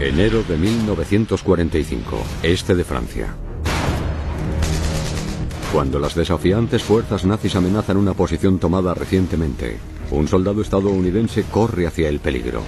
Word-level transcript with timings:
Enero 0.00 0.42
de 0.42 0.56
1945, 0.56 2.24
este 2.42 2.74
de 2.74 2.84
Francia. 2.84 3.34
Cuando 5.74 5.98
las 5.98 6.14
desafiantes 6.14 6.82
fuerzas 6.82 7.26
nazis 7.26 7.54
amenazan 7.54 7.98
una 7.98 8.14
posición 8.14 8.58
tomada 8.58 8.94
recientemente, 8.94 9.76
un 10.10 10.26
soldado 10.26 10.62
estadounidense 10.62 11.42
corre 11.42 11.86
hacia 11.86 12.08
el 12.08 12.18
peligro 12.18 12.62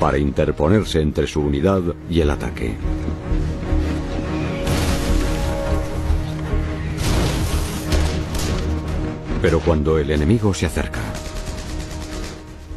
para 0.00 0.16
interponerse 0.16 1.02
entre 1.02 1.26
su 1.26 1.42
unidad 1.42 1.82
y 2.08 2.20
el 2.20 2.30
ataque. 2.30 2.74
Pero 9.42 9.60
cuando 9.60 9.98
el 9.98 10.10
enemigo 10.10 10.54
se 10.54 10.64
acerca, 10.64 11.02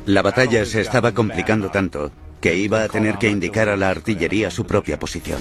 La 0.05 0.21
batalla 0.23 0.65
se 0.65 0.81
estaba 0.81 1.13
complicando 1.13 1.69
tanto 1.69 2.11
que 2.41 2.55
iba 2.57 2.83
a 2.83 2.87
tener 2.87 3.17
que 3.17 3.29
indicar 3.29 3.69
a 3.69 3.77
la 3.77 3.89
artillería 3.89 4.51
su 4.51 4.65
propia 4.65 4.97
posición. 4.99 5.39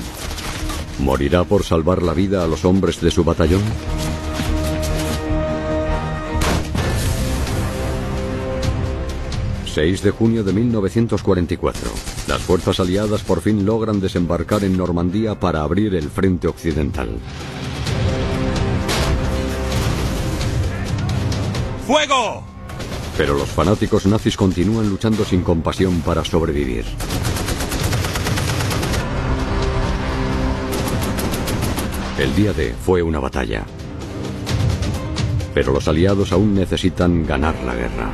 ¿morirá 0.99 1.45
por 1.45 1.65
salvar 1.65 2.03
la 2.03 2.13
vida 2.13 2.45
a 2.45 2.47
los 2.47 2.65
hombres 2.65 3.01
de 3.01 3.11
su 3.11 3.25
batallón? 3.25 3.63
...6 9.75 10.01
de 10.01 10.11
junio 10.11 10.43
de 10.43 10.53
1944... 10.53 11.91
...las 12.27 12.41
fuerzas 12.41 12.81
aliadas 12.81 13.23
por 13.23 13.41
fin 13.41 13.65
logran 13.65 14.01
desembarcar 14.01 14.65
en 14.65 14.77
Normandía... 14.77 15.39
...para 15.39 15.63
abrir 15.63 15.95
el 15.95 16.11
frente 16.11 16.49
occidental. 16.49 17.11
¡Fuego! 21.87 22.48
Pero 23.19 23.35
los 23.35 23.49
fanáticos 23.49 24.07
nazis 24.07 24.37
continúan 24.37 24.89
luchando 24.89 25.25
sin 25.25 25.43
compasión 25.43 26.03
para 26.03 26.25
sobrevivir. 26.25 26.85
El 32.17 32.37
día 32.37 32.53
D 32.53 32.77
fue 32.81 33.03
una 33.03 33.19
batalla. 33.19 33.67
Pero 35.53 35.73
los 35.73 35.89
aliados 35.89 36.31
aún 36.31 36.55
necesitan 36.55 37.27
ganar 37.27 37.57
la 37.67 37.75
guerra. 37.75 38.13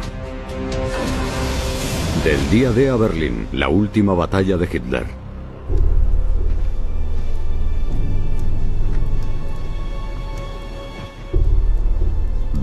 Del 2.25 2.51
día 2.51 2.73
D 2.73 2.89
a 2.89 2.97
Berlín, 2.97 3.47
la 3.53 3.69
última 3.69 4.15
batalla 4.15 4.57
de 4.57 4.69
Hitler. 4.73 5.24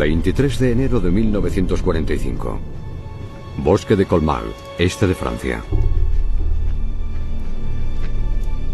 ...23 0.01 0.57
de 0.57 0.71
enero 0.71 0.99
de 0.99 1.11
1945... 1.11 2.59
Bosque 3.57 3.95
de 3.95 4.07
Colmar, 4.07 4.41
este 4.79 5.05
de 5.05 5.13
Francia. 5.13 5.61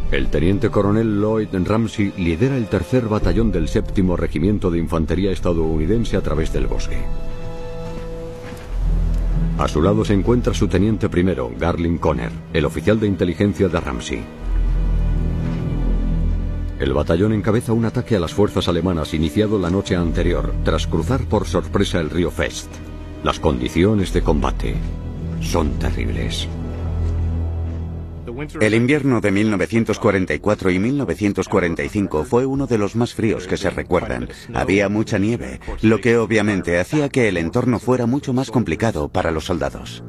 El 0.09 0.29
teniente 0.29 0.69
coronel 0.69 1.19
Lloyd 1.19 1.49
Ramsey 1.51 2.13
lidera 2.15 2.55
el 2.55 2.67
tercer 2.67 3.09
batallón 3.09 3.51
del 3.51 3.67
séptimo 3.67 4.15
regimiento 4.15 4.71
de 4.71 4.79
infantería 4.79 5.31
estadounidense 5.31 6.15
a 6.15 6.21
través 6.21 6.53
del 6.53 6.67
bosque. 6.67 6.99
A 9.57 9.67
su 9.67 9.81
lado 9.81 10.05
se 10.05 10.13
encuentra 10.13 10.53
su 10.53 10.69
teniente 10.69 11.09
primero, 11.09 11.51
Garlin 11.59 11.97
Conner, 11.97 12.31
el 12.53 12.63
oficial 12.63 13.01
de 13.01 13.07
inteligencia 13.07 13.67
de 13.67 13.79
Ramsey. 13.81 14.46
El 16.79 16.93
batallón 16.93 17.33
encabeza 17.33 17.73
un 17.73 17.85
ataque 17.85 18.15
a 18.15 18.19
las 18.19 18.33
fuerzas 18.33 18.67
alemanas 18.67 19.13
iniciado 19.13 19.57
la 19.57 19.71
noche 19.71 19.95
anterior, 19.95 20.53
tras 20.63 20.85
cruzar 20.85 21.21
por 21.25 21.47
sorpresa 21.47 21.99
el 21.99 22.11
río 22.11 22.29
Fest. 22.29 22.69
Las 23.23 23.39
condiciones 23.39 24.13
de 24.13 24.21
combate 24.21 24.75
son 25.41 25.71
terribles. 25.79 26.47
El 28.61 28.75
invierno 28.75 29.19
de 29.19 29.31
1944 29.31 30.69
y 30.69 30.77
1945 30.77 32.23
fue 32.25 32.45
uno 32.45 32.67
de 32.67 32.77
los 32.77 32.95
más 32.95 33.15
fríos 33.15 33.47
que 33.47 33.57
se 33.57 33.71
recuerdan. 33.71 34.29
Había 34.53 34.89
mucha 34.89 35.17
nieve, 35.17 35.59
lo 35.81 35.99
que 35.99 36.17
obviamente 36.17 36.79
hacía 36.79 37.09
que 37.09 37.27
el 37.27 37.37
entorno 37.37 37.79
fuera 37.79 38.05
mucho 38.05 38.33
más 38.33 38.51
complicado 38.51 39.09
para 39.09 39.31
los 39.31 39.45
soldados. 39.45 40.03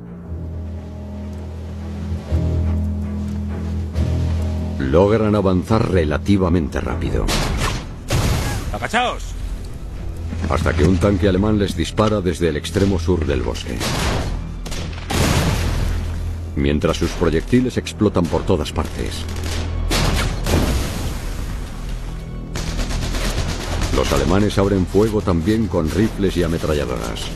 Logran 4.78 5.34
avanzar 5.34 5.90
relativamente 5.90 6.80
rápido, 6.80 7.26
¡Agachaos! 8.72 9.34
hasta 10.48 10.72
que 10.72 10.84
un 10.84 10.98
tanque 10.98 11.28
alemán 11.28 11.58
les 11.58 11.76
dispara 11.76 12.20
desde 12.20 12.48
el 12.48 12.56
extremo 12.56 12.98
sur 12.98 13.26
del 13.26 13.42
bosque. 13.42 13.76
Mientras 16.56 16.96
sus 16.96 17.10
proyectiles 17.10 17.76
explotan 17.76 18.24
por 18.24 18.42
todas 18.44 18.72
partes. 18.72 19.24
Los 23.96 24.12
alemanes 24.12 24.56
abren 24.58 24.86
fuego 24.86 25.20
también 25.20 25.66
con 25.66 25.90
rifles 25.90 26.36
y 26.36 26.44
ametralladoras. 26.44 27.26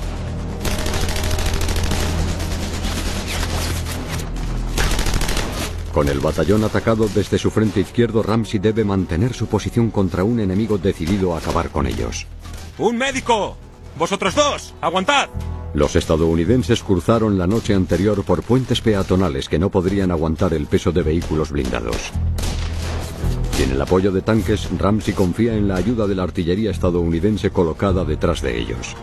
Con 5.93 6.09
el 6.09 6.21
batallón 6.21 6.65
atacado 6.65 7.07
desde 7.15 7.39
su 7.39 7.51
frente 7.51 7.81
izquierdo, 7.81 8.23
Ramsey 8.23 8.59
debe 8.59 8.83
mantener 8.83 9.35
su 9.35 9.47
posición 9.47 9.91
contra 9.91 10.25
un 10.25 10.41
enemigo 10.41 10.79
decidido 10.79 11.35
a 11.35 11.39
acabar 11.39 11.69
con 11.69 11.87
ellos. 11.87 12.27
¡Un 12.79 12.97
médico! 12.97 13.57
¡Vosotros 13.99 14.35
dos! 14.35 14.75
¡Aguantad! 14.81 15.29
Los 15.75 15.95
estadounidenses 15.95 16.83
cruzaron 16.83 17.37
la 17.37 17.47
noche 17.47 17.75
anterior 17.75 18.25
por 18.25 18.43
puentes 18.43 18.81
peatonales 18.81 19.51
que 19.51 19.59
no 19.59 19.71
podrían 19.71 20.11
aguantar 20.11 20.55
el 20.55 20.67
peso 20.67 20.93
de 20.93 21.03
vehículos 21.03 21.51
blindados. 21.51 22.11
Sin 23.53 23.73
el 23.73 23.81
apoyo 23.81 24.13
de 24.13 24.23
tanques, 24.23 24.69
Ramsey 24.79 25.13
confía 25.13 25.55
en 25.55 25.69
la 25.69 25.77
ayuda 25.77 26.07
de 26.07 26.15
la 26.15 26.23
artillería 26.23 26.71
estadounidense 26.71 27.51
colocada 27.51 28.05
detrás 28.05 28.41
de 28.41 28.59
ellos. 28.59 28.97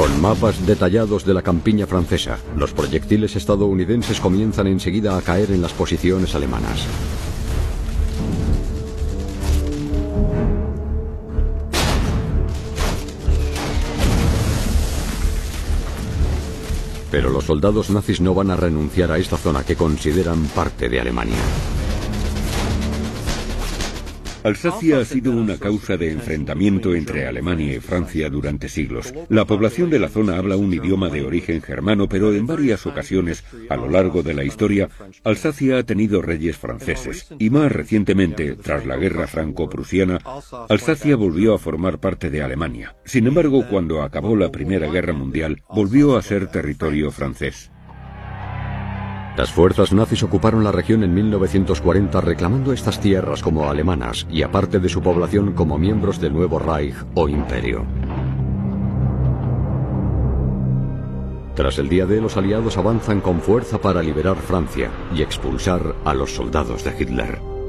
Con 0.00 0.18
mapas 0.18 0.64
detallados 0.64 1.26
de 1.26 1.34
la 1.34 1.42
campiña 1.42 1.86
francesa, 1.86 2.38
los 2.56 2.72
proyectiles 2.72 3.36
estadounidenses 3.36 4.18
comienzan 4.18 4.66
enseguida 4.66 5.14
a 5.14 5.20
caer 5.20 5.50
en 5.50 5.60
las 5.60 5.74
posiciones 5.74 6.34
alemanas. 6.34 6.86
Pero 17.10 17.28
los 17.28 17.44
soldados 17.44 17.90
nazis 17.90 18.22
no 18.22 18.32
van 18.32 18.50
a 18.50 18.56
renunciar 18.56 19.12
a 19.12 19.18
esta 19.18 19.36
zona 19.36 19.64
que 19.64 19.76
consideran 19.76 20.46
parte 20.46 20.88
de 20.88 20.98
Alemania. 20.98 21.36
Alsacia 24.42 25.00
ha 25.00 25.04
sido 25.04 25.32
una 25.32 25.58
causa 25.58 25.96
de 25.98 26.10
enfrentamiento 26.10 26.94
entre 26.94 27.26
Alemania 27.26 27.74
y 27.74 27.80
Francia 27.80 28.30
durante 28.30 28.68
siglos. 28.68 29.12
La 29.28 29.44
población 29.44 29.90
de 29.90 29.98
la 29.98 30.08
zona 30.08 30.38
habla 30.38 30.56
un 30.56 30.72
idioma 30.72 31.10
de 31.10 31.22
origen 31.22 31.60
germano, 31.60 32.08
pero 32.08 32.32
en 32.32 32.46
varias 32.46 32.86
ocasiones, 32.86 33.44
a 33.68 33.76
lo 33.76 33.88
largo 33.88 34.22
de 34.22 34.34
la 34.34 34.44
historia, 34.44 34.88
Alsacia 35.24 35.78
ha 35.78 35.82
tenido 35.82 36.22
reyes 36.22 36.56
franceses. 36.56 37.28
Y 37.38 37.50
más 37.50 37.70
recientemente, 37.70 38.56
tras 38.56 38.86
la 38.86 38.96
guerra 38.96 39.26
franco-prusiana, 39.26 40.18
Alsacia 40.68 41.16
volvió 41.16 41.54
a 41.54 41.58
formar 41.58 41.98
parte 41.98 42.30
de 42.30 42.42
Alemania. 42.42 42.96
Sin 43.04 43.26
embargo, 43.26 43.66
cuando 43.68 44.02
acabó 44.02 44.36
la 44.36 44.50
Primera 44.50 44.90
Guerra 44.90 45.12
Mundial, 45.12 45.62
volvió 45.68 46.16
a 46.16 46.22
ser 46.22 46.46
territorio 46.46 47.10
francés. 47.10 47.70
Las 49.36 49.52
fuerzas 49.52 49.92
nazis 49.92 50.22
ocuparon 50.22 50.64
la 50.64 50.72
región 50.72 51.04
en 51.04 51.14
1940 51.14 52.20
reclamando 52.20 52.72
estas 52.72 53.00
tierras 53.00 53.42
como 53.42 53.70
alemanas 53.70 54.26
y 54.30 54.42
aparte 54.42 54.80
de 54.80 54.88
su 54.88 55.00
población 55.00 55.52
como 55.52 55.78
miembros 55.78 56.20
del 56.20 56.32
nuevo 56.32 56.58
Reich 56.58 56.96
o 57.14 57.28
imperio. 57.28 57.86
Tras 61.54 61.78
el 61.78 61.88
día 61.88 62.06
D, 62.06 62.20
los 62.20 62.36
aliados 62.36 62.76
avanzan 62.76 63.20
con 63.20 63.40
fuerza 63.40 63.78
para 63.78 64.02
liberar 64.02 64.36
Francia 64.36 64.90
y 65.14 65.22
expulsar 65.22 65.94
a 66.04 66.14
los 66.14 66.34
soldados 66.34 66.84
de 66.84 66.94
Hitler. 66.98 67.59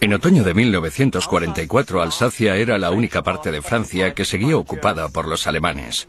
En 0.00 0.12
otoño 0.12 0.44
de 0.44 0.54
1944, 0.54 2.02
Alsacia 2.02 2.56
era 2.56 2.78
la 2.78 2.90
única 2.90 3.22
parte 3.22 3.50
de 3.50 3.62
Francia 3.62 4.14
que 4.14 4.24
seguía 4.24 4.56
ocupada 4.56 5.08
por 5.08 5.26
los 5.26 5.46
alemanes. 5.46 6.08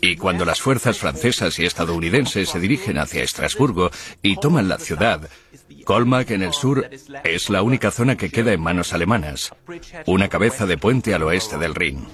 Y 0.00 0.16
cuando 0.16 0.44
las 0.44 0.60
fuerzas 0.60 0.98
francesas 0.98 1.58
y 1.58 1.66
estadounidenses 1.66 2.48
se 2.48 2.60
dirigen 2.60 2.98
hacia 2.98 3.22
Estrasburgo 3.22 3.90
y 4.22 4.36
toman 4.36 4.68
la 4.68 4.78
ciudad, 4.78 5.28
Colmar 5.84 6.30
en 6.32 6.42
el 6.42 6.52
sur 6.52 6.88
es 7.24 7.50
la 7.50 7.62
única 7.62 7.90
zona 7.90 8.16
que 8.16 8.30
queda 8.30 8.52
en 8.52 8.60
manos 8.60 8.92
alemanas, 8.92 9.52
una 10.06 10.28
cabeza 10.28 10.66
de 10.66 10.78
puente 10.78 11.14
al 11.14 11.22
oeste 11.22 11.58
del 11.58 11.74
Rin. 11.74 12.06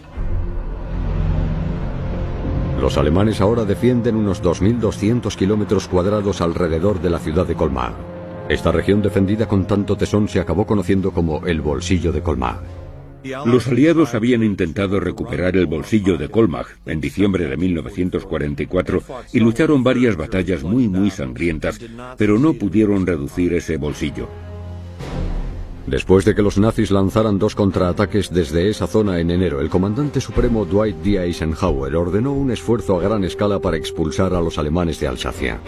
Los 2.80 2.96
alemanes 2.96 3.40
ahora 3.40 3.64
defienden 3.64 4.16
unos 4.16 4.42
2.200 4.42 5.36
kilómetros 5.36 5.86
cuadrados 5.86 6.40
alrededor 6.40 7.00
de 7.00 7.10
la 7.10 7.18
ciudad 7.18 7.46
de 7.46 7.54
Colmar. 7.54 8.09
Esta 8.50 8.72
región 8.72 9.00
defendida 9.00 9.46
con 9.46 9.64
tanto 9.64 9.96
tesón 9.96 10.26
se 10.28 10.40
acabó 10.40 10.66
conociendo 10.66 11.12
como 11.12 11.46
el 11.46 11.60
bolsillo 11.60 12.10
de 12.10 12.20
Colmar. 12.20 12.60
Los 13.44 13.68
aliados 13.68 14.14
habían 14.14 14.42
intentado 14.42 14.98
recuperar 14.98 15.56
el 15.56 15.66
bolsillo 15.66 16.18
de 16.18 16.28
Colmar 16.28 16.66
en 16.84 17.00
diciembre 17.00 17.46
de 17.46 17.56
1944 17.56 19.02
y 19.32 19.38
lucharon 19.38 19.84
varias 19.84 20.16
batallas 20.16 20.64
muy 20.64 20.88
muy 20.88 21.10
sangrientas, 21.10 21.78
pero 22.18 22.40
no 22.40 22.54
pudieron 22.54 23.06
reducir 23.06 23.54
ese 23.54 23.76
bolsillo. 23.76 24.28
Después 25.86 26.24
de 26.24 26.34
que 26.34 26.42
los 26.42 26.58
nazis 26.58 26.90
lanzaran 26.90 27.38
dos 27.38 27.54
contraataques 27.54 28.34
desde 28.34 28.68
esa 28.68 28.88
zona 28.88 29.20
en 29.20 29.30
enero, 29.30 29.60
el 29.60 29.70
comandante 29.70 30.20
supremo 30.20 30.64
Dwight 30.64 30.96
D. 31.04 31.22
Eisenhower 31.22 31.94
ordenó 31.94 32.32
un 32.32 32.50
esfuerzo 32.50 32.98
a 32.98 33.02
gran 33.02 33.22
escala 33.22 33.60
para 33.60 33.76
expulsar 33.76 34.34
a 34.34 34.40
los 34.40 34.58
alemanes 34.58 34.98
de 34.98 35.06
Alsacia. 35.06 35.60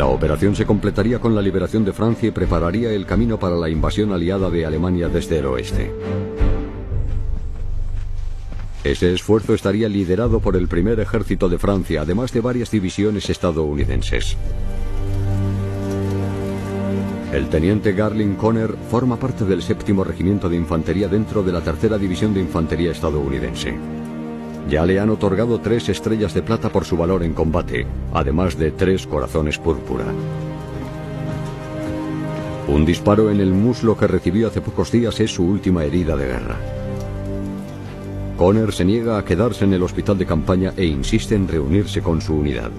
La 0.00 0.06
operación 0.06 0.56
se 0.56 0.64
completaría 0.64 1.18
con 1.18 1.34
la 1.34 1.42
liberación 1.42 1.84
de 1.84 1.92
Francia 1.92 2.26
y 2.26 2.32
prepararía 2.32 2.90
el 2.90 3.04
camino 3.04 3.38
para 3.38 3.54
la 3.56 3.68
invasión 3.68 4.14
aliada 4.14 4.48
de 4.48 4.64
Alemania 4.64 5.10
desde 5.10 5.40
el 5.40 5.44
oeste. 5.44 5.92
Ese 8.82 9.12
esfuerzo 9.12 9.52
estaría 9.52 9.90
liderado 9.90 10.40
por 10.40 10.56
el 10.56 10.68
primer 10.68 11.00
ejército 11.00 11.50
de 11.50 11.58
Francia, 11.58 12.00
además 12.00 12.32
de 12.32 12.40
varias 12.40 12.70
divisiones 12.70 13.28
estadounidenses. 13.28 14.38
El 17.34 17.50
teniente 17.50 17.92
Garling 17.92 18.36
Conner 18.36 18.74
forma 18.90 19.18
parte 19.18 19.44
del 19.44 19.60
séptimo 19.60 20.02
regimiento 20.02 20.48
de 20.48 20.56
infantería 20.56 21.08
dentro 21.08 21.42
de 21.42 21.52
la 21.52 21.60
tercera 21.60 21.98
división 21.98 22.32
de 22.32 22.40
infantería 22.40 22.92
estadounidense. 22.92 23.99
Ya 24.68 24.86
le 24.86 25.00
han 25.00 25.10
otorgado 25.10 25.60
tres 25.60 25.88
estrellas 25.88 26.34
de 26.34 26.42
plata 26.42 26.68
por 26.68 26.84
su 26.84 26.96
valor 26.96 27.22
en 27.22 27.34
combate, 27.34 27.86
además 28.12 28.58
de 28.58 28.70
tres 28.70 29.06
corazones 29.06 29.58
púrpura. 29.58 30.04
Un 32.68 32.84
disparo 32.84 33.30
en 33.30 33.40
el 33.40 33.52
muslo 33.52 33.96
que 33.96 34.06
recibió 34.06 34.46
hace 34.46 34.60
pocos 34.60 34.92
días 34.92 35.18
es 35.18 35.32
su 35.32 35.44
última 35.44 35.84
herida 35.84 36.16
de 36.16 36.26
guerra. 36.26 36.56
Conner 38.36 38.72
se 38.72 38.84
niega 38.84 39.18
a 39.18 39.24
quedarse 39.24 39.64
en 39.64 39.74
el 39.74 39.82
hospital 39.82 40.16
de 40.18 40.26
campaña 40.26 40.72
e 40.76 40.84
insiste 40.84 41.34
en 41.34 41.48
reunirse 41.48 42.00
con 42.00 42.20
su 42.20 42.34
unidad. 42.34 42.70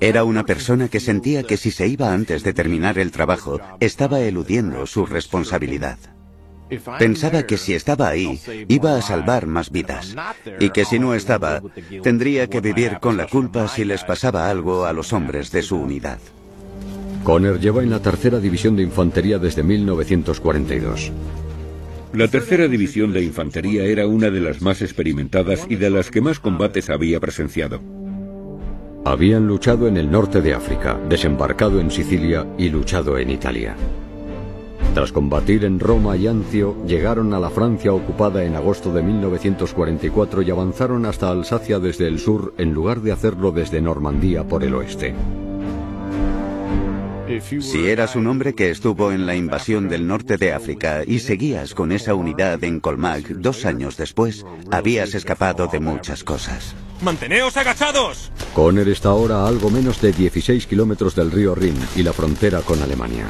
Era 0.00 0.24
una 0.24 0.44
persona 0.44 0.88
que 0.88 1.00
sentía 1.00 1.44
que 1.44 1.56
si 1.56 1.70
se 1.70 1.86
iba 1.86 2.12
antes 2.12 2.42
de 2.42 2.52
terminar 2.52 2.98
el 2.98 3.10
trabajo, 3.10 3.60
estaba 3.78 4.20
eludiendo 4.20 4.86
su 4.86 5.06
responsabilidad. 5.06 5.98
Pensaba 6.98 7.44
que 7.44 7.56
si 7.56 7.74
estaba 7.74 8.08
ahí, 8.08 8.40
iba 8.68 8.96
a 8.96 9.02
salvar 9.02 9.46
más 9.46 9.70
vidas. 9.70 10.14
Y 10.60 10.70
que 10.70 10.84
si 10.84 10.98
no 10.98 11.14
estaba, 11.14 11.62
tendría 12.02 12.48
que 12.48 12.60
vivir 12.60 12.98
con 13.00 13.16
la 13.16 13.26
culpa 13.26 13.68
si 13.68 13.84
les 13.84 14.04
pasaba 14.04 14.48
algo 14.48 14.84
a 14.84 14.92
los 14.92 15.12
hombres 15.12 15.50
de 15.50 15.62
su 15.62 15.76
unidad. 15.76 16.18
Conner 17.24 17.60
lleva 17.60 17.82
en 17.82 17.90
la 17.90 18.00
tercera 18.00 18.40
división 18.40 18.76
de 18.76 18.82
infantería 18.82 19.38
desde 19.38 19.62
1942. 19.62 21.12
La 22.12 22.28
tercera 22.28 22.68
división 22.68 23.12
de 23.12 23.22
infantería 23.22 23.84
era 23.84 24.06
una 24.06 24.28
de 24.28 24.40
las 24.40 24.60
más 24.60 24.82
experimentadas 24.82 25.64
y 25.68 25.76
de 25.76 25.88
las 25.88 26.10
que 26.10 26.20
más 26.20 26.40
combates 26.40 26.90
había 26.90 27.20
presenciado. 27.20 27.80
Habían 29.04 29.46
luchado 29.46 29.88
en 29.88 29.96
el 29.96 30.10
norte 30.10 30.42
de 30.42 30.52
África, 30.52 31.00
desembarcado 31.08 31.80
en 31.80 31.90
Sicilia 31.90 32.46
y 32.58 32.68
luchado 32.68 33.18
en 33.18 33.30
Italia. 33.30 33.76
Tras 34.94 35.10
combatir 35.10 35.64
en 35.64 35.80
Roma 35.80 36.18
y 36.18 36.26
Ancio, 36.26 36.76
llegaron 36.86 37.32
a 37.32 37.40
la 37.40 37.48
Francia 37.48 37.94
ocupada 37.94 38.44
en 38.44 38.56
agosto 38.56 38.92
de 38.92 39.02
1944 39.02 40.42
y 40.42 40.50
avanzaron 40.50 41.06
hasta 41.06 41.30
Alsacia 41.30 41.78
desde 41.78 42.06
el 42.08 42.18
sur 42.18 42.52
en 42.58 42.74
lugar 42.74 43.00
de 43.00 43.12
hacerlo 43.12 43.52
desde 43.52 43.80
Normandía 43.80 44.44
por 44.44 44.62
el 44.62 44.74
oeste. 44.74 45.14
Si 47.60 47.88
eras 47.88 48.16
un 48.16 48.26
hombre 48.26 48.54
que 48.54 48.70
estuvo 48.70 49.10
en 49.10 49.24
la 49.24 49.34
invasión 49.34 49.88
del 49.88 50.06
norte 50.06 50.36
de 50.36 50.52
África 50.52 51.02
y 51.06 51.20
seguías 51.20 51.74
con 51.74 51.90
esa 51.90 52.14
unidad 52.14 52.62
en 52.62 52.78
Colmag 52.78 53.40
dos 53.40 53.64
años 53.64 53.96
después, 53.96 54.44
habías 54.70 55.14
escapado 55.14 55.68
de 55.68 55.80
muchas 55.80 56.24
cosas. 56.24 56.74
¡Manteneos 57.00 57.56
agachados! 57.56 58.30
Conner 58.54 58.88
está 58.88 59.08
ahora 59.08 59.36
a 59.36 59.48
algo 59.48 59.70
menos 59.70 60.02
de 60.02 60.12
16 60.12 60.66
kilómetros 60.66 61.14
del 61.14 61.30
río 61.30 61.54
Rin 61.54 61.76
y 61.96 62.02
la 62.02 62.12
frontera 62.12 62.60
con 62.60 62.82
Alemania. 62.82 63.26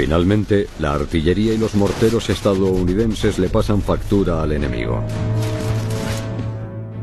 Finalmente, 0.00 0.66
la 0.78 0.94
artillería 0.94 1.52
y 1.52 1.58
los 1.58 1.74
morteros 1.74 2.30
estadounidenses 2.30 3.38
le 3.38 3.50
pasan 3.50 3.82
factura 3.82 4.42
al 4.42 4.52
enemigo. 4.52 5.04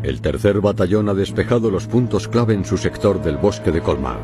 El 0.02 0.20
tercer 0.20 0.62
batallón 0.62 1.08
ha 1.08 1.14
despejado 1.14 1.70
los 1.70 1.86
puntos 1.86 2.28
clave 2.28 2.56
en 2.56 2.66
su 2.66 2.76
sector 2.76 3.22
del 3.22 3.38
bosque 3.38 3.72
de 3.72 3.82
Colmar. 3.82 4.18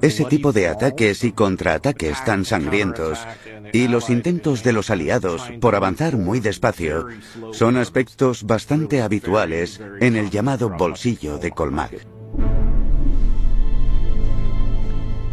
Ese 0.00 0.26
tipo 0.26 0.52
de 0.52 0.68
ataques 0.68 1.24
y 1.24 1.32
contraataques 1.32 2.24
tan 2.24 2.44
sangrientos 2.44 3.18
y 3.72 3.88
los 3.88 4.10
intentos 4.10 4.62
de 4.62 4.72
los 4.72 4.90
aliados 4.90 5.42
por 5.60 5.74
avanzar 5.74 6.16
muy 6.16 6.38
despacio 6.38 7.08
son 7.50 7.78
aspectos 7.78 8.44
bastante 8.44 9.02
habituales 9.02 9.80
en 10.00 10.14
el 10.14 10.30
llamado 10.30 10.70
bolsillo 10.70 11.38
de 11.38 11.50
Colmar. 11.50 12.13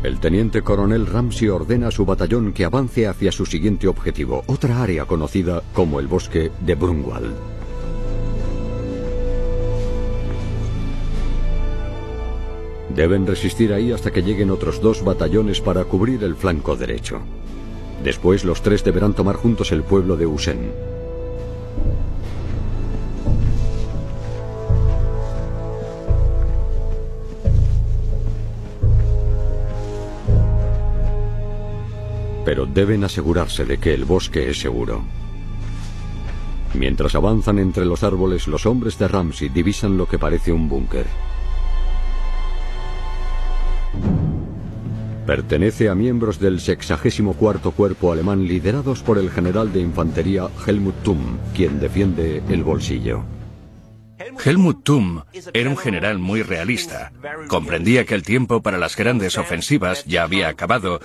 El 0.03 0.19
teniente 0.19 0.63
coronel 0.63 1.05
Ramsey 1.05 1.49
ordena 1.49 1.89
a 1.89 1.91
su 1.91 2.05
batallón 2.05 2.53
que 2.53 2.65
avance 2.65 3.05
hacia 3.05 3.31
su 3.31 3.45
siguiente 3.45 3.87
objetivo, 3.87 4.43
otra 4.47 4.81
área 4.81 5.05
conocida 5.05 5.61
como 5.73 5.99
el 5.99 6.07
bosque 6.07 6.51
de 6.65 6.73
Brunwald. 6.73 7.35
Deben 12.95 13.27
resistir 13.27 13.73
ahí 13.73 13.91
hasta 13.91 14.11
que 14.11 14.23
lleguen 14.23 14.49
otros 14.49 14.81
dos 14.81 15.03
batallones 15.03 15.61
para 15.61 15.83
cubrir 15.85 16.23
el 16.23 16.35
flanco 16.35 16.75
derecho. 16.75 17.19
Después 18.03 18.43
los 18.43 18.63
tres 18.63 18.83
deberán 18.83 19.13
tomar 19.13 19.35
juntos 19.35 19.71
el 19.71 19.83
pueblo 19.83 20.17
de 20.17 20.25
Usen. 20.25 20.71
Pero 32.51 32.65
deben 32.65 33.05
asegurarse 33.05 33.63
de 33.63 33.77
que 33.77 33.93
el 33.93 34.03
bosque 34.03 34.49
es 34.49 34.59
seguro. 34.59 35.03
Mientras 36.73 37.15
avanzan 37.15 37.59
entre 37.59 37.85
los 37.85 38.03
árboles, 38.03 38.45
los 38.45 38.65
hombres 38.65 38.99
de 38.99 39.07
Ramsey 39.07 39.47
divisan 39.47 39.95
lo 39.95 40.05
que 40.05 40.19
parece 40.19 40.51
un 40.51 40.67
búnker. 40.67 41.05
Pertenece 45.25 45.87
a 45.87 45.95
miembros 45.95 46.41
del 46.41 46.59
64 46.59 47.71
Cuerpo 47.71 48.11
Alemán 48.11 48.45
liderados 48.45 49.01
por 49.01 49.17
el 49.17 49.29
general 49.29 49.71
de 49.71 49.79
infantería 49.79 50.49
Helmut 50.67 51.03
Thum, 51.03 51.37
quien 51.55 51.79
defiende 51.79 52.43
el 52.49 52.65
bolsillo. 52.65 53.23
Helmut 54.43 54.83
Thum 54.83 55.21
era 55.53 55.69
un 55.69 55.77
general 55.77 56.17
muy 56.19 56.41
realista. 56.41 57.11
Comprendía 57.47 58.05
que 58.05 58.15
el 58.15 58.23
tiempo 58.23 58.61
para 58.61 58.77
las 58.77 58.95
grandes 58.95 59.37
ofensivas 59.37 60.03
ya 60.05 60.23
había 60.23 60.47
acabado 60.47 60.99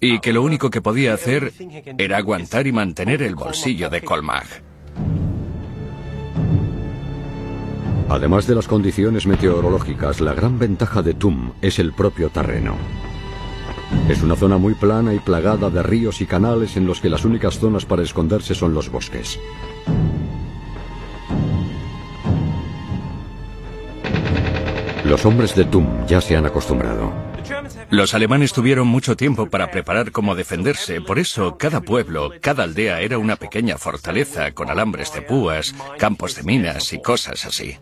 y 0.00 0.20
que 0.20 0.32
lo 0.32 0.42
único 0.42 0.70
que 0.70 0.80
podía 0.80 1.14
hacer 1.14 1.52
era 1.98 2.16
aguantar 2.16 2.66
y 2.66 2.72
mantener 2.72 3.22
el 3.22 3.34
bolsillo 3.34 3.90
de 3.90 4.02
Colmar. 4.02 4.46
Además 8.08 8.46
de 8.46 8.54
las 8.56 8.66
condiciones 8.66 9.26
meteorológicas, 9.26 10.20
la 10.20 10.34
gran 10.34 10.58
ventaja 10.58 11.02
de 11.02 11.14
Thum 11.14 11.52
es 11.60 11.78
el 11.78 11.92
propio 11.92 12.30
terreno. 12.30 12.76
Es 14.08 14.22
una 14.22 14.36
zona 14.36 14.56
muy 14.56 14.74
plana 14.74 15.14
y 15.14 15.18
plagada 15.18 15.70
de 15.70 15.82
ríos 15.82 16.20
y 16.20 16.26
canales 16.26 16.76
en 16.76 16.86
los 16.86 17.00
que 17.00 17.10
las 17.10 17.24
únicas 17.24 17.58
zonas 17.58 17.84
para 17.84 18.02
esconderse 18.02 18.54
son 18.54 18.74
los 18.74 18.90
bosques. 18.90 19.38
Los 25.10 25.26
hombres 25.26 25.56
de 25.56 25.64
Tum 25.64 26.06
ya 26.06 26.20
se 26.20 26.36
han 26.36 26.46
acostumbrado. 26.46 27.12
Los 27.90 28.14
alemanes 28.14 28.52
tuvieron 28.52 28.86
mucho 28.86 29.16
tiempo 29.16 29.46
para 29.46 29.72
preparar 29.72 30.12
cómo 30.12 30.36
defenderse, 30.36 31.00
por 31.00 31.18
eso 31.18 31.56
cada 31.58 31.80
pueblo, 31.80 32.30
cada 32.40 32.62
aldea 32.62 33.00
era 33.00 33.18
una 33.18 33.34
pequeña 33.34 33.76
fortaleza 33.76 34.52
con 34.52 34.70
alambres 34.70 35.12
de 35.12 35.22
púas, 35.22 35.74
campos 35.98 36.36
de 36.36 36.44
minas 36.44 36.92
y 36.92 37.02
cosas 37.02 37.44
así. 37.44 37.74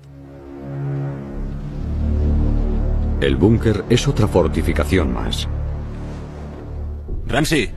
El 3.20 3.36
búnker 3.36 3.84
es 3.90 4.08
otra 4.08 4.26
fortificación 4.26 5.12
más. 5.12 5.46
Ramsey. 7.26 7.68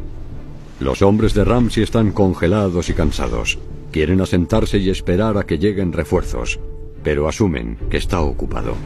Los 0.79 1.01
hombres 1.01 1.34
de 1.34 1.43
Ramsey 1.43 1.84
están 1.84 2.13
congelados 2.13 2.89
y 2.89 2.93
cansados. 2.93 3.60
Quieren 3.91 4.22
asentarse 4.22 4.77
y 4.77 4.89
esperar 4.89 5.38
a 5.38 5.43
que 5.43 5.58
lleguen 5.58 5.91
refuerzos, 5.91 6.58
pero 7.03 7.27
asumen 7.27 7.77
que 7.89 7.98
está 7.98 8.22
ocupado. 8.22 8.77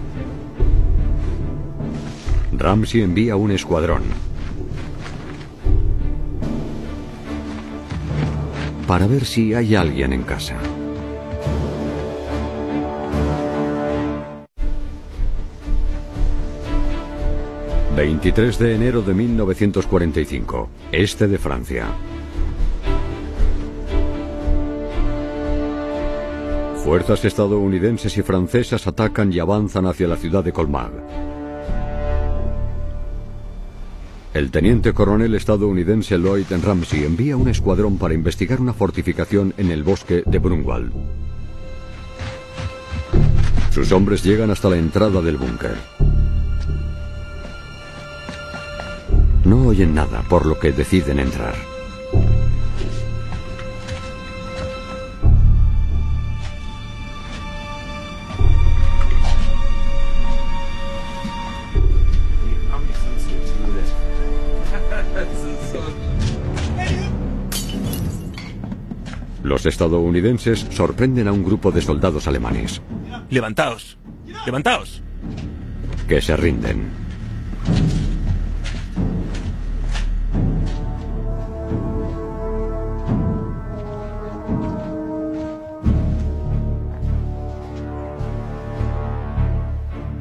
Ramsey 2.60 3.02
envía 3.02 3.36
un 3.36 3.52
escuadrón. 3.52 4.04
Para 8.88 9.08
ver 9.08 9.26
si 9.26 9.54
hay 9.54 9.76
alguien 9.76 10.14
en 10.14 10.24
casa. 10.24 10.58
...23 17.96 18.58
de 18.58 18.76
enero 18.76 19.02
de 19.02 19.14
1945... 19.14 20.70
...este 20.92 21.28
de 21.28 21.38
Francia... 21.38 21.88
Fuerzas 26.86 27.26
estadounidenses 27.26 28.16
y 28.16 28.22
francesas 28.22 28.86
atacan 28.86 29.34
y 29.34 29.40
avanzan 29.40 29.88
hacia 29.88 30.08
la 30.08 30.18
ciudad 30.18 30.44
de 30.44 30.54
Colmar. 30.54 31.35
El 34.36 34.52
teniente 34.52 34.92
coronel 34.92 35.34
estadounidense 35.34 36.18
Lloyd 36.18 36.48
Ramsey 36.62 37.06
envía 37.06 37.38
un 37.38 37.48
escuadrón 37.48 37.98
para 37.98 38.14
investigar 38.14 38.60
una 38.60 38.74
fortificación 38.74 39.54
en 39.56 39.72
el 39.72 39.82
bosque 39.82 40.24
de 40.26 40.40
Brunwald. 40.40 40.92
Sus 43.72 43.94
hombres 43.94 44.26
llegan 44.26 44.52
hasta 44.52 44.70
la 44.70 44.76
entrada 44.76 45.22
del 45.22 45.38
búnker. 45.38 45.78
No 49.46 49.68
oyen 49.68 49.96
nada, 49.96 50.22
por 50.28 50.46
lo 50.46 50.60
que 50.60 50.74
deciden 50.74 51.20
entrar. 51.20 51.56
Los 69.46 69.68
estadounidenses 69.68 70.66
sorprenden 70.72 71.28
a 71.28 71.32
un 71.32 71.44
grupo 71.44 71.72
de 71.72 71.80
soldados 71.80 72.28
alemanes. 72.28 72.82
Levantaos. 73.30 73.96
Levantaos. 74.44 75.04
Que 76.08 76.20
se 76.20 76.36
rinden. 76.36 76.90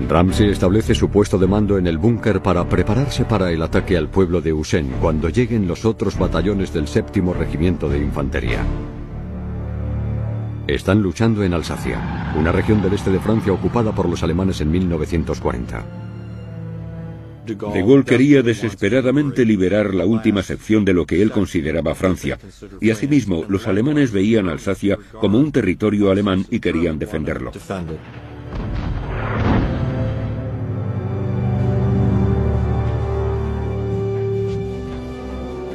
Ramsey 0.06 0.50
establece 0.50 0.94
su 0.94 1.08
puesto 1.08 1.38
de 1.38 1.46
mando 1.46 1.78
en 1.78 1.86
el 1.86 1.96
búnker 1.96 2.42
para 2.42 2.68
prepararse 2.68 3.24
para 3.24 3.50
el 3.50 3.62
ataque 3.62 3.96
al 3.96 4.10
pueblo 4.10 4.42
de 4.42 4.52
Usen 4.52 4.92
cuando 5.00 5.30
lleguen 5.30 5.66
los 5.66 5.86
otros 5.86 6.18
batallones 6.18 6.74
del 6.74 6.88
séptimo 6.88 7.32
regimiento 7.32 7.88
de 7.88 8.00
infantería. 8.00 8.66
Están 10.66 11.02
luchando 11.02 11.44
en 11.44 11.52
Alsacia, 11.52 12.32
una 12.38 12.50
región 12.50 12.80
del 12.80 12.94
este 12.94 13.10
de 13.10 13.20
Francia 13.20 13.52
ocupada 13.52 13.94
por 13.94 14.08
los 14.08 14.22
alemanes 14.22 14.62
en 14.62 14.70
1940. 14.70 15.84
De 17.44 17.54
Gaulle 17.54 18.04
quería 18.04 18.42
desesperadamente 18.42 19.44
liberar 19.44 19.94
la 19.94 20.06
última 20.06 20.42
sección 20.42 20.86
de 20.86 20.94
lo 20.94 21.04
que 21.04 21.20
él 21.20 21.30
consideraba 21.30 21.94
Francia, 21.94 22.38
y 22.80 22.88
asimismo 22.88 23.44
los 23.46 23.66
alemanes 23.66 24.10
veían 24.10 24.48
Alsacia 24.48 24.96
como 25.20 25.38
un 25.38 25.52
territorio 25.52 26.10
alemán 26.10 26.46
y 26.50 26.60
querían 26.60 26.98
defenderlo. 26.98 27.52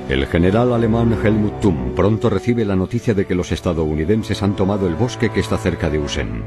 El 0.09 0.25
general 0.25 0.73
alemán 0.73 1.15
Helmut 1.23 1.59
Thum 1.59 1.93
pronto 1.93 2.31
recibe 2.31 2.65
la 2.65 2.75
noticia 2.75 3.13
de 3.13 3.27
que 3.27 3.35
los 3.35 3.51
estadounidenses 3.51 4.41
han 4.41 4.55
tomado 4.55 4.87
el 4.87 4.95
bosque 4.95 5.29
que 5.29 5.39
está 5.39 5.55
cerca 5.59 5.87
de 5.87 5.99
Usen. 5.99 6.43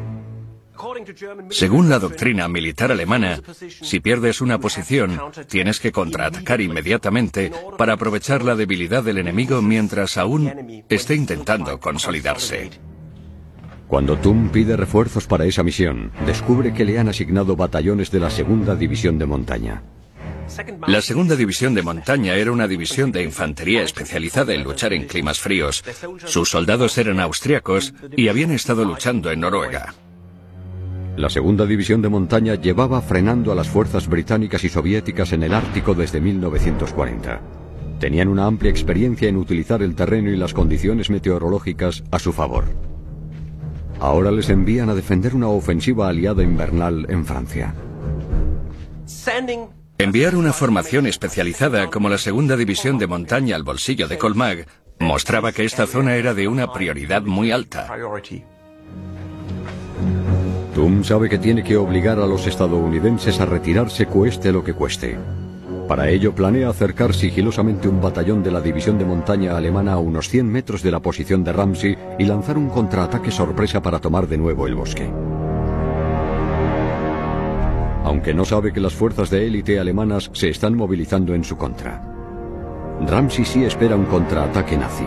Según 1.50 1.88
la 1.88 2.00
doctrina 2.00 2.48
militar 2.48 2.90
alemana, 2.90 3.40
si 3.68 4.00
pierdes 4.00 4.40
una 4.40 4.58
posición, 4.58 5.16
tienes 5.46 5.78
que 5.78 5.92
contraatacar 5.92 6.60
inmediatamente 6.60 7.52
para 7.78 7.92
aprovechar 7.92 8.42
la 8.42 8.56
debilidad 8.56 9.04
del 9.04 9.18
enemigo 9.18 9.62
mientras 9.62 10.18
aún 10.18 10.84
esté 10.88 11.14
intentando 11.14 11.78
consolidarse. 11.78 12.68
Cuando 13.86 14.16
Thum 14.16 14.48
pide 14.48 14.76
refuerzos 14.76 15.28
para 15.28 15.44
esa 15.44 15.62
misión, 15.62 16.10
descubre 16.26 16.74
que 16.74 16.84
le 16.84 16.98
han 16.98 17.08
asignado 17.08 17.54
batallones 17.54 18.10
de 18.10 18.18
la 18.18 18.30
segunda 18.30 18.74
división 18.74 19.18
de 19.18 19.26
montaña. 19.26 19.82
La 20.86 21.00
segunda 21.00 21.36
división 21.36 21.74
de 21.74 21.82
montaña 21.82 22.34
era 22.34 22.52
una 22.52 22.68
división 22.68 23.12
de 23.12 23.22
infantería 23.22 23.82
especializada 23.82 24.52
en 24.54 24.64
luchar 24.64 24.92
en 24.92 25.06
climas 25.06 25.38
fríos. 25.38 25.82
Sus 26.24 26.50
soldados 26.50 26.98
eran 26.98 27.20
austriacos 27.20 27.94
y 28.16 28.28
habían 28.28 28.50
estado 28.50 28.84
luchando 28.84 29.30
en 29.30 29.40
Noruega. 29.40 29.94
La 31.16 31.28
segunda 31.28 31.66
división 31.66 32.00
de 32.00 32.08
montaña 32.08 32.54
llevaba 32.54 33.02
frenando 33.02 33.52
a 33.52 33.54
las 33.54 33.68
fuerzas 33.68 34.08
británicas 34.08 34.64
y 34.64 34.68
soviéticas 34.68 35.32
en 35.32 35.42
el 35.42 35.52
Ártico 35.52 35.94
desde 35.94 36.20
1940. 36.20 37.40
Tenían 38.00 38.28
una 38.28 38.46
amplia 38.46 38.70
experiencia 38.70 39.28
en 39.28 39.36
utilizar 39.36 39.82
el 39.82 39.94
terreno 39.94 40.30
y 40.30 40.36
las 40.36 40.54
condiciones 40.54 41.10
meteorológicas 41.10 42.02
a 42.10 42.18
su 42.18 42.32
favor. 42.32 42.64
Ahora 44.00 44.32
les 44.32 44.48
envían 44.48 44.88
a 44.88 44.94
defender 44.94 45.34
una 45.34 45.48
ofensiva 45.48 46.08
aliada 46.08 46.42
invernal 46.42 47.06
en 47.08 47.24
Francia. 47.24 47.74
Enviar 50.02 50.34
una 50.34 50.52
formación 50.52 51.06
especializada 51.06 51.88
como 51.88 52.08
la 52.08 52.18
segunda 52.18 52.56
división 52.56 52.98
de 52.98 53.06
montaña 53.06 53.54
al 53.54 53.62
bolsillo 53.62 54.08
de 54.08 54.18
Colmag 54.18 54.66
mostraba 54.98 55.52
que 55.52 55.64
esta 55.64 55.86
zona 55.86 56.16
era 56.16 56.34
de 56.34 56.48
una 56.48 56.72
prioridad 56.72 57.22
muy 57.22 57.52
alta. 57.52 57.86
Tum 60.74 61.04
sabe 61.04 61.28
que 61.28 61.38
tiene 61.38 61.62
que 61.62 61.76
obligar 61.76 62.18
a 62.18 62.26
los 62.26 62.48
estadounidenses 62.48 63.38
a 63.38 63.46
retirarse 63.46 64.06
cueste 64.06 64.50
lo 64.50 64.64
que 64.64 64.74
cueste. 64.74 65.16
Para 65.86 66.10
ello 66.10 66.34
planea 66.34 66.70
acercar 66.70 67.14
sigilosamente 67.14 67.86
un 67.86 68.00
batallón 68.00 68.42
de 68.42 68.50
la 68.50 68.60
división 68.60 68.98
de 68.98 69.04
montaña 69.04 69.56
alemana 69.56 69.92
a 69.92 69.98
unos 69.98 70.28
100 70.28 70.50
metros 70.50 70.82
de 70.82 70.90
la 70.90 70.98
posición 70.98 71.44
de 71.44 71.52
Ramsey 71.52 71.96
y 72.18 72.24
lanzar 72.24 72.58
un 72.58 72.70
contraataque 72.70 73.30
sorpresa 73.30 73.80
para 73.80 74.00
tomar 74.00 74.26
de 74.26 74.38
nuevo 74.38 74.66
el 74.66 74.74
bosque 74.74 75.12
aunque 78.04 78.34
no 78.34 78.44
sabe 78.44 78.72
que 78.72 78.80
las 78.80 78.94
fuerzas 78.94 79.30
de 79.30 79.46
élite 79.46 79.78
alemanas 79.78 80.30
se 80.32 80.48
están 80.48 80.76
movilizando 80.76 81.34
en 81.34 81.44
su 81.44 81.56
contra. 81.56 82.02
Ramsey 83.06 83.44
sí 83.44 83.64
espera 83.64 83.96
un 83.96 84.04
contraataque 84.06 84.76
nazi 84.76 85.06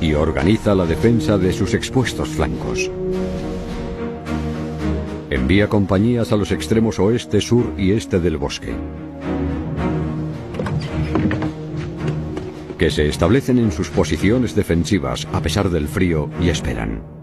y 0.00 0.14
organiza 0.14 0.74
la 0.74 0.86
defensa 0.86 1.38
de 1.38 1.52
sus 1.52 1.74
expuestos 1.74 2.28
flancos. 2.28 2.90
Envía 5.30 5.68
compañías 5.68 6.32
a 6.32 6.36
los 6.36 6.52
extremos 6.52 6.98
oeste, 6.98 7.40
sur 7.40 7.74
y 7.76 7.92
este 7.92 8.20
del 8.20 8.36
bosque, 8.36 8.72
que 12.78 12.90
se 12.90 13.08
establecen 13.08 13.58
en 13.58 13.72
sus 13.72 13.90
posiciones 13.90 14.54
defensivas 14.54 15.26
a 15.32 15.40
pesar 15.40 15.68
del 15.68 15.88
frío 15.88 16.30
y 16.40 16.48
esperan. 16.48 17.17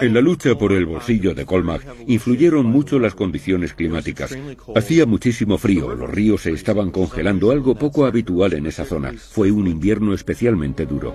En 0.00 0.14
la 0.14 0.20
lucha 0.20 0.56
por 0.56 0.72
el 0.72 0.86
bolsillo 0.86 1.34
de 1.34 1.46
Colmag 1.46 1.80
influyeron 2.06 2.66
mucho 2.66 2.98
las 2.98 3.14
condiciones 3.14 3.74
climáticas. 3.74 4.36
Hacía 4.74 5.06
muchísimo 5.06 5.58
frío, 5.58 5.94
los 5.94 6.10
ríos 6.10 6.42
se 6.42 6.52
estaban 6.52 6.90
congelando, 6.90 7.50
algo 7.50 7.74
poco 7.74 8.04
habitual 8.04 8.54
en 8.54 8.66
esa 8.66 8.84
zona. 8.84 9.12
Fue 9.12 9.50
un 9.50 9.66
invierno 9.66 10.14
especialmente 10.14 10.86
duro. 10.86 11.14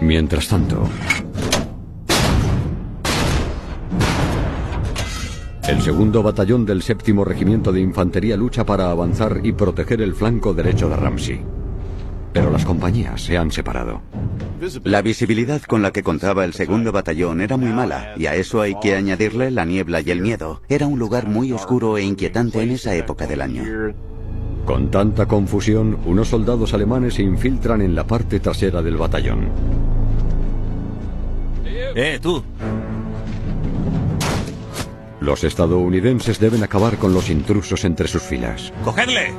Mientras 0.00 0.48
tanto, 0.48 0.88
el 5.68 5.82
segundo 5.82 6.22
batallón 6.22 6.64
del 6.64 6.82
séptimo 6.82 7.24
regimiento 7.24 7.72
de 7.72 7.80
infantería 7.80 8.36
lucha 8.36 8.64
para 8.64 8.90
avanzar 8.90 9.40
y 9.42 9.52
proteger 9.52 10.00
el 10.00 10.14
flanco 10.14 10.54
derecho 10.54 10.88
de 10.88 10.96
Ramsey. 10.96 11.40
Pero 12.36 12.50
las 12.50 12.66
compañías 12.66 13.22
se 13.22 13.38
han 13.38 13.50
separado. 13.50 14.02
La 14.84 15.00
visibilidad 15.00 15.62
con 15.62 15.80
la 15.80 15.90
que 15.90 16.02
contaba 16.02 16.44
el 16.44 16.52
segundo 16.52 16.92
batallón 16.92 17.40
era 17.40 17.56
muy 17.56 17.70
mala, 17.70 18.12
y 18.18 18.26
a 18.26 18.34
eso 18.34 18.60
hay 18.60 18.74
que 18.78 18.94
añadirle 18.94 19.50
la 19.50 19.64
niebla 19.64 20.02
y 20.02 20.10
el 20.10 20.20
miedo. 20.20 20.60
Era 20.68 20.86
un 20.86 20.98
lugar 20.98 21.28
muy 21.28 21.50
oscuro 21.52 21.96
e 21.96 22.02
inquietante 22.02 22.60
en 22.60 22.72
esa 22.72 22.94
época 22.94 23.26
del 23.26 23.40
año. 23.40 23.64
Con 24.66 24.90
tanta 24.90 25.24
confusión, 25.24 25.96
unos 26.04 26.28
soldados 26.28 26.74
alemanes 26.74 27.14
se 27.14 27.22
infiltran 27.22 27.80
en 27.80 27.94
la 27.94 28.06
parte 28.06 28.38
trasera 28.38 28.82
del 28.82 28.98
batallón. 28.98 29.48
¡Eh, 31.64 32.18
tú! 32.20 32.42
Los 35.20 35.42
estadounidenses 35.42 36.38
deben 36.38 36.62
acabar 36.62 36.98
con 36.98 37.14
los 37.14 37.30
intrusos 37.30 37.82
entre 37.86 38.08
sus 38.08 38.20
filas. 38.20 38.74
¡Cogedle! 38.84 39.32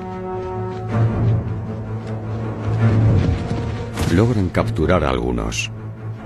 Logran 4.13 4.49
capturar 4.49 5.03
a 5.03 5.09
algunos. 5.09 5.69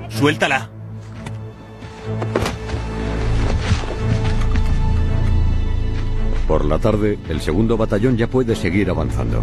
¡Suéltala! 0.10 0.70
Por 6.48 6.66
la 6.66 6.78
tarde, 6.78 7.18
el 7.28 7.42
segundo 7.42 7.78
batallón 7.78 8.18
ya 8.18 8.28
puede 8.28 8.56
seguir 8.56 8.90
avanzando. 8.90 9.42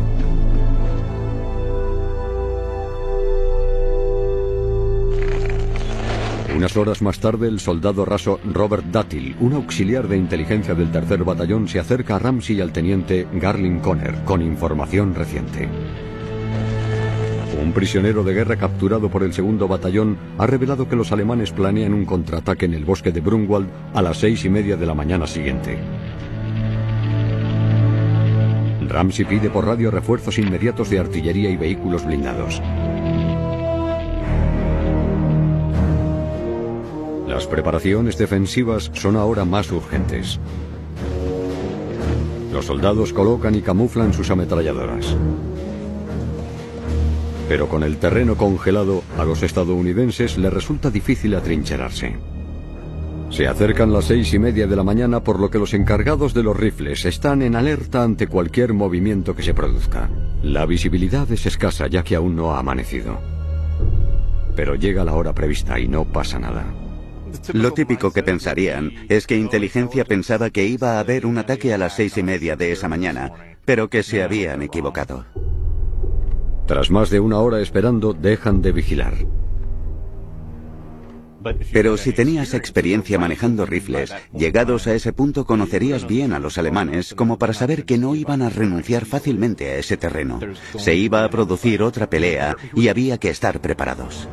Unas 6.54 6.76
horas 6.76 7.02
más 7.02 7.18
tarde, 7.18 7.48
el 7.48 7.60
soldado 7.60 8.04
raso 8.04 8.40
Robert 8.44 8.84
Duttil, 8.84 9.36
un 9.40 9.54
auxiliar 9.54 10.06
de 10.06 10.16
inteligencia 10.16 10.74
del 10.74 10.92
tercer 10.92 11.24
batallón, 11.24 11.66
se 11.66 11.80
acerca 11.80 12.16
a 12.16 12.18
Ramsey 12.18 12.56
y 12.56 12.60
al 12.60 12.72
teniente 12.72 13.26
Garlin 13.32 13.80
Conner 13.80 14.24
con 14.24 14.42
información 14.42 15.14
reciente. 15.14 15.68
Un 17.60 17.72
prisionero 17.72 18.22
de 18.22 18.34
guerra 18.34 18.56
capturado 18.56 19.10
por 19.10 19.24
el 19.24 19.32
segundo 19.32 19.66
batallón 19.66 20.16
ha 20.38 20.46
revelado 20.46 20.88
que 20.88 20.96
los 20.96 21.10
alemanes 21.10 21.50
planean 21.50 21.92
un 21.92 22.04
contraataque 22.04 22.66
en 22.66 22.74
el 22.74 22.84
bosque 22.84 23.10
de 23.10 23.20
Brunwald 23.20 23.68
a 23.94 24.00
las 24.00 24.18
seis 24.18 24.44
y 24.44 24.48
media 24.48 24.76
de 24.76 24.86
la 24.86 24.94
mañana 24.94 25.26
siguiente. 25.26 25.76
Ramsey 28.88 29.24
pide 29.24 29.50
por 29.50 29.66
radio 29.66 29.90
refuerzos 29.90 30.38
inmediatos 30.38 30.88
de 30.88 30.98
artillería 30.98 31.50
y 31.50 31.56
vehículos 31.56 32.06
blindados. 32.06 32.62
Las 37.26 37.46
preparaciones 37.46 38.16
defensivas 38.16 38.90
son 38.94 39.16
ahora 39.16 39.44
más 39.44 39.70
urgentes. 39.70 40.40
Los 42.52 42.64
soldados 42.64 43.12
colocan 43.12 43.54
y 43.54 43.60
camuflan 43.60 44.14
sus 44.14 44.30
ametralladoras. 44.30 45.14
Pero 47.48 47.68
con 47.68 47.82
el 47.82 47.96
terreno 47.96 48.36
congelado, 48.36 49.02
a 49.16 49.24
los 49.24 49.42
estadounidenses 49.42 50.36
les 50.36 50.52
resulta 50.52 50.90
difícil 50.90 51.34
atrincherarse. 51.34 52.16
Se 53.30 53.46
acercan 53.46 53.92
las 53.92 54.06
seis 54.06 54.32
y 54.32 54.38
media 54.38 54.66
de 54.66 54.76
la 54.76 54.82
mañana 54.82 55.22
por 55.22 55.38
lo 55.38 55.50
que 55.50 55.58
los 55.58 55.74
encargados 55.74 56.32
de 56.34 56.42
los 56.42 56.56
rifles 56.56 57.04
están 57.04 57.42
en 57.42 57.56
alerta 57.56 58.02
ante 58.02 58.26
cualquier 58.26 58.72
movimiento 58.72 59.34
que 59.34 59.42
se 59.42 59.54
produzca. 59.54 60.08
La 60.42 60.66
visibilidad 60.66 61.30
es 61.30 61.46
escasa 61.46 61.86
ya 61.88 62.02
que 62.02 62.16
aún 62.16 62.36
no 62.36 62.54
ha 62.54 62.58
amanecido. 62.58 63.18
Pero 64.56 64.74
llega 64.74 65.04
la 65.04 65.14
hora 65.14 65.34
prevista 65.34 65.78
y 65.78 65.88
no 65.88 66.04
pasa 66.04 66.38
nada. 66.38 66.64
Lo 67.52 67.72
típico 67.72 68.10
que 68.12 68.22
pensarían 68.22 68.92
es 69.08 69.26
que 69.26 69.36
inteligencia 69.36 70.04
pensaba 70.04 70.50
que 70.50 70.66
iba 70.66 70.92
a 70.92 71.00
haber 71.00 71.26
un 71.26 71.38
ataque 71.38 71.74
a 71.74 71.78
las 71.78 71.96
seis 71.96 72.16
y 72.16 72.22
media 72.22 72.56
de 72.56 72.72
esa 72.72 72.88
mañana, 72.88 73.32
pero 73.64 73.88
que 73.88 74.02
se 74.02 74.22
habían 74.22 74.62
equivocado. 74.62 75.26
Tras 76.68 76.90
más 76.90 77.08
de 77.08 77.18
una 77.18 77.38
hora 77.38 77.62
esperando, 77.62 78.12
dejan 78.12 78.60
de 78.60 78.72
vigilar. 78.72 79.14
Pero 81.72 81.96
si 81.96 82.12
tenías 82.12 82.52
experiencia 82.52 83.18
manejando 83.18 83.64
rifles, 83.64 84.14
llegados 84.34 84.86
a 84.86 84.92
ese 84.92 85.14
punto 85.14 85.46
conocerías 85.46 86.06
bien 86.06 86.34
a 86.34 86.38
los 86.38 86.58
alemanes 86.58 87.14
como 87.14 87.38
para 87.38 87.54
saber 87.54 87.86
que 87.86 87.96
no 87.96 88.14
iban 88.14 88.42
a 88.42 88.50
renunciar 88.50 89.06
fácilmente 89.06 89.70
a 89.70 89.76
ese 89.76 89.96
terreno. 89.96 90.40
Se 90.76 90.94
iba 90.94 91.24
a 91.24 91.30
producir 91.30 91.82
otra 91.82 92.10
pelea 92.10 92.54
y 92.74 92.88
había 92.88 93.16
que 93.16 93.30
estar 93.30 93.62
preparados. 93.62 94.28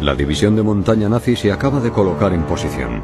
La 0.00 0.14
división 0.14 0.54
de 0.54 0.62
montaña 0.62 1.08
nazi 1.08 1.34
se 1.34 1.50
acaba 1.50 1.80
de 1.80 1.90
colocar 1.90 2.32
en 2.34 2.44
posición. 2.44 3.02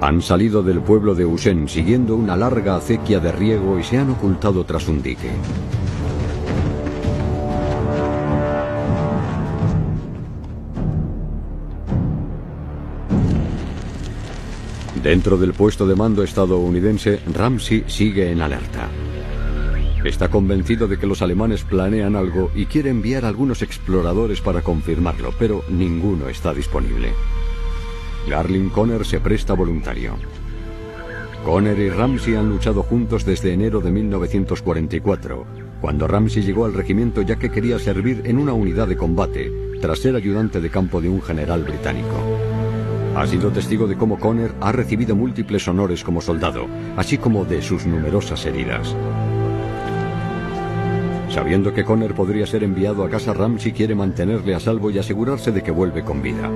Han 0.00 0.22
salido 0.22 0.62
del 0.62 0.80
pueblo 0.80 1.16
de 1.16 1.24
Usen 1.24 1.68
siguiendo 1.68 2.14
una 2.14 2.36
larga 2.36 2.76
acequia 2.76 3.18
de 3.18 3.32
riego 3.32 3.80
y 3.80 3.82
se 3.82 3.98
han 3.98 4.10
ocultado 4.10 4.64
tras 4.64 4.86
un 4.86 5.02
dique. 5.02 5.30
Dentro 15.02 15.36
del 15.36 15.52
puesto 15.52 15.84
de 15.84 15.96
mando 15.96 16.22
estadounidense, 16.22 17.18
Ramsey 17.34 17.82
sigue 17.88 18.30
en 18.30 18.40
alerta. 18.40 18.88
Está 20.04 20.28
convencido 20.28 20.86
de 20.86 20.96
que 20.96 21.08
los 21.08 21.22
alemanes 21.22 21.64
planean 21.64 22.14
algo 22.14 22.52
y 22.54 22.66
quiere 22.66 22.90
enviar 22.90 23.24
algunos 23.24 23.62
exploradores 23.62 24.40
para 24.40 24.62
confirmarlo, 24.62 25.34
pero 25.40 25.64
ninguno 25.68 26.28
está 26.28 26.54
disponible. 26.54 27.12
Garlin 28.28 28.68
Conner 28.68 29.04
se 29.04 29.18
presta 29.18 29.54
voluntario. 29.54 30.14
Conner 31.44 31.80
y 31.80 31.90
Ramsey 31.90 32.36
han 32.36 32.48
luchado 32.48 32.84
juntos 32.84 33.24
desde 33.24 33.52
enero 33.52 33.80
de 33.80 33.90
1944, 33.90 35.44
cuando 35.80 36.06
Ramsey 36.06 36.44
llegó 36.44 36.64
al 36.64 36.74
regimiento 36.74 37.22
ya 37.22 37.36
que 37.36 37.50
quería 37.50 37.80
servir 37.80 38.22
en 38.24 38.38
una 38.38 38.52
unidad 38.52 38.86
de 38.86 38.96
combate, 38.96 39.52
tras 39.80 39.98
ser 39.98 40.14
ayudante 40.14 40.60
de 40.60 40.70
campo 40.70 41.00
de 41.00 41.08
un 41.08 41.20
general 41.20 41.64
británico. 41.64 42.41
Ha 43.14 43.26
sido 43.26 43.50
testigo 43.50 43.86
de 43.86 43.96
cómo 43.96 44.18
Conner 44.18 44.52
ha 44.60 44.72
recibido 44.72 45.14
múltiples 45.14 45.68
honores 45.68 46.02
como 46.02 46.22
soldado, 46.22 46.66
así 46.96 47.18
como 47.18 47.44
de 47.44 47.60
sus 47.60 47.84
numerosas 47.84 48.46
heridas. 48.46 48.96
Sabiendo 51.28 51.74
que 51.74 51.84
Conner 51.84 52.14
podría 52.14 52.46
ser 52.46 52.64
enviado 52.64 53.04
a 53.04 53.10
casa, 53.10 53.34
Ramsey 53.34 53.72
quiere 53.72 53.94
mantenerle 53.94 54.54
a 54.54 54.60
salvo 54.60 54.90
y 54.90 54.98
asegurarse 54.98 55.52
de 55.52 55.62
que 55.62 55.70
vuelve 55.70 56.02
con 56.02 56.22
vida. 56.22 56.50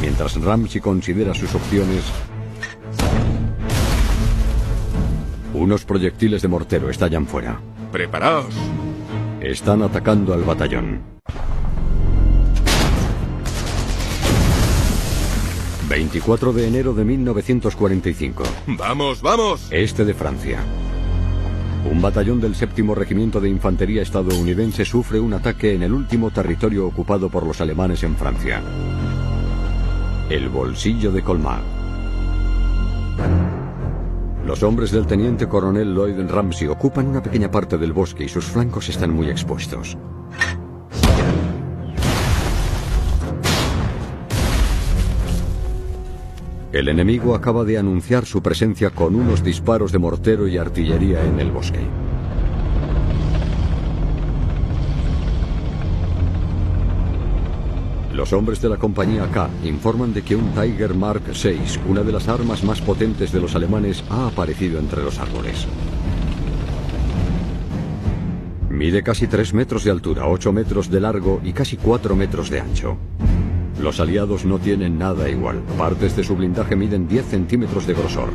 Mientras 0.00 0.40
Ramsey 0.42 0.80
considera 0.82 1.32
sus 1.32 1.54
opciones, 1.54 2.04
unos 5.54 5.84
proyectiles 5.86 6.42
de 6.42 6.48
mortero 6.48 6.90
estallan 6.90 7.26
fuera. 7.26 7.58
¡Preparaos! 7.90 8.54
Están 9.44 9.82
atacando 9.82 10.32
al 10.32 10.42
batallón. 10.42 11.02
24 15.86 16.54
de 16.54 16.66
enero 16.66 16.94
de 16.94 17.04
1945. 17.04 18.42
¡Vamos, 18.68 19.20
vamos! 19.20 19.68
Este 19.70 20.06
de 20.06 20.14
Francia. 20.14 20.60
Un 21.92 22.00
batallón 22.00 22.40
del 22.40 22.54
séptimo 22.54 22.94
regimiento 22.94 23.38
de 23.38 23.50
infantería 23.50 24.00
estadounidense 24.00 24.86
sufre 24.86 25.20
un 25.20 25.34
ataque 25.34 25.74
en 25.74 25.82
el 25.82 25.92
último 25.92 26.30
territorio 26.30 26.86
ocupado 26.86 27.28
por 27.28 27.46
los 27.46 27.60
alemanes 27.60 28.02
en 28.02 28.16
Francia. 28.16 28.62
El 30.30 30.48
bolsillo 30.48 31.12
de 31.12 31.22
Colmar. 31.22 31.60
Los 34.46 34.62
hombres 34.62 34.90
del 34.90 35.06
teniente 35.06 35.48
coronel 35.48 35.94
Lloyd 35.94 36.20
Ramsey 36.28 36.68
ocupan 36.68 37.06
una 37.06 37.22
pequeña 37.22 37.50
parte 37.50 37.78
del 37.78 37.94
bosque 37.94 38.24
y 38.24 38.28
sus 38.28 38.44
flancos 38.44 38.90
están 38.90 39.10
muy 39.10 39.28
expuestos. 39.30 39.96
El 46.72 46.88
enemigo 46.88 47.34
acaba 47.34 47.64
de 47.64 47.78
anunciar 47.78 48.26
su 48.26 48.42
presencia 48.42 48.90
con 48.90 49.14
unos 49.14 49.42
disparos 49.42 49.92
de 49.92 49.98
mortero 49.98 50.46
y 50.46 50.58
artillería 50.58 51.24
en 51.24 51.40
el 51.40 51.50
bosque. 51.50 51.80
Los 58.14 58.32
hombres 58.32 58.62
de 58.62 58.68
la 58.68 58.76
compañía 58.76 59.28
K 59.28 59.50
informan 59.64 60.14
de 60.14 60.22
que 60.22 60.36
un 60.36 60.52
Tiger 60.52 60.94
Mark 60.94 61.22
VI, 61.26 61.80
una 61.88 62.02
de 62.02 62.12
las 62.12 62.28
armas 62.28 62.62
más 62.62 62.80
potentes 62.80 63.32
de 63.32 63.40
los 63.40 63.56
alemanes, 63.56 64.04
ha 64.08 64.28
aparecido 64.28 64.78
entre 64.78 65.02
los 65.02 65.18
árboles. 65.18 65.66
Mide 68.70 69.02
casi 69.02 69.26
3 69.26 69.54
metros 69.54 69.82
de 69.82 69.90
altura, 69.90 70.28
8 70.28 70.52
metros 70.52 70.88
de 70.90 71.00
largo 71.00 71.40
y 71.42 71.52
casi 71.52 71.76
4 71.76 72.14
metros 72.14 72.50
de 72.50 72.60
ancho. 72.60 72.96
Los 73.82 73.98
aliados 73.98 74.44
no 74.44 74.60
tienen 74.60 74.96
nada 74.96 75.28
igual. 75.28 75.60
Partes 75.76 76.14
de 76.14 76.22
su 76.22 76.36
blindaje 76.36 76.76
miden 76.76 77.08
10 77.08 77.26
centímetros 77.26 77.84
de 77.84 77.94
grosor. 77.94 78.30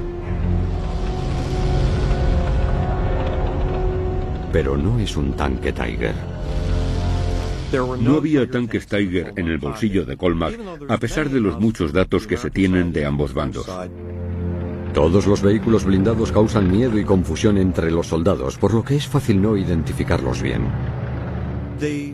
Pero 4.52 4.76
no 4.76 5.00
es 5.00 5.16
un 5.16 5.32
tanque 5.34 5.72
Tiger. 5.72 6.39
No 7.72 8.18
había 8.18 8.50
tanques 8.50 8.88
Tiger 8.88 9.34
en 9.36 9.48
el 9.48 9.60
bolsillo 9.60 10.06
de 10.06 10.18
Colmack, 10.18 10.60
a 10.88 10.98
pesar 10.98 11.30
de 11.30 11.40
los 11.40 11.60
muchos 11.60 11.94
datos 11.94 12.26
que 12.26 12.38
se 12.38 12.50
tienen 12.50 12.92
de 12.92 13.06
ambos 13.06 13.34
bandos. 13.34 13.70
Todos 14.94 15.28
los 15.28 15.44
vehículos 15.44 15.86
blindados 15.86 16.32
causan 16.32 16.72
miedo 16.72 16.98
y 16.98 17.06
confusión 17.06 17.58
entre 17.60 17.92
los 17.92 18.08
soldados, 18.08 18.58
por 18.58 18.74
lo 18.74 18.84
que 18.84 18.96
es 18.96 19.08
fácil 19.08 19.40
no 19.40 19.56
identificarlos 19.56 20.42
bien. 20.42 20.64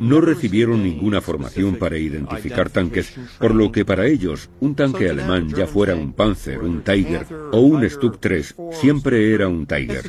No 0.02 0.22
recibieron 0.22 0.84
ninguna 0.84 1.22
formación 1.22 1.76
para 1.76 1.98
identificar 1.98 2.70
tanques, 2.70 3.16
por 3.40 3.56
lo 3.56 3.72
que 3.72 3.86
para 3.86 4.08
ellos 4.08 4.50
un 4.60 4.76
tanque 4.76 5.10
alemán, 5.10 5.48
ya 5.50 5.68
fuera 5.68 5.96
un 5.96 6.12
Panzer, 6.12 6.60
un 6.60 6.82
Tiger 6.82 7.26
o 7.52 7.62
un 7.62 7.90
Stuck 7.90 8.20
3, 8.20 8.56
siempre 8.72 9.34
era 9.34 9.48
un 9.48 9.66
Tiger. 9.66 10.04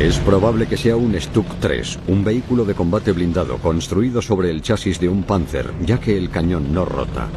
Es 0.00 0.18
probable 0.18 0.66
que 0.66 0.78
sea 0.78 0.96
un 0.96 1.14
Stuck 1.20 1.46
3, 1.60 1.98
un 2.08 2.24
vehículo 2.24 2.64
de 2.64 2.74
combate 2.74 3.12
blindado 3.12 3.58
construido 3.58 4.22
sobre 4.22 4.50
el 4.50 4.62
chasis 4.62 4.98
de 4.98 5.10
un 5.10 5.24
Panzer, 5.24 5.74
ya 5.84 6.00
que 6.00 6.16
el 6.16 6.30
cañón 6.30 6.72
no 6.72 6.86
rota. 6.86 7.28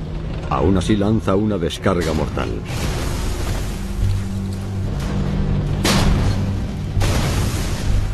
Aún 0.49 0.77
así 0.77 0.95
lanza 0.95 1.35
una 1.35 1.57
descarga 1.57 2.13
mortal. 2.13 2.47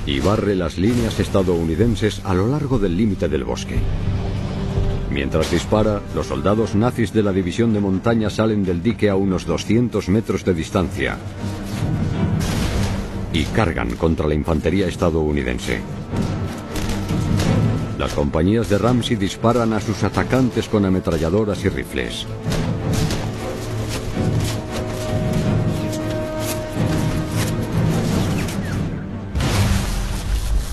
Y 0.08 0.20
barre 0.20 0.56
las 0.56 0.80
líneas 0.80 1.20
estadounidenses 1.20 2.20
a 2.26 2.34
lo 2.34 2.48
largo 2.48 2.80
del 2.80 2.98
límite 2.98 3.30
del 3.30 3.44
bosque. 3.44 3.78
Mientras 5.12 5.52
dispara, 5.52 6.02
los 6.16 6.26
soldados 6.26 6.74
nazis 6.74 7.14
de 7.14 7.22
la 7.22 7.32
división 7.32 7.72
de 7.72 7.82
montaña 7.82 8.32
salen 8.32 8.64
del 8.64 8.82
dique 8.82 9.12
a 9.12 9.16
unos 9.16 9.46
200 9.46 10.10
metros 10.10 10.44
de 10.44 10.56
distancia 10.56 11.20
y 13.34 13.44
cargan 13.46 13.96
contra 13.96 14.28
la 14.28 14.34
infantería 14.34 14.88
estadounidense. 14.88 15.82
Las 17.98 18.14
compañías 18.14 18.70
de 18.70 18.78
Ramsey 18.78 19.18
disparan 19.18 19.74
a 19.74 19.82
sus 19.82 20.04
atacantes 20.04 20.70
con 20.70 20.86
ametralladoras 20.86 21.64
y 21.66 21.70
rifles. 21.70 22.26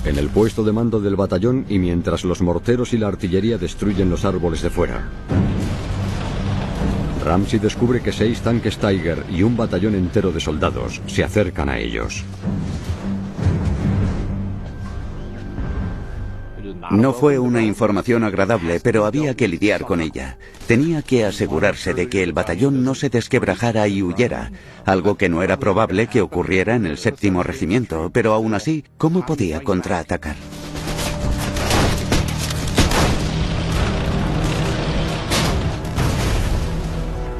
En 0.04 0.18
el 0.18 0.28
puesto 0.28 0.62
de 0.62 0.72
mando 0.72 1.00
del 1.00 1.16
batallón 1.16 1.66
y 1.68 1.80
mientras 1.80 2.24
los 2.24 2.40
morteros 2.40 2.92
y 2.92 2.98
la 2.98 3.08
artillería 3.08 3.58
destruyen 3.58 4.08
los 4.08 4.24
árboles 4.24 4.62
de 4.62 4.70
fuera. 4.70 5.08
Ramsey 7.26 7.58
descubre 7.58 8.00
que 8.00 8.12
seis 8.12 8.40
tanques 8.40 8.78
Tiger 8.78 9.24
y 9.28 9.42
un 9.42 9.56
batallón 9.56 9.96
entero 9.96 10.30
de 10.30 10.38
soldados 10.38 11.02
se 11.06 11.24
acercan 11.24 11.68
a 11.68 11.78
ellos. 11.78 12.24
No 16.90 17.12
fue 17.12 17.40
una 17.40 17.62
información 17.62 18.22
agradable, 18.22 18.78
pero 18.78 19.06
había 19.06 19.34
que 19.34 19.48
lidiar 19.48 19.82
con 19.82 20.00
ella. 20.00 20.38
Tenía 20.68 21.02
que 21.02 21.24
asegurarse 21.24 21.94
de 21.94 22.08
que 22.08 22.22
el 22.22 22.32
batallón 22.32 22.84
no 22.84 22.94
se 22.94 23.08
desquebrajara 23.08 23.88
y 23.88 24.02
huyera, 24.02 24.52
algo 24.84 25.16
que 25.16 25.28
no 25.28 25.42
era 25.42 25.58
probable 25.58 26.06
que 26.06 26.20
ocurriera 26.20 26.76
en 26.76 26.86
el 26.86 26.96
séptimo 26.96 27.42
regimiento, 27.42 28.10
pero 28.12 28.34
aún 28.34 28.54
así, 28.54 28.84
¿cómo 28.98 29.26
podía 29.26 29.62
contraatacar? 29.62 30.36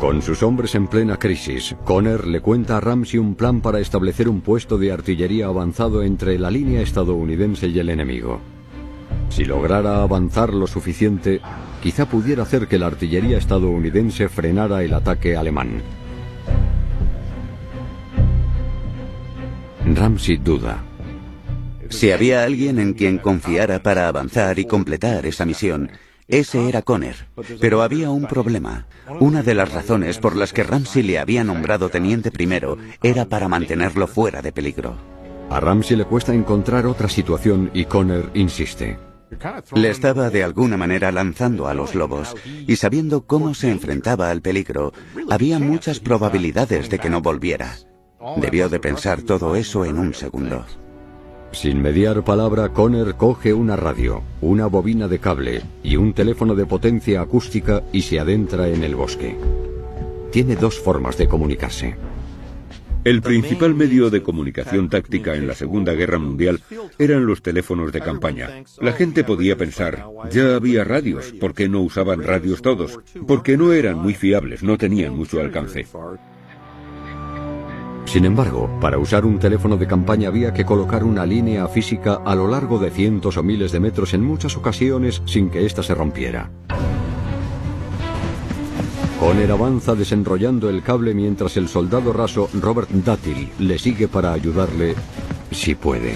Con 0.01 0.21
sus 0.21 0.43
hombres 0.43 0.75
en 0.75 0.89
plena 0.89 1.17
crisis, 1.17 1.75
Conner 1.85 2.27
le 2.27 2.41
cuenta 2.41 2.77
a 2.77 2.81
Ramsey 2.81 3.19
un 3.19 3.35
plan 3.35 3.63
para 3.63 3.81
establecer 3.81 4.29
un 4.29 4.43
puesto 4.43 4.77
de 4.77 4.93
artillería 4.93 5.47
avanzado 5.47 6.03
entre 6.03 6.39
la 6.39 6.51
línea 6.51 6.83
estadounidense 6.83 7.69
y 7.69 7.79
el 7.79 7.89
enemigo. 7.89 8.41
Si 9.31 9.47
lograra 9.47 10.03
avanzar 10.03 10.53
lo 10.53 10.67
suficiente, 10.67 11.41
quizá 11.83 12.07
pudiera 12.07 12.43
hacer 12.43 12.69
que 12.69 12.79
la 12.79 12.89
artillería 12.89 13.39
estadounidense 13.39 14.29
frenara 14.29 14.85
el 14.85 14.93
ataque 14.93 15.35
alemán. 15.35 15.81
Ramsey 19.95 20.37
duda. 20.37 20.85
Si 21.89 22.11
había 22.11 22.43
alguien 22.43 22.79
en 22.81 22.93
quien 22.93 23.17
confiara 23.17 23.83
para 23.83 24.09
avanzar 24.09 24.59
y 24.59 24.67
completar 24.67 25.25
esa 25.25 25.47
misión, 25.47 25.91
ese 26.29 26.69
era 26.69 26.83
Conner. 26.83 27.29
Pero 27.61 27.83
había 27.83 28.11
un 28.11 28.27
problema. 28.27 28.87
Una 29.21 29.43
de 29.43 29.55
las 29.55 29.73
razones 29.73 30.19
por 30.19 30.35
las 30.37 30.53
que 30.53 30.65
Ramsey 30.65 31.03
le 31.03 31.19
había 31.19 31.45
nombrado 31.45 31.89
teniente 31.89 32.31
primero 32.31 32.77
era 33.03 33.27
para 33.27 33.49
mantenerlo 33.49 34.07
fuera 34.07 34.43
de 34.43 34.53
peligro. 34.53 34.97
A 35.51 35.61
Ramsey 35.61 35.97
le 35.97 36.05
cuesta 36.05 36.35
encontrar 36.35 36.87
otra 36.87 37.09
situación 37.09 37.71
y 37.73 37.85
Conner 37.85 38.31
insiste. 38.35 38.99
Le 39.75 39.91
estaba 39.91 40.31
de 40.31 40.45
alguna 40.45 40.77
manera 40.77 41.11
lanzando 41.13 41.67
a 41.69 41.75
los 41.75 41.95
lobos 41.95 42.35
y 42.45 42.77
sabiendo 42.77 43.27
cómo 43.27 43.55
se 43.55 43.71
enfrentaba 43.71 44.31
al 44.31 44.41
peligro, 44.41 44.93
había 45.31 45.59
muchas 45.59 46.01
probabilidades 46.01 46.91
de 46.91 46.99
que 46.99 47.11
no 47.11 47.21
volviera. 47.21 47.77
Debió 48.37 48.69
de 48.69 48.81
pensar 48.81 49.23
todo 49.23 49.57
eso 49.57 49.85
en 49.85 49.99
un 49.99 50.15
segundo. 50.15 50.65
Sin 51.57 51.81
mediar 51.81 52.23
palabra, 52.23 52.69
Conner 52.69 53.15
coge 53.15 53.55
una 53.55 53.77
radio, 53.77 54.23
una 54.43 54.67
bobina 54.67 55.09
de 55.09 55.19
cable 55.19 55.63
y 55.83 55.97
un 55.97 56.13
teléfono 56.13 56.55
de 56.55 56.67
potencia 56.67 57.23
acústica 57.23 57.83
y 57.95 58.03
se 58.03 58.21
adentra 58.21 58.69
en 58.69 58.85
el 58.85 58.95
bosque. 58.95 59.39
Tiene 60.31 60.55
dos 60.57 60.79
formas 60.79 61.17
de 61.17 61.27
comunicarse. 61.29 61.97
El 63.05 63.23
principal 63.23 63.75
medio 63.75 64.11
de 64.11 64.23
comunicación 64.23 64.91
táctica 64.91 65.35
en 65.35 65.47
la 65.47 65.55
Segunda 65.55 65.95
Guerra 65.95 66.19
Mundial 66.19 66.61
eran 66.99 67.25
los 67.25 67.41
teléfonos 67.41 67.91
de 67.91 68.03
campaña. 68.03 68.51
La 68.83 68.93
gente 68.93 69.25
podía 69.25 69.57
pensar, 69.57 70.05
ya 70.31 70.57
había 70.57 70.85
radios, 70.85 71.33
¿por 71.41 71.55
qué 71.55 71.71
no 71.71 71.81
usaban 71.81 72.23
radios 72.23 72.61
todos? 72.61 73.01
Porque 73.27 73.57
no 73.57 73.73
eran 73.73 73.97
muy 73.97 74.13
fiables, 74.13 74.63
no 74.63 74.77
tenían 74.77 75.17
mucho 75.17 75.41
alcance. 75.41 75.87
Sin 78.07 78.25
embargo, 78.25 78.71
para 78.81 78.99
usar 78.99 79.27
un 79.27 79.39
teléfono 79.39 79.77
de 79.77 79.87
campaña 79.87 80.29
había 80.29 80.55
que 80.55 80.65
colocar 80.65 81.05
una 81.05 81.27
línea 81.27 81.67
física 81.69 82.21
a 82.25 82.35
lo 82.35 82.49
largo 82.49 82.79
de 82.79 82.91
cientos 82.91 83.37
o 83.37 83.43
miles 83.43 83.73
de 83.73 83.81
metros 83.81 84.15
en 84.15 84.23
muchas 84.23 84.57
ocasiones 84.57 85.23
sin 85.27 85.51
que 85.51 85.67
ésta 85.67 85.83
se 85.83 85.95
rompiera. 85.95 86.51
Conner 89.21 89.51
avanza 89.51 89.95
desenrollando 89.95 90.71
el 90.71 90.83
cable 90.83 91.13
mientras 91.15 91.57
el 91.57 91.69
soldado 91.69 92.13
raso 92.13 92.49
Robert 92.55 92.91
Duttil 92.91 93.51
le 93.59 93.79
sigue 93.79 94.09
para 94.09 94.33
ayudarle 94.33 94.95
si 95.51 95.75
puede. 95.75 96.15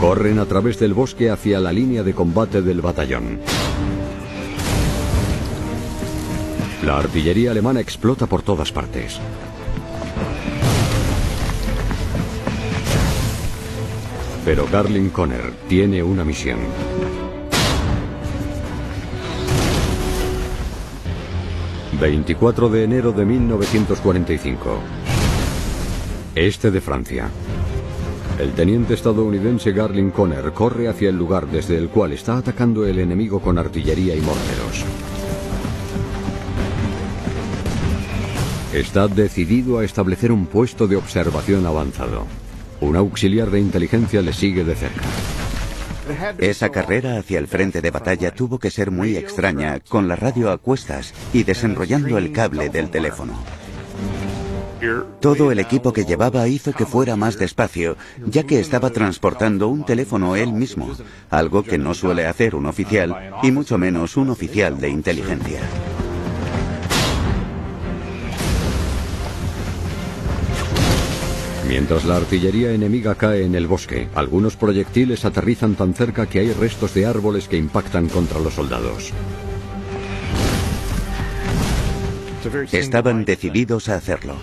Corren 0.00 0.38
a 0.38 0.44
través 0.44 0.78
del 0.78 0.94
bosque 0.94 1.30
hacia 1.30 1.60
la 1.60 1.72
línea 1.72 2.02
de 2.02 2.12
combate 2.12 2.60
del 2.60 2.82
batallón. 2.82 3.38
La 6.84 6.98
artillería 6.98 7.52
alemana 7.52 7.78
explota 7.78 8.26
por 8.26 8.42
todas 8.42 8.72
partes. 8.72 9.20
Pero 14.44 14.66
Garling 14.66 15.10
Conner 15.10 15.52
tiene 15.68 16.02
una 16.02 16.24
misión. 16.24 16.58
24 22.00 22.68
de 22.68 22.82
enero 22.82 23.12
de 23.12 23.26
1945. 23.26 24.78
Este 26.34 26.72
de 26.72 26.80
Francia. 26.80 27.30
El 28.40 28.54
teniente 28.54 28.94
estadounidense 28.94 29.70
Garling 29.70 30.10
Conner 30.10 30.52
corre 30.52 30.88
hacia 30.88 31.10
el 31.10 31.16
lugar 31.16 31.46
desde 31.46 31.78
el 31.78 31.90
cual 31.90 32.12
está 32.12 32.38
atacando 32.38 32.84
el 32.84 32.98
enemigo 32.98 33.40
con 33.40 33.56
artillería 33.56 34.16
y 34.16 34.20
morteros. 34.20 35.11
Está 38.72 39.06
decidido 39.06 39.80
a 39.80 39.84
establecer 39.84 40.32
un 40.32 40.46
puesto 40.46 40.86
de 40.86 40.96
observación 40.96 41.66
avanzado. 41.66 42.26
Un 42.80 42.96
auxiliar 42.96 43.50
de 43.50 43.60
inteligencia 43.60 44.22
le 44.22 44.32
sigue 44.32 44.64
de 44.64 44.74
cerca. 44.74 45.02
Esa 46.38 46.70
carrera 46.70 47.18
hacia 47.18 47.38
el 47.38 47.48
frente 47.48 47.82
de 47.82 47.90
batalla 47.90 48.34
tuvo 48.34 48.58
que 48.58 48.70
ser 48.70 48.90
muy 48.90 49.16
extraña, 49.16 49.78
con 49.80 50.08
la 50.08 50.16
radio 50.16 50.50
a 50.50 50.56
cuestas 50.56 51.12
y 51.34 51.42
desenrollando 51.42 52.16
el 52.16 52.32
cable 52.32 52.70
del 52.70 52.88
teléfono. 52.88 53.34
Todo 55.20 55.52
el 55.52 55.58
equipo 55.58 55.92
que 55.92 56.06
llevaba 56.06 56.48
hizo 56.48 56.72
que 56.72 56.86
fuera 56.86 57.14
más 57.14 57.38
despacio, 57.38 57.98
ya 58.26 58.44
que 58.44 58.58
estaba 58.58 58.88
transportando 58.88 59.68
un 59.68 59.84
teléfono 59.84 60.34
él 60.34 60.52
mismo, 60.54 60.90
algo 61.28 61.62
que 61.62 61.76
no 61.76 61.92
suele 61.92 62.26
hacer 62.26 62.54
un 62.54 62.64
oficial, 62.64 63.32
y 63.42 63.52
mucho 63.52 63.76
menos 63.76 64.16
un 64.16 64.30
oficial 64.30 64.80
de 64.80 64.88
inteligencia. 64.88 65.60
Mientras 71.72 72.04
la 72.04 72.16
artillería 72.16 72.72
enemiga 72.72 73.14
cae 73.14 73.46
en 73.46 73.54
el 73.54 73.66
bosque, 73.66 74.06
algunos 74.14 74.56
proyectiles 74.56 75.24
aterrizan 75.24 75.74
tan 75.74 75.94
cerca 75.94 76.26
que 76.26 76.40
hay 76.40 76.52
restos 76.52 76.92
de 76.92 77.06
árboles 77.06 77.48
que 77.48 77.56
impactan 77.56 78.10
contra 78.10 78.38
los 78.40 78.52
soldados. 78.52 79.10
Estaban 82.72 83.24
decididos 83.24 83.88
a 83.88 83.94
hacerlo. 83.94 84.36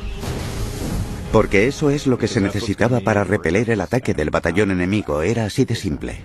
Porque 1.31 1.67
eso 1.67 1.91
es 1.91 2.07
lo 2.07 2.17
que 2.17 2.27
se 2.27 2.41
necesitaba 2.41 2.99
para 3.01 3.23
repeler 3.23 3.69
el 3.69 3.81
ataque 3.81 4.15
del 4.15 4.31
batallón 4.31 4.71
enemigo, 4.71 5.21
era 5.21 5.45
así 5.45 5.65
de 5.65 5.75
simple. 5.75 6.23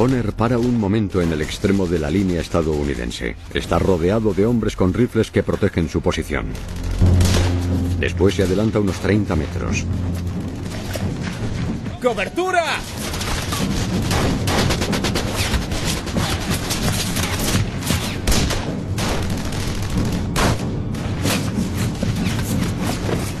Conner 0.00 0.32
para 0.32 0.56
un 0.56 0.80
momento 0.80 1.20
en 1.20 1.30
el 1.30 1.42
extremo 1.42 1.86
de 1.86 1.98
la 1.98 2.08
línea 2.08 2.40
estadounidense. 2.40 3.36
Está 3.52 3.78
rodeado 3.78 4.32
de 4.32 4.46
hombres 4.46 4.74
con 4.74 4.94
rifles 4.94 5.30
que 5.30 5.42
protegen 5.42 5.90
su 5.90 6.00
posición. 6.00 6.46
Después 7.98 8.34
se 8.34 8.44
adelanta 8.44 8.80
unos 8.80 8.98
30 9.00 9.36
metros. 9.36 9.84
¡Cobertura! 12.00 12.64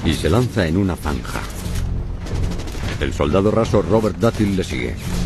Y 0.04 0.12
se 0.12 0.28
lanza 0.28 0.66
en 0.66 0.76
una 0.76 0.94
zanja. 0.94 1.40
El 3.00 3.14
soldado 3.14 3.50
raso 3.50 3.80
Robert 3.80 4.18
Duttil 4.18 4.56
le 4.56 4.64
sigue. 4.64 5.19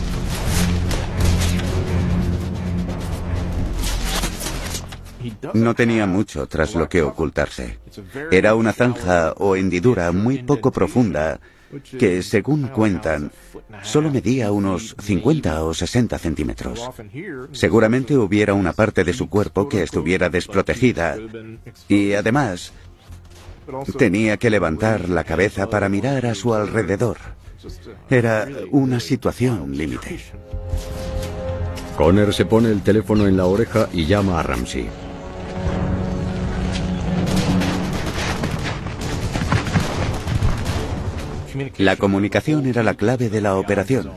No 5.54 5.74
tenía 5.74 6.06
mucho 6.06 6.46
tras 6.46 6.74
lo 6.74 6.88
que 6.88 7.02
ocultarse. 7.02 7.78
Era 8.30 8.54
una 8.54 8.72
zanja 8.72 9.32
o 9.36 9.56
hendidura 9.56 10.12
muy 10.12 10.42
poco 10.42 10.70
profunda, 10.70 11.40
que 11.98 12.22
según 12.22 12.68
cuentan, 12.68 13.32
solo 13.82 14.10
medía 14.10 14.52
unos 14.52 14.94
50 15.00 15.64
o 15.64 15.74
60 15.74 16.18
centímetros. 16.18 16.90
Seguramente 17.52 18.16
hubiera 18.16 18.54
una 18.54 18.72
parte 18.72 19.04
de 19.04 19.12
su 19.12 19.28
cuerpo 19.28 19.68
que 19.68 19.82
estuviera 19.82 20.28
desprotegida 20.28 21.16
y 21.88 22.12
además 22.12 22.72
tenía 23.98 24.36
que 24.36 24.50
levantar 24.50 25.08
la 25.08 25.24
cabeza 25.24 25.68
para 25.68 25.88
mirar 25.88 26.26
a 26.26 26.34
su 26.34 26.54
alrededor. 26.54 27.16
Era 28.10 28.46
una 28.70 29.00
situación 29.00 29.76
límite. 29.76 30.20
Conner 31.96 32.34
se 32.34 32.44
pone 32.44 32.70
el 32.70 32.82
teléfono 32.82 33.26
en 33.26 33.36
la 33.36 33.46
oreja 33.46 33.88
y 33.92 34.04
llama 34.04 34.40
a 34.40 34.42
Ramsey. 34.42 34.88
La 41.78 41.96
comunicación 41.96 42.66
era 42.66 42.82
la 42.82 42.94
clave 42.94 43.28
de 43.28 43.40
la 43.40 43.56
operación, 43.56 44.10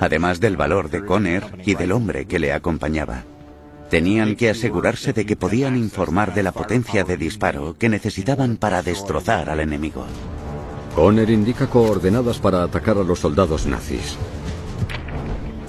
además 0.00 0.40
del 0.40 0.56
valor 0.56 0.90
de 0.90 1.04
Conner 1.04 1.44
y 1.64 1.74
del 1.74 1.92
hombre 1.92 2.26
que 2.26 2.38
le 2.38 2.52
acompañaba. 2.52 3.24
Tenían 3.90 4.36
que 4.36 4.50
asegurarse 4.50 5.12
de 5.12 5.24
que 5.24 5.36
podían 5.36 5.76
informar 5.76 6.34
de 6.34 6.42
la 6.42 6.52
potencia 6.52 7.04
de 7.04 7.16
disparo 7.16 7.76
que 7.78 7.88
necesitaban 7.88 8.56
para 8.56 8.82
destrozar 8.82 9.50
al 9.50 9.60
enemigo. 9.60 10.04
Conner 10.94 11.30
indica 11.30 11.66
coordenadas 11.66 12.38
para 12.38 12.62
atacar 12.62 12.98
a 12.98 13.02
los 13.02 13.20
soldados 13.20 13.66
nazis. 13.66 14.16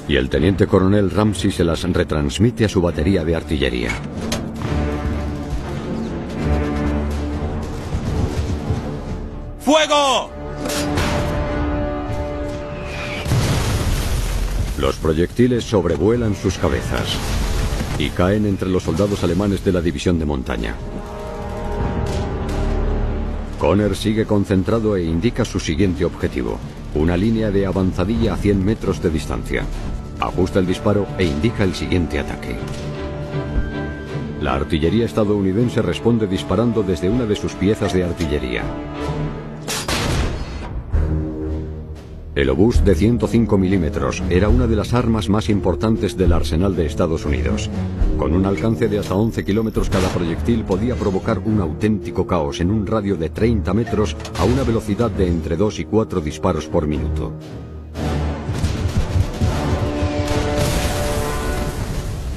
Y 0.08 0.18
el 0.18 0.30
teniente 0.30 0.68
coronel 0.68 1.10
Ramsey 1.10 1.52
se 1.52 1.64
las 1.64 1.84
retransmite 1.84 2.66
a 2.66 2.70
su 2.70 2.82
batería 2.82 3.24
de 3.24 3.36
artillería. 3.36 3.90
¡Fuego! 9.60 10.30
Los 14.78 14.98
proyectiles 14.98 15.64
sobrevuelan 15.64 16.36
sus 16.36 16.58
cabezas 16.58 17.18
y 17.98 18.10
caen 18.10 18.46
entre 18.46 18.68
los 18.68 18.84
soldados 18.84 19.24
alemanes 19.24 19.64
de 19.64 19.72
la 19.72 19.82
división 19.82 20.20
de 20.20 20.26
montaña. 20.26 20.76
Conner 23.58 23.96
sigue 23.96 24.26
concentrado 24.26 24.98
e 24.98 25.04
indica 25.04 25.46
su 25.46 25.62
siguiente 25.62 26.04
objetivo, 26.04 26.60
una 26.94 27.16
línea 27.16 27.52
de 27.52 27.66
avanzadilla 27.66 28.34
a 28.34 28.38
100 28.38 28.66
metros 28.66 29.02
de 29.02 29.10
distancia. 29.10 29.64
Ajusta 30.20 30.60
el 30.60 30.68
disparo 30.68 31.08
e 31.18 31.24
indica 31.24 31.64
el 31.64 31.74
siguiente 31.74 32.20
ataque. 32.20 32.58
La 34.42 34.56
artillería 34.56 35.06
estadounidense 35.06 35.82
responde 35.82 36.28
disparando 36.28 36.84
desde 36.84 37.10
una 37.10 37.26
de 37.26 37.36
sus 37.38 37.54
piezas 37.54 37.94
de 37.94 38.04
artillería. 38.04 38.64
El 42.36 42.50
obús 42.50 42.84
de 42.84 42.96
105 42.96 43.58
milímetros 43.58 44.22
era 44.30 44.50
una 44.50 44.68
de 44.68 44.76
las 44.76 44.94
armas 44.94 45.30
más 45.30 45.48
importantes 45.48 46.18
del 46.18 46.34
arsenal 46.34 46.76
de 46.76 46.86
Estados 46.86 47.24
Unidos. 47.24 47.70
Con 48.18 48.34
un 48.34 48.46
alcance 48.46 48.90
de 48.90 49.00
hasta 49.00 49.16
11 49.16 49.46
kilómetros 49.46 49.90
cada 49.90 50.10
proyectil 50.10 50.66
podía 50.66 50.96
provocar 50.96 51.40
un 51.40 51.62
auténtico 51.62 52.28
caos 52.28 52.60
en 52.60 52.72
un 52.72 52.86
radio 52.86 53.16
de 53.16 53.30
30 53.30 53.74
metros 53.74 54.18
a 54.38 54.44
una 54.44 54.64
velocidad 54.64 55.10
de 55.12 55.30
entre 55.30 55.56
2 55.56 55.80
y 55.80 55.86
4 55.86 56.20
disparos 56.20 56.68
por 56.68 56.88
minuto. 56.88 57.32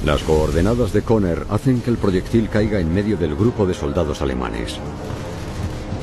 Las 0.05 0.23
coordenadas 0.23 0.93
de 0.93 1.01
Conner 1.01 1.45
hacen 1.49 1.81
que 1.81 1.89
el 1.89 1.97
proyectil 1.97 2.47
caiga 2.47 2.79
en 2.79 2.93
medio 2.93 3.17
del 3.17 3.35
grupo 3.35 3.65
de 3.65 3.73
soldados 3.73 4.21
alemanes. 4.21 4.79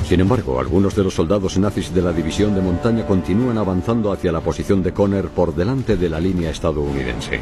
Sin 0.09 0.21
embargo, 0.21 0.61
algunos 0.61 0.95
de 0.95 1.03
los 1.03 1.14
soldados 1.14 1.59
nazis 1.59 1.92
de 1.92 2.01
la 2.01 2.12
división 2.12 2.55
de 2.55 2.61
montaña 2.61 3.05
continúan 3.05 3.59
avanzando 3.59 4.12
hacia 4.12 4.31
la 4.31 4.40
posición 4.40 4.81
de 4.81 4.92
Conner 4.92 5.27
por 5.27 5.53
delante 5.53 5.97
de 5.97 6.09
la 6.09 6.21
línea 6.21 6.51
estadounidense. 6.51 7.40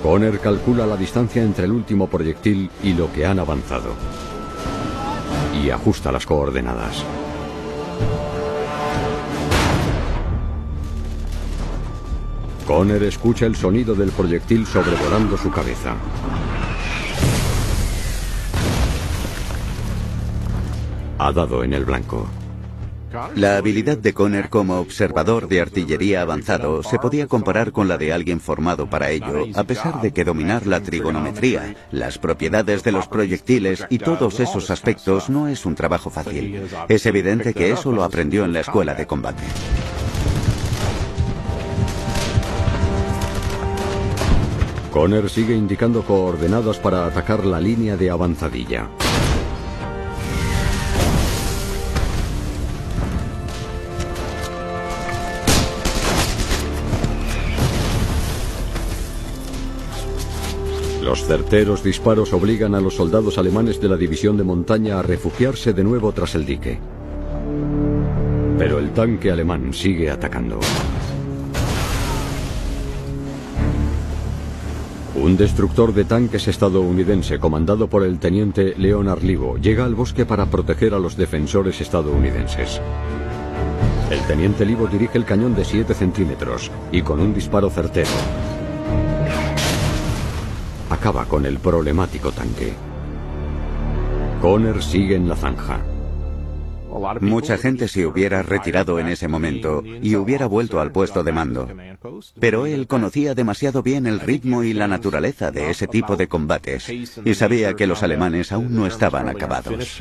Conner 0.00 0.38
calcula 0.38 0.86
la 0.86 0.96
distancia 0.96 1.42
entre 1.42 1.64
el 1.64 1.72
último 1.72 2.06
proyectil 2.06 2.70
y 2.84 2.92
lo 2.92 3.12
que 3.12 3.26
han 3.26 3.40
avanzado. 3.40 3.94
Y 5.60 5.70
ajusta 5.70 6.12
las 6.12 6.24
coordenadas. 6.24 7.02
Conner 12.64 13.02
escucha 13.02 13.46
el 13.46 13.56
sonido 13.56 13.96
del 13.96 14.10
proyectil 14.10 14.66
sobrevolando 14.66 15.36
su 15.36 15.50
cabeza. 15.50 15.96
Ha 21.18 21.32
dado 21.32 21.62
en 21.62 21.72
el 21.72 21.84
blanco. 21.84 22.26
La 23.36 23.56
habilidad 23.56 23.96
de 23.96 24.12
Conner 24.12 24.50
como 24.50 24.80
observador 24.80 25.46
de 25.46 25.60
artillería 25.60 26.22
avanzado 26.22 26.82
se 26.82 26.98
podía 26.98 27.28
comparar 27.28 27.70
con 27.70 27.86
la 27.86 27.96
de 27.96 28.12
alguien 28.12 28.40
formado 28.40 28.90
para 28.90 29.10
ello, 29.10 29.44
a 29.54 29.62
pesar 29.62 30.00
de 30.00 30.12
que 30.12 30.24
dominar 30.24 30.66
la 30.66 30.80
trigonometría, 30.80 31.76
las 31.92 32.18
propiedades 32.18 32.82
de 32.82 32.90
los 32.90 33.06
proyectiles 33.06 33.86
y 33.88 33.98
todos 33.98 34.40
esos 34.40 34.68
aspectos 34.70 35.30
no 35.30 35.46
es 35.46 35.64
un 35.64 35.76
trabajo 35.76 36.10
fácil. 36.10 36.62
Es 36.88 37.06
evidente 37.06 37.54
que 37.54 37.70
eso 37.70 37.92
lo 37.92 38.02
aprendió 38.02 38.44
en 38.44 38.52
la 38.52 38.60
escuela 38.60 38.94
de 38.94 39.06
combate. 39.06 39.44
Conner 44.90 45.28
sigue 45.30 45.54
indicando 45.54 46.02
coordenadas 46.02 46.78
para 46.78 47.06
atacar 47.06 47.44
la 47.44 47.60
línea 47.60 47.96
de 47.96 48.10
avanzadilla. 48.10 48.88
Los 61.04 61.22
certeros 61.26 61.84
disparos 61.84 62.32
obligan 62.32 62.74
a 62.74 62.80
los 62.80 62.94
soldados 62.94 63.36
alemanes 63.36 63.78
de 63.78 63.90
la 63.90 63.96
división 63.98 64.38
de 64.38 64.42
montaña 64.42 64.98
a 64.98 65.02
refugiarse 65.02 65.74
de 65.74 65.84
nuevo 65.84 66.12
tras 66.12 66.34
el 66.34 66.46
dique. 66.46 66.78
Pero 68.56 68.78
el 68.78 68.90
tanque 68.94 69.30
alemán 69.30 69.74
sigue 69.74 70.10
atacando. 70.10 70.60
Un 75.16 75.36
destructor 75.36 75.92
de 75.92 76.06
tanques 76.06 76.48
estadounidense 76.48 77.38
comandado 77.38 77.86
por 77.86 78.02
el 78.02 78.18
teniente 78.18 78.74
Leonard 78.78 79.22
Livo 79.22 79.58
llega 79.58 79.84
al 79.84 79.94
bosque 79.94 80.24
para 80.24 80.46
proteger 80.46 80.94
a 80.94 80.98
los 80.98 81.18
defensores 81.18 81.82
estadounidenses. 81.82 82.80
El 84.10 84.20
teniente 84.26 84.64
Livo 84.64 84.86
dirige 84.86 85.18
el 85.18 85.26
cañón 85.26 85.54
de 85.54 85.66
7 85.66 85.92
centímetros 85.92 86.70
y 86.90 87.02
con 87.02 87.20
un 87.20 87.34
disparo 87.34 87.68
certero 87.68 88.08
acaba 91.04 91.26
con 91.26 91.44
el 91.44 91.58
problemático 91.58 92.32
tanque. 92.32 92.72
Conner 94.40 94.82
sigue 94.82 95.16
en 95.16 95.28
la 95.28 95.36
zanja. 95.36 95.82
Mucha 97.20 97.58
gente 97.58 97.88
se 97.88 98.06
hubiera 98.06 98.42
retirado 98.42 98.98
en 98.98 99.08
ese 99.08 99.28
momento 99.28 99.82
y 99.84 100.16
hubiera 100.16 100.46
vuelto 100.46 100.80
al 100.80 100.92
puesto 100.92 101.22
de 101.22 101.30
mando. 101.30 101.68
Pero 102.40 102.64
él 102.64 102.86
conocía 102.86 103.34
demasiado 103.34 103.82
bien 103.82 104.06
el 104.06 104.18
ritmo 104.18 104.62
y 104.62 104.72
la 104.72 104.88
naturaleza 104.88 105.50
de 105.50 105.68
ese 105.68 105.86
tipo 105.88 106.16
de 106.16 106.26
combates 106.26 106.88
y 106.88 107.34
sabía 107.34 107.74
que 107.74 107.86
los 107.86 108.02
alemanes 108.02 108.50
aún 108.50 108.74
no 108.74 108.86
estaban 108.86 109.28
acabados. 109.28 110.00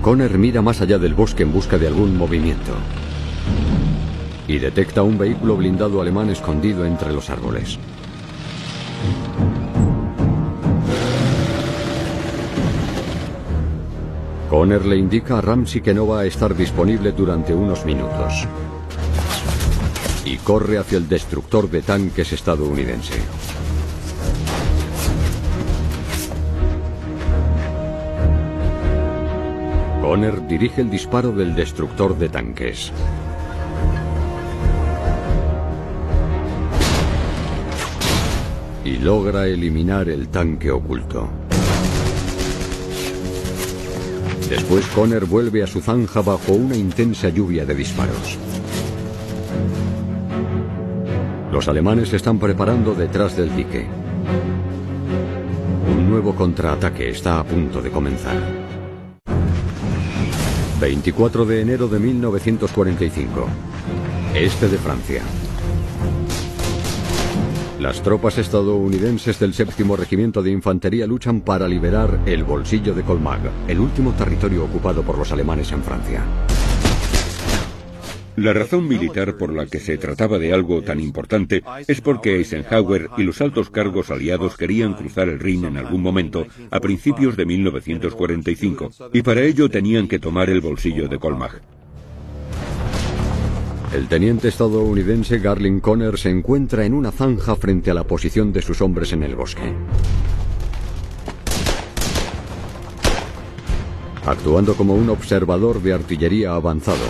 Conner 0.00 0.38
mira 0.38 0.62
más 0.62 0.80
allá 0.80 0.96
del 0.96 1.12
bosque 1.12 1.42
en 1.42 1.52
busca 1.52 1.76
de 1.76 1.88
algún 1.88 2.16
movimiento 2.16 2.72
y 4.48 4.58
detecta 4.58 5.02
un 5.02 5.18
vehículo 5.18 5.58
blindado 5.58 6.00
alemán 6.00 6.30
escondido 6.30 6.86
entre 6.86 7.12
los 7.12 7.28
árboles. 7.28 7.78
Conner 14.50 14.84
le 14.84 14.96
indica 14.96 15.38
a 15.38 15.40
Ramsey 15.40 15.80
que 15.80 15.94
no 15.94 16.08
va 16.08 16.20
a 16.20 16.24
estar 16.26 16.56
disponible 16.56 17.12
durante 17.12 17.54
unos 17.54 17.84
minutos. 17.84 18.48
Y 20.24 20.36
corre 20.38 20.76
hacia 20.78 20.98
el 20.98 21.08
destructor 21.08 21.70
de 21.70 21.82
tanques 21.82 22.32
estadounidense. 22.32 23.14
Conner 30.02 30.46
dirige 30.48 30.80
el 30.80 30.90
disparo 30.90 31.30
del 31.30 31.54
destructor 31.54 32.18
de 32.18 32.28
tanques. 32.28 32.92
Y 38.84 38.96
logra 38.98 39.46
eliminar 39.46 40.08
el 40.08 40.28
tanque 40.28 40.70
oculto. 40.70 41.28
Después 44.48 44.84
Conner 44.86 45.26
vuelve 45.26 45.62
a 45.62 45.66
su 45.66 45.80
zanja 45.80 46.22
bajo 46.22 46.52
una 46.52 46.76
intensa 46.76 47.28
lluvia 47.28 47.64
de 47.64 47.74
disparos. 47.74 48.38
Los 51.52 51.68
alemanes 51.68 52.12
están 52.12 52.38
preparando 52.38 52.94
detrás 52.94 53.36
del 53.36 53.54
dique. 53.54 53.86
Un 55.88 56.10
nuevo 56.10 56.34
contraataque 56.34 57.10
está 57.10 57.38
a 57.38 57.44
punto 57.44 57.82
de 57.82 57.90
comenzar. 57.90 58.36
24 60.80 61.44
de 61.44 61.60
enero 61.60 61.88
de 61.88 61.98
1945. 61.98 63.46
Este 64.34 64.68
de 64.68 64.78
Francia. 64.78 65.22
Las 67.80 68.02
tropas 68.02 68.36
estadounidenses 68.36 69.40
del 69.40 69.54
séptimo 69.54 69.96
regimiento 69.96 70.42
de 70.42 70.50
infantería 70.50 71.06
luchan 71.06 71.40
para 71.40 71.66
liberar 71.66 72.20
el 72.26 72.44
bolsillo 72.44 72.92
de 72.92 73.02
Colmag, 73.02 73.40
el 73.68 73.80
último 73.80 74.12
territorio 74.12 74.66
ocupado 74.66 75.02
por 75.02 75.16
los 75.16 75.32
alemanes 75.32 75.72
en 75.72 75.82
Francia. 75.82 76.22
La 78.36 78.52
razón 78.52 78.86
militar 78.86 79.38
por 79.38 79.54
la 79.54 79.64
que 79.64 79.80
se 79.80 79.96
trataba 79.96 80.38
de 80.38 80.52
algo 80.52 80.82
tan 80.82 81.00
importante 81.00 81.62
es 81.88 82.02
porque 82.02 82.36
Eisenhower 82.36 83.08
y 83.16 83.22
los 83.22 83.40
altos 83.40 83.70
cargos 83.70 84.10
aliados 84.10 84.58
querían 84.58 84.92
cruzar 84.92 85.30
el 85.30 85.40
Rin 85.40 85.64
en 85.64 85.78
algún 85.78 86.02
momento 86.02 86.46
a 86.70 86.80
principios 86.80 87.34
de 87.34 87.46
1945 87.46 88.90
y 89.14 89.22
para 89.22 89.40
ello 89.40 89.70
tenían 89.70 90.06
que 90.06 90.18
tomar 90.18 90.50
el 90.50 90.60
bolsillo 90.60 91.08
de 91.08 91.18
Colmag. 91.18 91.62
El 93.92 94.06
teniente 94.06 94.46
estadounidense 94.46 95.40
Garling 95.40 95.80
Conner 95.80 96.16
se 96.16 96.30
encuentra 96.30 96.84
en 96.84 96.94
una 96.94 97.10
zanja 97.10 97.56
frente 97.56 97.90
a 97.90 97.94
la 97.94 98.04
posición 98.04 98.52
de 98.52 98.62
sus 98.62 98.80
hombres 98.80 99.12
en 99.12 99.24
el 99.24 99.34
bosque. 99.34 99.74
Actuando 104.24 104.74
como 104.74 104.94
un 104.94 105.10
observador 105.10 105.82
de 105.82 105.92
artillería 105.92 106.54
avanzado, 106.54 107.04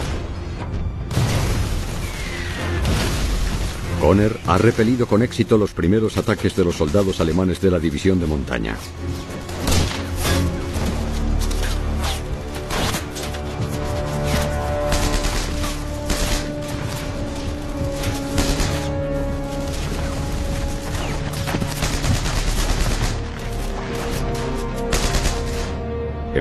Conner 4.01 4.39
ha 4.47 4.57
repelido 4.57 5.07
con 5.07 5.23
éxito 5.23 5.59
los 5.59 5.75
primeros 5.75 6.17
ataques 6.17 6.57
de 6.57 6.65
los 6.65 6.77
soldados 6.77 7.21
alemanes 7.21 7.61
de 7.61 7.71
la 7.71 7.79
división 7.79 8.19
de 8.21 8.27
montaña. 8.27 8.77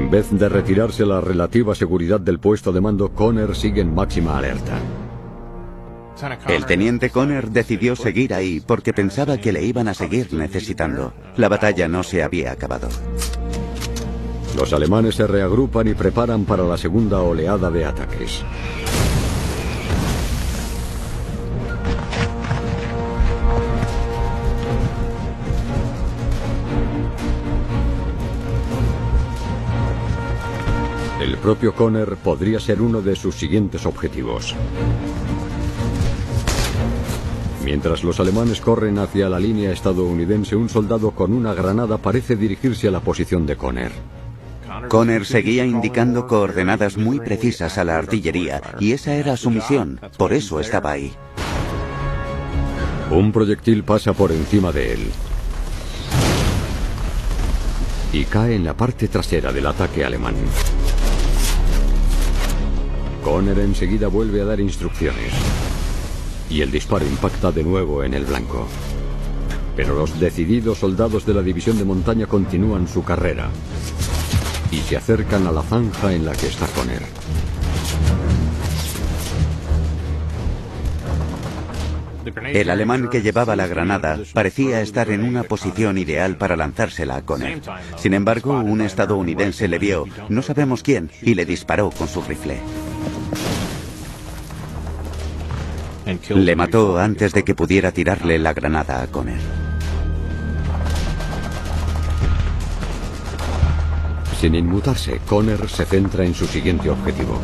En 0.09 0.13
vez 0.13 0.31
de 0.31 0.49
retirarse 0.49 1.05
la 1.05 1.21
relativa 1.21 1.75
seguridad 1.75 2.19
del 2.19 2.39
puesto 2.39 2.71
de 2.71 2.81
mando, 2.81 3.13
Conner 3.13 3.55
sigue 3.55 3.81
en 3.81 3.93
máxima 3.93 4.39
alerta. 4.39 4.79
El 6.47 6.65
teniente 6.65 7.11
Conner 7.11 7.51
decidió 7.51 7.95
seguir 7.95 8.33
ahí 8.33 8.59
porque 8.59 8.91
pensaba 8.91 9.37
que 9.37 9.51
le 9.51 9.63
iban 9.63 9.87
a 9.87 9.93
seguir 9.93 10.33
necesitando. 10.33 11.13
La 11.37 11.47
batalla 11.47 11.87
no 11.87 12.01
se 12.01 12.23
había 12.23 12.51
acabado. 12.51 12.89
Los 14.57 14.73
alemanes 14.73 15.13
se 15.13 15.27
reagrupan 15.27 15.87
y 15.87 15.93
preparan 15.93 16.43
para 16.43 16.63
la 16.63 16.77
segunda 16.79 17.19
oleada 17.19 17.69
de 17.69 17.85
ataques. 17.85 18.43
Propio 31.39 31.73
Conner 31.73 32.15
podría 32.17 32.59
ser 32.59 32.81
uno 32.81 33.01
de 33.01 33.15
sus 33.15 33.35
siguientes 33.35 33.85
objetivos. 33.85 34.55
Mientras 37.63 38.03
los 38.03 38.19
alemanes 38.19 38.61
corren 38.61 38.99
hacia 38.99 39.29
la 39.29 39.39
línea 39.39 39.71
estadounidense, 39.71 40.55
un 40.55 40.69
soldado 40.69 41.11
con 41.11 41.33
una 41.33 41.53
granada 41.53 41.97
parece 41.97 42.35
dirigirse 42.35 42.87
a 42.87 42.91
la 42.91 42.99
posición 42.99 43.45
de 43.45 43.55
Conner. 43.55 43.91
Conner 44.87 45.25
seguía 45.25 45.65
indicando 45.65 46.27
coordenadas 46.27 46.97
muy 46.97 47.19
precisas 47.19 47.77
a 47.77 47.83
la 47.83 47.97
artillería 47.97 48.61
y 48.79 48.93
esa 48.93 49.13
era 49.15 49.35
su 49.37 49.51
misión, 49.51 49.99
por 50.17 50.33
eso 50.33 50.59
estaba 50.59 50.91
ahí. 50.91 51.13
Un 53.11 53.31
proyectil 53.31 53.83
pasa 53.83 54.13
por 54.13 54.31
encima 54.31 54.71
de 54.71 54.93
él 54.93 54.99
y 58.11 58.25
cae 58.25 58.55
en 58.55 58.65
la 58.65 58.73
parte 58.73 59.07
trasera 59.07 59.51
del 59.51 59.67
ataque 59.67 60.03
alemán. 60.03 60.35
Conner 63.23 63.59
enseguida 63.59 64.07
vuelve 64.07 64.41
a 64.41 64.45
dar 64.45 64.59
instrucciones 64.59 65.33
y 66.49 66.61
el 66.61 66.71
disparo 66.71 67.05
impacta 67.05 67.51
de 67.51 67.63
nuevo 67.63 68.03
en 68.03 68.13
el 68.13 68.25
blanco. 68.25 68.67
Pero 69.75 69.95
los 69.95 70.19
decididos 70.19 70.79
soldados 70.79 71.25
de 71.25 71.33
la 71.33 71.41
división 71.41 71.77
de 71.77 71.85
montaña 71.85 72.25
continúan 72.25 72.87
su 72.87 73.03
carrera 73.03 73.49
y 74.71 74.77
se 74.77 74.97
acercan 74.97 75.47
a 75.47 75.51
la 75.51 75.61
zanja 75.61 76.13
en 76.13 76.25
la 76.25 76.33
que 76.33 76.47
está 76.47 76.67
Conner. 76.67 77.03
El 82.53 82.69
alemán 82.69 83.09
que 83.09 83.21
llevaba 83.21 83.55
la 83.55 83.67
granada 83.67 84.19
parecía 84.33 84.81
estar 84.81 85.09
en 85.09 85.23
una 85.23 85.43
posición 85.43 85.97
ideal 85.97 86.37
para 86.37 86.55
lanzársela 86.55 87.17
a 87.17 87.21
Conner. 87.21 87.61
Sin 87.97 88.13
embargo, 88.13 88.59
un 88.59 88.81
estadounidense 88.81 89.67
le 89.67 89.79
vio, 89.79 90.05
no 90.29 90.41
sabemos 90.41 90.83
quién, 90.83 91.09
y 91.21 91.35
le 91.35 91.45
disparó 91.45 91.89
con 91.91 92.07
su 92.07 92.21
rifle. 92.21 92.59
Le 96.29 96.55
mató 96.55 96.97
antes 96.97 97.33
de 97.33 97.43
que 97.43 97.55
pudiera 97.55 97.91
tirarle 97.91 98.39
la 98.39 98.53
granada 98.53 99.01
a 99.01 99.07
Conner. 99.07 99.39
Sin 104.39 104.55
inmutarse, 104.55 105.19
Conner 105.27 105.67
se 105.67 105.85
centra 105.85 106.23
en 106.23 106.33
su 106.33 106.45
siguiente 106.45 106.89
objetivo. 106.89 107.39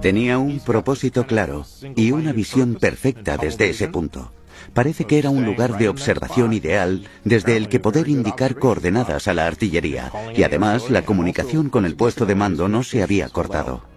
Tenía 0.00 0.38
un 0.38 0.58
propósito 0.58 1.26
claro 1.28 1.64
y 1.94 2.10
una 2.10 2.32
visión 2.32 2.74
perfecta 2.74 3.36
desde 3.36 3.70
ese 3.70 3.86
punto. 3.86 4.32
Parece 4.74 5.04
que 5.04 5.18
era 5.18 5.30
un 5.30 5.44
lugar 5.44 5.78
de 5.78 5.88
observación 5.88 6.52
ideal 6.52 7.04
desde 7.24 7.56
el 7.56 7.68
que 7.68 7.78
poder 7.78 8.08
indicar 8.08 8.56
coordenadas 8.56 9.28
a 9.28 9.34
la 9.34 9.46
artillería 9.46 10.10
y 10.34 10.42
además 10.42 10.90
la 10.90 11.02
comunicación 11.02 11.68
con 11.68 11.84
el 11.84 11.94
puesto 11.94 12.26
de 12.26 12.34
mando 12.34 12.68
no 12.68 12.82
se 12.82 13.02
había 13.02 13.28
cortado. 13.28 13.91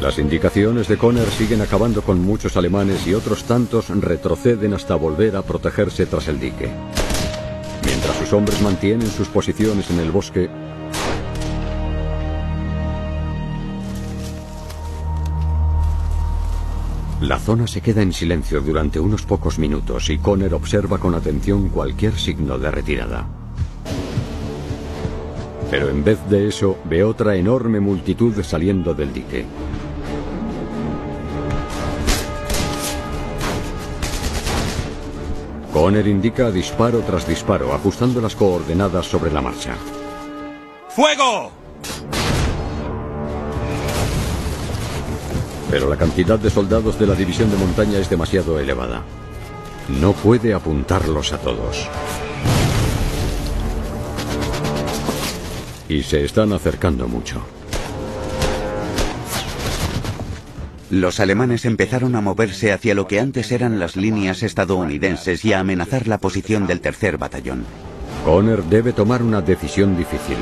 Las 0.00 0.18
indicaciones 0.18 0.88
de 0.88 0.96
Conner 0.96 1.28
siguen 1.28 1.60
acabando 1.60 2.00
con 2.00 2.22
muchos 2.22 2.56
alemanes 2.56 3.06
y 3.06 3.12
otros 3.12 3.44
tantos 3.44 3.90
retroceden 3.90 4.72
hasta 4.72 4.94
volver 4.94 5.36
a 5.36 5.42
protegerse 5.42 6.06
tras 6.06 6.26
el 6.28 6.40
dique. 6.40 6.70
Mientras 7.84 8.16
sus 8.16 8.32
hombres 8.32 8.62
mantienen 8.62 9.08
sus 9.10 9.28
posiciones 9.28 9.90
en 9.90 10.00
el 10.00 10.10
bosque, 10.10 10.48
la 17.20 17.38
zona 17.38 17.66
se 17.66 17.82
queda 17.82 18.00
en 18.00 18.14
silencio 18.14 18.62
durante 18.62 18.98
unos 18.98 19.22
pocos 19.24 19.58
minutos 19.58 20.08
y 20.08 20.16
Conner 20.16 20.54
observa 20.54 20.96
con 20.96 21.14
atención 21.14 21.68
cualquier 21.68 22.18
signo 22.18 22.58
de 22.58 22.70
retirada. 22.70 23.26
Pero 25.70 25.90
en 25.90 26.02
vez 26.02 26.18
de 26.30 26.48
eso, 26.48 26.78
ve 26.86 27.04
otra 27.04 27.36
enorme 27.36 27.80
multitud 27.80 28.42
saliendo 28.42 28.94
del 28.94 29.12
dique. 29.12 29.44
Conner 35.80 36.06
indica 36.08 36.50
disparo 36.50 37.00
tras 37.00 37.26
disparo, 37.26 37.72
ajustando 37.72 38.20
las 38.20 38.36
coordenadas 38.36 39.06
sobre 39.06 39.32
la 39.32 39.40
marcha. 39.40 39.76
¡Fuego! 40.90 41.50
Pero 45.70 45.88
la 45.88 45.96
cantidad 45.96 46.38
de 46.38 46.50
soldados 46.50 46.98
de 46.98 47.06
la 47.06 47.14
división 47.14 47.50
de 47.50 47.56
montaña 47.56 47.98
es 47.98 48.10
demasiado 48.10 48.60
elevada. 48.60 49.04
No 49.88 50.12
puede 50.12 50.52
apuntarlos 50.52 51.32
a 51.32 51.38
todos. 51.38 51.88
Y 55.88 56.02
se 56.02 56.26
están 56.26 56.52
acercando 56.52 57.08
mucho. 57.08 57.40
Los 60.90 61.20
alemanes 61.20 61.66
empezaron 61.66 62.16
a 62.16 62.20
moverse 62.20 62.72
hacia 62.72 62.96
lo 62.96 63.06
que 63.06 63.20
antes 63.20 63.52
eran 63.52 63.78
las 63.78 63.94
líneas 63.94 64.42
estadounidenses 64.42 65.44
y 65.44 65.52
a 65.52 65.60
amenazar 65.60 66.08
la 66.08 66.18
posición 66.18 66.66
del 66.66 66.80
tercer 66.80 67.16
batallón. 67.16 67.64
Conner 68.24 68.64
debe 68.64 68.92
tomar 68.92 69.22
una 69.22 69.40
decisión 69.40 69.96
difícil. 69.96 70.36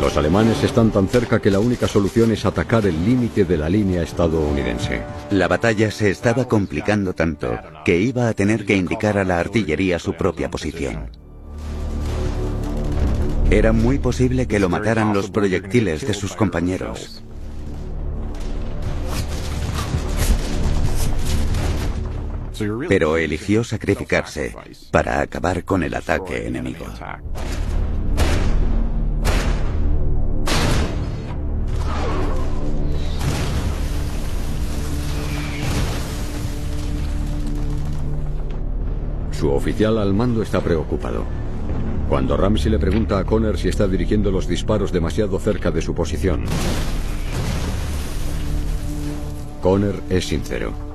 Los 0.00 0.16
alemanes 0.16 0.64
están 0.64 0.90
tan 0.90 1.06
cerca 1.06 1.40
que 1.40 1.52
la 1.52 1.60
única 1.60 1.86
solución 1.86 2.32
es 2.32 2.44
atacar 2.44 2.84
el 2.84 3.04
límite 3.04 3.44
de 3.44 3.56
la 3.56 3.68
línea 3.68 4.02
estadounidense. 4.02 5.02
La 5.30 5.46
batalla 5.46 5.92
se 5.92 6.10
estaba 6.10 6.48
complicando 6.48 7.14
tanto 7.14 7.56
que 7.84 8.00
iba 8.00 8.28
a 8.28 8.34
tener 8.34 8.66
que 8.66 8.76
indicar 8.76 9.18
a 9.18 9.24
la 9.24 9.38
artillería 9.38 10.00
su 10.00 10.14
propia 10.14 10.50
posición. 10.50 11.10
Era 13.52 13.72
muy 13.72 14.00
posible 14.00 14.48
que 14.48 14.58
lo 14.58 14.68
mataran 14.68 15.14
los 15.14 15.30
proyectiles 15.30 16.04
de 16.04 16.14
sus 16.14 16.34
compañeros. 16.34 17.22
pero 22.88 23.16
eligió 23.16 23.64
sacrificarse 23.64 24.54
para 24.90 25.20
acabar 25.20 25.64
con 25.64 25.82
el 25.82 25.94
ataque 25.94 26.46
enemigo. 26.46 26.86
Su 39.42 39.50
oficial 39.50 39.98
al 39.98 40.14
mando 40.14 40.40
está 40.40 40.60
preocupado. 40.60 41.24
Cuando 42.08 42.36
Ramsey 42.36 42.70
le 42.70 42.78
pregunta 42.78 43.18
a 43.18 43.24
Connor 43.24 43.58
si 43.58 43.68
está 43.68 43.88
dirigiendo 43.88 44.30
los 44.30 44.46
disparos 44.46 44.92
demasiado 44.92 45.38
cerca 45.40 45.70
de 45.70 45.82
su 45.82 45.94
posición, 45.94 46.44
Connor 49.60 50.00
es 50.10 50.26
sincero. 50.26 50.91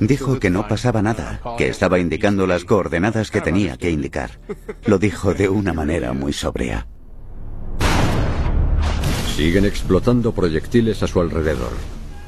Dijo 0.00 0.38
que 0.38 0.50
no 0.50 0.68
pasaba 0.68 1.02
nada, 1.02 1.40
que 1.56 1.68
estaba 1.68 1.98
indicando 1.98 2.46
las 2.46 2.64
coordenadas 2.64 3.30
que 3.30 3.40
tenía 3.40 3.76
que 3.76 3.90
indicar. 3.90 4.38
Lo 4.84 4.98
dijo 4.98 5.34
de 5.34 5.48
una 5.48 5.72
manera 5.72 6.12
muy 6.12 6.32
sobria. 6.32 6.86
Siguen 9.34 9.64
explotando 9.64 10.32
proyectiles 10.32 11.02
a 11.02 11.06
su 11.06 11.20
alrededor. 11.20 11.72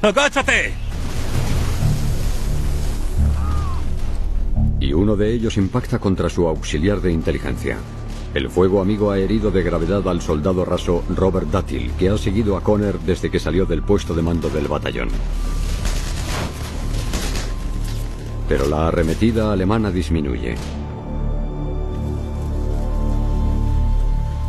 ¡Agáchate! 0.01 0.73
Y 4.79 4.93
uno 4.93 5.15
de 5.15 5.31
ellos 5.31 5.57
impacta 5.57 5.99
contra 5.99 6.29
su 6.29 6.47
auxiliar 6.47 7.01
de 7.01 7.11
inteligencia. 7.11 7.77
El 8.33 8.49
fuego 8.49 8.81
amigo 8.81 9.11
ha 9.11 9.19
herido 9.19 9.51
de 9.51 9.61
gravedad 9.61 10.07
al 10.07 10.21
soldado 10.21 10.65
raso 10.65 11.03
Robert 11.15 11.47
Duttil, 11.47 11.91
que 11.99 12.09
ha 12.09 12.17
seguido 12.17 12.57
a 12.57 12.63
Conner 12.63 12.97
desde 12.99 13.29
que 13.29 13.39
salió 13.39 13.65
del 13.65 13.83
puesto 13.83 14.13
de 14.13 14.21
mando 14.21 14.49
del 14.49 14.67
batallón. 14.67 15.09
Pero 18.51 18.67
la 18.67 18.89
arremetida 18.89 19.53
alemana 19.53 19.91
disminuye. 19.91 20.55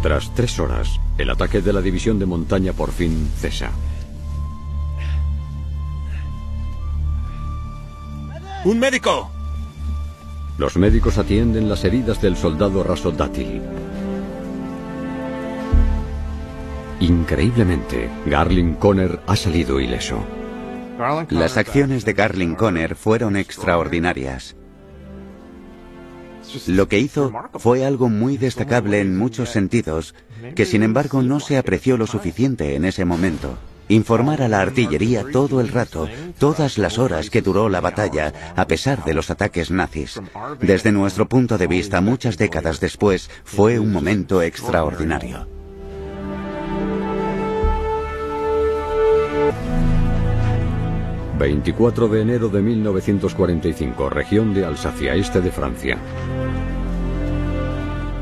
Tras 0.03 0.35
tres 0.35 0.59
horas, 0.59 0.99
el 1.19 1.31
ataque 1.31 1.61
de 1.61 1.73
la 1.73 1.81
división 1.81 2.19
de 2.19 2.27
montaña 2.27 2.73
por 2.73 2.91
fin 2.91 3.31
cesa. 3.37 3.71
¡Un 8.65 8.81
médico! 8.81 9.31
Los 10.59 10.77
médicos 10.77 11.19
atienden 11.19 11.69
las 11.69 11.85
heridas 11.85 12.21
del 12.21 12.37
soldado 12.37 12.83
raso 12.83 13.13
Dátil. 13.13 13.63
Increíblemente, 16.99 18.11
Garling 18.27 18.75
Conner 18.75 19.21
ha 19.29 19.37
salido 19.37 19.79
ileso. 19.79 20.42
Las 21.31 21.57
acciones 21.57 22.05
de 22.05 22.13
Garling 22.13 22.55
Conner 22.55 22.95
fueron 22.95 23.37
extraordinarias. 23.37 24.57
Lo 26.67 26.89
que 26.89 26.99
hizo 26.99 27.33
fue 27.55 27.85
algo 27.85 28.09
muy 28.09 28.37
destacable 28.37 29.01
en 29.01 29.17
muchos 29.17 29.51
sentidos, 29.51 30.15
que 30.55 30.65
sin 30.67 30.83
embargo 30.83 31.23
no 31.23 31.41
se 31.41 31.57
apreció 31.57 31.97
lo 31.97 32.07
suficiente 32.07 32.75
en 32.75 32.85
ese 32.85 33.05
momento. 33.05 33.59
Informar 33.89 34.43
a 34.43 34.49
la 34.49 34.61
artillería 34.61 35.25
todo 35.33 35.61
el 35.61 35.69
rato, 35.69 36.09
todas 36.39 36.79
las 36.79 36.99
horas 36.99 37.31
que 37.31 37.43
duró 37.43 37.69
la 37.69 37.81
batalla, 37.81 38.33
a 38.57 38.67
pesar 38.67 39.05
de 39.05 39.15
los 39.15 39.31
ataques 39.31 39.71
nazis. 39.71 40.21
Desde 40.61 40.93
nuestro 40.93 41.29
punto 41.29 41.59
de 41.59 41.67
vista, 41.67 42.01
muchas 42.01 42.39
décadas 42.39 42.81
después, 42.81 43.29
fue 43.45 43.79
un 43.79 43.93
momento 43.93 44.41
extraordinario. 44.41 45.62
...24 51.39 52.09
de 52.09 52.21
enero 52.21 52.49
de 52.49 52.63
1945... 52.63 54.11
...región 54.11 54.55
de 54.55 54.65
Alsacia, 54.65 55.15
este 55.15 55.41
de 55.41 55.51
Francia... 55.51 55.99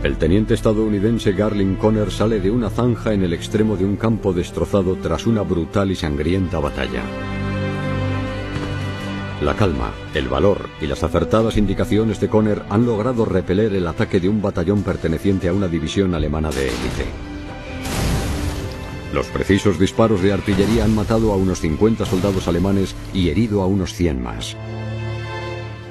El 0.03 0.17
teniente 0.17 0.55
estadounidense 0.55 1.33
Garling 1.33 1.77
Conner 1.77 2.11
sale 2.11 2.41
de 2.41 2.51
una 2.51 2.71
zanja 2.71 3.13
en 3.13 3.23
el 3.23 3.35
extremo 3.35 3.77
de 3.77 3.85
un 3.85 3.97
campo 3.97 4.33
destrozado 4.33 4.97
tras 4.97 5.27
una 5.27 5.43
brutal 5.43 5.91
y 5.91 5.95
sangrienta 5.95 6.59
batalla. 6.59 7.03
La 9.43 9.55
calma, 9.55 9.93
el 10.15 10.29
valor 10.29 10.71
y 10.81 10.87
las 10.87 11.03
acertadas 11.03 11.59
indicaciones 11.59 12.19
de 12.19 12.29
Conner 12.29 12.63
han 12.71 12.87
logrado 12.87 13.27
repeler 13.27 13.75
el 13.75 13.87
ataque 13.87 14.21
de 14.21 14.31
un 14.31 14.41
batallón 14.41 14.83
perteneciente 14.83 15.49
a 15.49 15.53
una 15.53 15.69
división 15.69 16.15
alemana 16.15 16.51
de 16.51 16.69
élite. 16.69 17.30
Los 19.13 19.27
precisos 19.27 19.79
disparos 19.79 20.23
de 20.23 20.33
artillería 20.33 20.85
han 20.85 20.95
matado 20.95 21.33
a 21.33 21.37
unos 21.37 21.61
50 21.61 22.05
soldados 22.07 22.47
alemanes 22.47 22.95
y 23.13 23.29
herido 23.31 23.63
a 23.63 23.67
unos 23.67 23.93
100 23.95 24.23
más. 24.23 24.57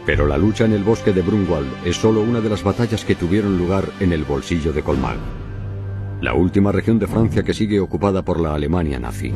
Pero 0.05 0.25
la 0.25 0.37
lucha 0.37 0.65
en 0.65 0.73
el 0.73 0.83
bosque 0.83 1.11
de 1.11 1.21
Brunwald 1.21 1.85
es 1.85 1.97
solo 1.97 2.21
una 2.21 2.39
de 2.39 2.49
las 2.49 2.63
batallas 2.63 3.03
que 3.03 3.15
tuvieron 3.15 3.57
lugar 3.57 3.85
en 3.99 4.13
el 4.13 4.23
bolsillo 4.23 4.71
de 4.71 4.83
Colmar, 4.83 5.17
la 6.21 6.33
última 6.33 6.71
región 6.71 6.97
de 6.97 7.07
Francia 7.07 7.43
que 7.43 7.53
sigue 7.53 7.79
ocupada 7.79 8.23
por 8.23 8.39
la 8.39 8.55
Alemania 8.55 8.99
nazi. 8.99 9.33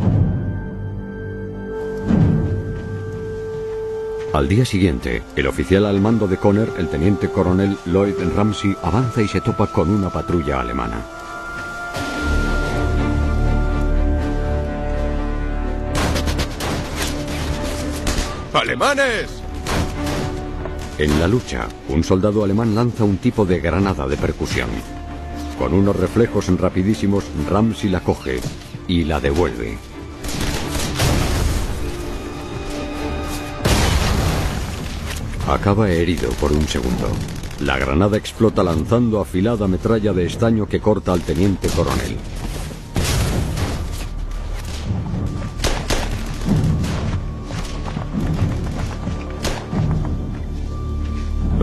Al 4.34 4.48
día 4.48 4.66
siguiente, 4.66 5.22
el 5.36 5.46
oficial 5.46 5.86
al 5.86 6.02
mando 6.02 6.28
de 6.28 6.38
Conner, 6.38 6.70
el 6.80 6.88
teniente 6.88 7.30
coronel 7.30 7.78
Lloyd 7.86 8.16
Ramsey, 8.36 8.76
avanza 8.82 9.22
y 9.22 9.28
se 9.28 9.42
topa 9.42 9.68
con 9.68 9.92
una 9.92 10.10
patrulla 10.10 10.60
alemana. 10.60 11.23
¡Alemanes! 18.54 19.42
En 21.00 21.20
la 21.20 21.28
lucha, 21.28 21.68
un 21.90 22.04
soldado 22.04 22.44
alemán 22.44 22.76
lanza 22.76 23.04
un 23.04 23.18
tipo 23.18 23.46
de 23.46 23.60
granada 23.60 24.08
de 24.08 24.16
percusión. 24.16 24.70
Con 25.58 25.74
unos 25.74 25.96
reflejos 25.96 26.48
rapidísimos, 26.60 27.24
Ramsey 27.50 27.90
la 27.90 28.02
coge 28.02 28.40
y 28.88 29.06
la 29.06 29.20
devuelve. 29.20 29.80
Acaba 35.48 35.90
herido 35.90 36.30
por 36.34 36.52
un 36.52 36.68
segundo. 36.68 37.10
La 37.60 37.80
granada 37.80 38.18
explota 38.18 38.62
lanzando 38.64 39.20
afilada 39.20 39.68
metralla 39.68 40.14
de 40.14 40.28
estaño 40.28 40.68
que 40.68 40.80
corta 40.80 41.12
al 41.12 41.22
teniente 41.22 41.70
coronel. 41.70 42.18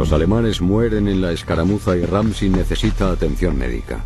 Los 0.01 0.13
alemanes 0.13 0.63
mueren 0.63 1.09
en 1.09 1.21
la 1.21 1.31
escaramuza 1.31 1.95
y 1.95 2.07
Ramsey 2.07 2.49
necesita 2.49 3.11
atención 3.11 3.59
médica. 3.59 4.03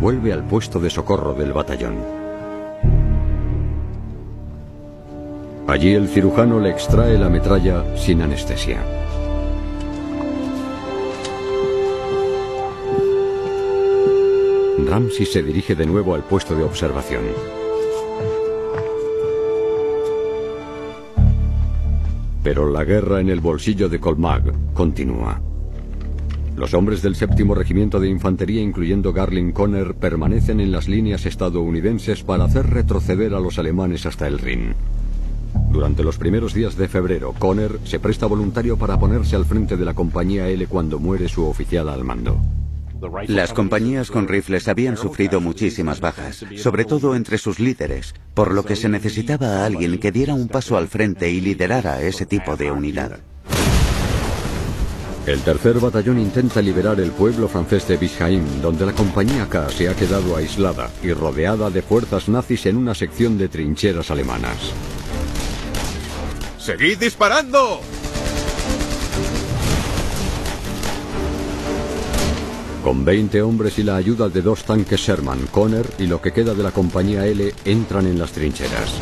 Vuelve 0.00 0.32
al 0.32 0.42
puesto 0.46 0.80
de 0.80 0.88
socorro 0.88 1.34
del 1.34 1.52
batallón. 1.52 1.96
Allí 5.66 5.92
el 5.92 6.08
cirujano 6.08 6.60
le 6.60 6.70
extrae 6.70 7.18
la 7.18 7.28
metralla 7.28 7.94
sin 7.94 8.22
anestesia. 8.22 8.82
Ramsey 14.88 15.26
se 15.26 15.42
dirige 15.42 15.74
de 15.74 15.84
nuevo 15.84 16.14
al 16.14 16.22
puesto 16.22 16.54
de 16.54 16.64
observación. 16.64 17.63
Pero 22.44 22.70
la 22.70 22.84
guerra 22.84 23.20
en 23.20 23.30
el 23.30 23.40
bolsillo 23.40 23.88
de 23.88 23.98
Colmag 23.98 24.52
continúa. 24.74 25.40
Los 26.56 26.74
hombres 26.74 27.00
del 27.00 27.16
séptimo 27.16 27.54
regimiento 27.54 27.98
de 27.98 28.08
infantería, 28.08 28.60
incluyendo 28.60 29.14
Garling 29.14 29.50
Conner, 29.50 29.94
permanecen 29.94 30.60
en 30.60 30.70
las 30.70 30.86
líneas 30.86 31.24
estadounidenses 31.24 32.22
para 32.22 32.44
hacer 32.44 32.68
retroceder 32.68 33.34
a 33.34 33.40
los 33.40 33.58
alemanes 33.58 34.04
hasta 34.04 34.28
el 34.28 34.38
Rin. 34.38 34.74
Durante 35.72 36.04
los 36.04 36.18
primeros 36.18 36.52
días 36.52 36.76
de 36.76 36.86
febrero, 36.86 37.34
Conner 37.36 37.80
se 37.84 37.98
presta 37.98 38.26
voluntario 38.26 38.76
para 38.76 39.00
ponerse 39.00 39.34
al 39.34 39.46
frente 39.46 39.78
de 39.78 39.84
la 39.84 39.94
compañía 39.94 40.46
L 40.48 40.66
cuando 40.66 41.00
muere 41.00 41.28
su 41.28 41.46
oficial 41.46 41.88
al 41.88 42.04
mando. 42.04 42.38
Las 43.28 43.52
compañías 43.52 44.10
con 44.10 44.28
rifles 44.28 44.68
habían 44.68 44.96
sufrido 44.96 45.40
muchísimas 45.40 46.00
bajas, 46.00 46.44
sobre 46.56 46.84
todo 46.84 47.16
entre 47.16 47.38
sus 47.38 47.58
líderes, 47.58 48.14
por 48.34 48.52
lo 48.52 48.64
que 48.64 48.76
se 48.76 48.88
necesitaba 48.88 49.46
a 49.46 49.66
alguien 49.66 49.98
que 49.98 50.12
diera 50.12 50.34
un 50.34 50.48
paso 50.48 50.76
al 50.76 50.88
frente 50.88 51.30
y 51.30 51.40
liderara 51.40 52.00
ese 52.02 52.26
tipo 52.26 52.56
de 52.56 52.70
unidad. 52.70 53.20
El 55.26 55.40
tercer 55.40 55.80
batallón 55.80 56.18
intenta 56.18 56.60
liberar 56.60 57.00
el 57.00 57.10
pueblo 57.10 57.48
francés 57.48 57.88
de 57.88 57.96
Bishaim, 57.96 58.60
donde 58.60 58.84
la 58.84 58.92
compañía 58.92 59.48
K 59.48 59.70
se 59.70 59.88
ha 59.88 59.94
quedado 59.94 60.36
aislada 60.36 60.90
y 61.02 61.12
rodeada 61.12 61.70
de 61.70 61.80
fuerzas 61.80 62.28
nazis 62.28 62.66
en 62.66 62.76
una 62.76 62.94
sección 62.94 63.38
de 63.38 63.48
trincheras 63.48 64.10
alemanas. 64.10 64.58
¡Seguid 66.58 66.98
disparando! 66.98 67.80
Con 72.84 73.02
20 73.02 73.40
hombres 73.40 73.78
y 73.78 73.82
la 73.82 73.96
ayuda 73.96 74.28
de 74.28 74.42
dos 74.42 74.64
tanques 74.64 75.00
Sherman, 75.00 75.46
Conner 75.46 75.86
y 75.98 76.06
lo 76.06 76.20
que 76.20 76.32
queda 76.32 76.52
de 76.52 76.62
la 76.62 76.70
compañía 76.70 77.26
L 77.26 77.50
entran 77.64 78.06
en 78.06 78.18
las 78.18 78.32
trincheras. 78.32 79.00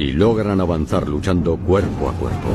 Y 0.00 0.10
logran 0.10 0.60
avanzar 0.60 1.06
luchando 1.06 1.56
cuerpo 1.56 2.08
a 2.08 2.12
cuerpo. 2.14 2.48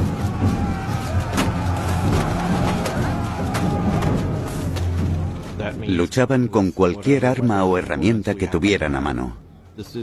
Luchaban 5.88 6.49
con 6.49 6.72
cualquier 6.72 7.26
arma 7.26 7.64
o 7.64 7.78
herramienta 7.78 8.36
que 8.36 8.49
tuvieran 8.49 8.97
a 8.97 9.01
mano. 9.01 9.38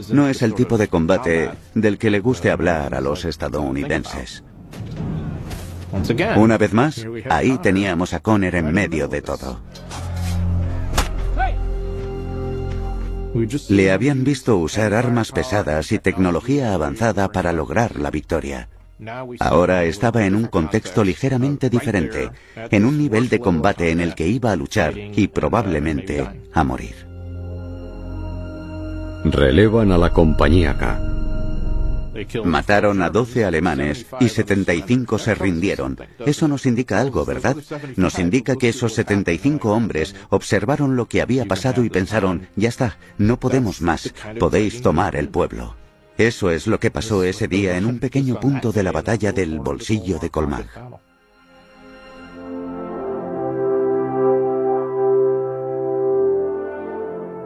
No 0.09 0.27
es 0.27 0.41
el 0.41 0.55
tipo 0.55 0.79
de 0.79 0.87
combate 0.87 1.51
del 1.75 1.99
que 1.99 2.09
le 2.09 2.19
guste 2.19 2.49
hablar 2.49 2.95
a 2.95 3.01
los 3.01 3.25
estadounidenses. 3.25 4.43
Una 6.35 6.57
vez 6.57 6.73
más, 6.73 7.05
ahí 7.29 7.57
teníamos 7.59 8.13
a 8.13 8.19
Conner 8.19 8.55
en 8.55 8.71
medio 8.71 9.07
de 9.07 9.21
todo. 9.21 9.59
Le 13.69 13.91
habían 13.91 14.23
visto 14.23 14.57
usar 14.57 14.93
armas 14.93 15.31
pesadas 15.31 15.91
y 15.91 15.99
tecnología 15.99 16.73
avanzada 16.73 17.31
para 17.31 17.51
lograr 17.51 17.99
la 17.99 18.11
victoria. 18.11 18.69
Ahora 19.39 19.83
estaba 19.83 20.25
en 20.25 20.35
un 20.35 20.45
contexto 20.45 21.03
ligeramente 21.03 21.69
diferente, 21.69 22.29
en 22.55 22.85
un 22.85 22.97
nivel 22.97 23.29
de 23.29 23.39
combate 23.39 23.89
en 23.89 23.99
el 23.99 24.13
que 24.15 24.27
iba 24.27 24.51
a 24.51 24.55
luchar 24.55 24.97
y 24.97 25.27
probablemente 25.27 26.25
a 26.53 26.63
morir. 26.63 26.95
Relevan 29.25 29.91
a 29.91 29.97
la 29.97 30.11
compañía 30.11 30.77
K. 30.77 31.12
Mataron 32.43 33.01
a 33.01 33.09
12 33.09 33.45
alemanes 33.45 34.05
y 34.19 34.29
75 34.29 35.17
se 35.17 35.35
rindieron. 35.35 35.97
Eso 36.25 36.47
nos 36.47 36.65
indica 36.65 36.99
algo, 36.99 37.25
¿verdad? 37.25 37.57
Nos 37.95 38.19
indica 38.19 38.55
que 38.55 38.69
esos 38.69 38.93
75 38.93 39.71
hombres 39.71 40.15
observaron 40.29 40.95
lo 40.95 41.07
que 41.07 41.21
había 41.21 41.45
pasado 41.45 41.83
y 41.83 41.89
pensaron, 41.89 42.47
ya 42.55 42.69
está, 42.69 42.97
no 43.17 43.39
podemos 43.39 43.81
más, 43.81 44.13
podéis 44.39 44.81
tomar 44.81 45.15
el 45.15 45.29
pueblo. 45.29 45.75
Eso 46.17 46.51
es 46.51 46.67
lo 46.67 46.79
que 46.79 46.91
pasó 46.91 47.23
ese 47.23 47.47
día 47.47 47.77
en 47.77 47.85
un 47.85 47.99
pequeño 47.99 48.39
punto 48.39 48.71
de 48.71 48.83
la 48.83 48.91
batalla 48.91 49.31
del 49.31 49.59
bolsillo 49.59 50.19
de 50.19 50.29
Colmar. 50.29 50.65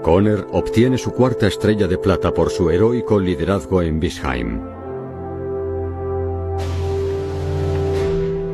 Conner 0.08 0.48
obtiene 0.54 0.98
su 0.98 1.12
cuarta 1.12 1.48
estrella 1.48 1.86
de 1.86 1.98
plata 1.98 2.34
por 2.34 2.50
su 2.50 2.70
heroico 2.70 3.20
liderazgo 3.20 3.82
en 3.82 4.00
Bisheim. 4.00 4.62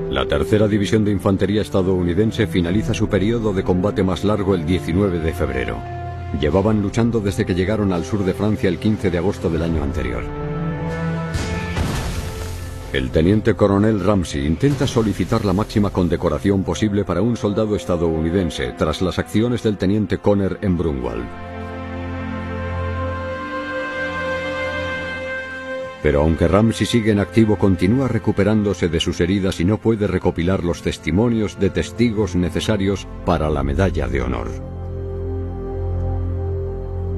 La 0.09 0.27
tercera 0.27 0.67
división 0.67 1.05
de 1.05 1.11
infantería 1.11 1.61
estadounidense 1.61 2.47
finaliza 2.47 2.95
su 2.95 3.07
periodo 3.07 3.53
de 3.53 3.63
combate 3.63 4.01
más 4.01 4.23
largo 4.23 4.55
el 4.55 4.65
19 4.65 5.19
de 5.19 5.31
febrero. 5.31 5.77
Llevaban 6.41 6.81
luchando 6.81 7.19
desde 7.19 7.45
que 7.45 7.53
llegaron 7.53 7.93
al 7.93 8.03
sur 8.03 8.25
de 8.25 8.33
Francia 8.33 8.67
el 8.67 8.79
15 8.79 9.11
de 9.11 9.19
agosto 9.19 9.51
del 9.51 9.61
año 9.61 9.83
anterior. 9.83 10.42
El 12.93 13.09
teniente 13.09 13.55
coronel 13.55 14.01
Ramsey 14.01 14.45
intenta 14.45 14.85
solicitar 14.85 15.45
la 15.45 15.53
máxima 15.53 15.89
condecoración 15.89 16.63
posible 16.63 17.03
para 17.03 17.23
un 17.23 17.35
soldado 17.35 17.75
estadounidense 17.75 18.71
tras 18.77 19.01
las 19.01 19.17
acciones 19.17 19.63
del 19.63 19.77
teniente 19.77 20.19
Conner 20.19 20.59
en 20.61 20.77
Brunwald. 20.77 21.25
Pero 26.03 26.21
aunque 26.21 26.47
Ramsey 26.47 26.85
sigue 26.85 27.11
en 27.11 27.19
activo, 27.19 27.57
continúa 27.57 28.07
recuperándose 28.07 28.89
de 28.89 28.99
sus 28.99 29.19
heridas 29.21 29.59
y 29.59 29.65
no 29.65 29.79
puede 29.79 30.05
recopilar 30.05 30.63
los 30.63 30.83
testimonios 30.83 31.59
de 31.59 31.71
testigos 31.71 32.35
necesarios 32.35 33.07
para 33.25 33.49
la 33.49 33.63
medalla 33.63 34.07
de 34.07 34.21
honor. 34.21 34.49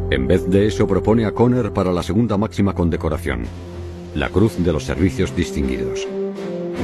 En 0.09 0.25
vez 0.25 0.49
de 0.49 0.67
eso 0.67 0.87
propone 0.87 1.25
a 1.25 1.33
Conner 1.33 1.73
para 1.73 1.91
la 1.91 2.03
segunda 2.03 2.37
máxima 2.37 2.73
condecoración, 2.73 3.43
la 4.15 4.29
Cruz 4.29 4.53
de 4.57 4.71
los 4.71 4.85
Servicios 4.85 5.35
Distinguidos. 5.35 6.07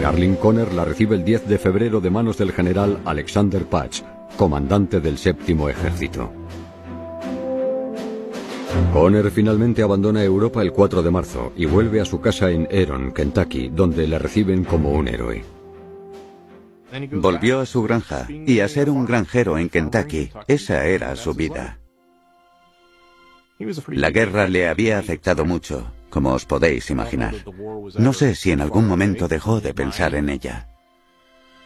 Garling 0.01 0.35
Conner 0.35 0.73
la 0.73 0.83
recibe 0.83 1.15
el 1.15 1.23
10 1.23 1.47
de 1.47 1.57
febrero 1.57 2.01
de 2.01 2.09
manos 2.09 2.37
del 2.37 2.51
general 2.51 2.99
Alexander 3.05 3.65
Patch, 3.65 4.01
comandante 4.37 4.99
del 4.99 5.17
séptimo 5.17 5.69
ejército. 5.69 6.31
Conner 8.91 9.31
finalmente 9.31 9.81
abandona 9.81 10.23
Europa 10.23 10.61
el 10.61 10.73
4 10.73 11.01
de 11.01 11.11
marzo 11.11 11.53
y 11.55 11.65
vuelve 11.65 12.01
a 12.01 12.05
su 12.05 12.19
casa 12.19 12.51
en 12.51 12.67
Eron, 12.69 13.13
Kentucky, 13.13 13.69
donde 13.69 14.07
le 14.07 14.19
reciben 14.19 14.65
como 14.65 14.91
un 14.91 15.07
héroe. 15.07 15.43
Volvió 17.13 17.61
a 17.61 17.65
su 17.65 17.83
granja 17.83 18.27
y 18.29 18.59
a 18.59 18.67
ser 18.67 18.89
un 18.89 19.05
granjero 19.05 19.57
en 19.57 19.69
Kentucky. 19.69 20.31
Esa 20.47 20.85
era 20.85 21.15
su 21.15 21.33
vida. 21.33 21.79
La 23.87 24.09
guerra 24.09 24.47
le 24.47 24.67
había 24.67 24.97
afectado 24.97 25.45
mucho, 25.45 25.85
como 26.11 26.33
os 26.33 26.45
podéis 26.45 26.91
imaginar. 26.91 27.33
No 27.97 28.13
sé 28.13 28.35
si 28.35 28.51
en 28.51 28.61
algún 28.61 28.87
momento 28.87 29.27
dejó 29.27 29.59
de 29.61 29.73
pensar 29.73 30.13
en 30.13 30.29
ella. 30.29 30.67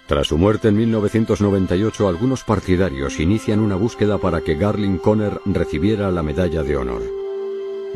Tras 0.07 0.27
su 0.27 0.37
muerte 0.37 0.67
en 0.67 0.77
1998, 0.77 2.07
algunos 2.07 2.43
partidarios 2.43 3.19
inician 3.19 3.59
una 3.59 3.75
búsqueda 3.75 4.19
para 4.19 4.41
que 4.41 4.55
Garling 4.55 4.99
Conner 4.99 5.41
recibiera 5.45 6.11
la 6.11 6.21
medalla 6.21 6.61
de 6.61 6.77
honor. 6.77 7.01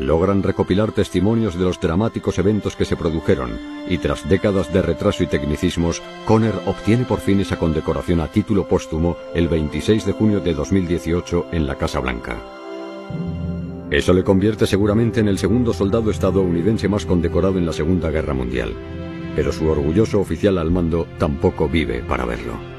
Logran 0.00 0.42
recopilar 0.42 0.92
testimonios 0.92 1.56
de 1.56 1.64
los 1.64 1.78
dramáticos 1.78 2.38
eventos 2.38 2.74
que 2.74 2.86
se 2.86 2.96
produjeron 2.96 3.58
y 3.86 3.98
tras 3.98 4.28
décadas 4.28 4.72
de 4.72 4.82
retraso 4.82 5.22
y 5.22 5.26
tecnicismos, 5.26 6.02
Conner 6.24 6.54
obtiene 6.66 7.04
por 7.04 7.20
fin 7.20 7.40
esa 7.40 7.58
condecoración 7.58 8.20
a 8.20 8.28
título 8.28 8.66
póstumo 8.66 9.16
el 9.34 9.48
26 9.48 10.06
de 10.06 10.12
junio 10.12 10.40
de 10.40 10.54
2018 10.54 11.48
en 11.52 11.66
la 11.66 11.76
Casa 11.76 12.00
Blanca. 12.00 12.38
Eso 13.90 14.12
le 14.12 14.22
convierte 14.22 14.68
seguramente 14.68 15.18
en 15.18 15.26
el 15.26 15.36
segundo 15.36 15.72
soldado 15.72 16.12
estadounidense 16.12 16.88
más 16.88 17.04
condecorado 17.04 17.58
en 17.58 17.66
la 17.66 17.72
Segunda 17.72 18.10
Guerra 18.10 18.34
Mundial. 18.34 18.72
Pero 19.34 19.50
su 19.50 19.66
orgulloso 19.68 20.20
oficial 20.20 20.58
al 20.58 20.70
mando 20.70 21.08
tampoco 21.18 21.68
vive 21.68 22.02
para 22.04 22.24
verlo. 22.24 22.69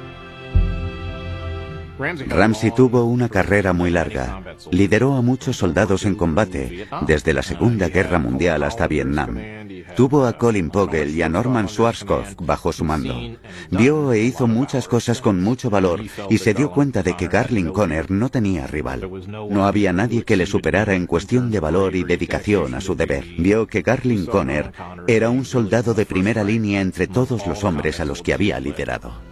Ramsey 2.28 2.72
tuvo 2.72 3.04
una 3.06 3.30
carrera 3.30 3.74
muy 3.74 3.92
larga. 3.92 4.42
Lideró 4.72 5.14
a 5.16 5.22
muchos 5.22 5.58
soldados 5.58 6.06
en 6.06 6.16
combate, 6.16 6.88
desde 7.06 7.34
la 7.34 7.44
Segunda 7.44 7.90
Guerra 7.90 8.18
Mundial 8.18 8.64
hasta 8.64 8.88
Vietnam. 8.88 9.38
Tuvo 9.96 10.26
a 10.26 10.34
Colin 10.34 10.70
Pogel 10.70 11.16
y 11.16 11.22
a 11.22 11.30
Norman 11.30 11.68
Schwarzkopf 11.68 12.36
bajo 12.40 12.74
su 12.74 12.84
mando. 12.84 13.16
Vio 13.70 14.14
e 14.14 14.20
hizo 14.20 14.48
muchas 14.48 14.88
cosas 14.88 15.22
con 15.22 15.44
mucho 15.44 15.70
valor 15.70 16.02
y 16.30 16.38
se 16.40 16.54
dio 16.54 16.72
cuenta 16.72 17.04
de 17.04 17.16
que 17.16 17.28
Garling 17.28 17.72
Conner 17.72 18.10
no 18.10 18.30
tenía 18.30 18.68
rival. 18.68 19.10
No 19.28 19.66
había 19.68 19.94
nadie 19.94 20.24
que 20.24 20.38
le 20.38 20.46
superara 20.46 20.96
en 20.96 21.06
cuestión 21.06 21.52
de 21.52 21.60
valor 21.60 21.96
y 21.96 22.04
dedicación 22.04 22.74
a 22.74 22.82
su 22.82 22.96
deber. 22.96 23.26
Vio 23.38 23.68
que 23.68 23.82
Garling 23.82 24.26
Conner 24.26 24.72
era 25.08 25.30
un 25.30 25.46
soldado 25.46 25.94
de 25.94 26.06
primera 26.06 26.44
línea 26.44 26.82
entre 26.82 27.08
todos 27.08 27.46
los 27.46 27.64
hombres 27.64 28.00
a 28.00 28.06
los 28.06 28.22
que 28.22 28.34
había 28.34 28.60
liderado. 28.60 29.31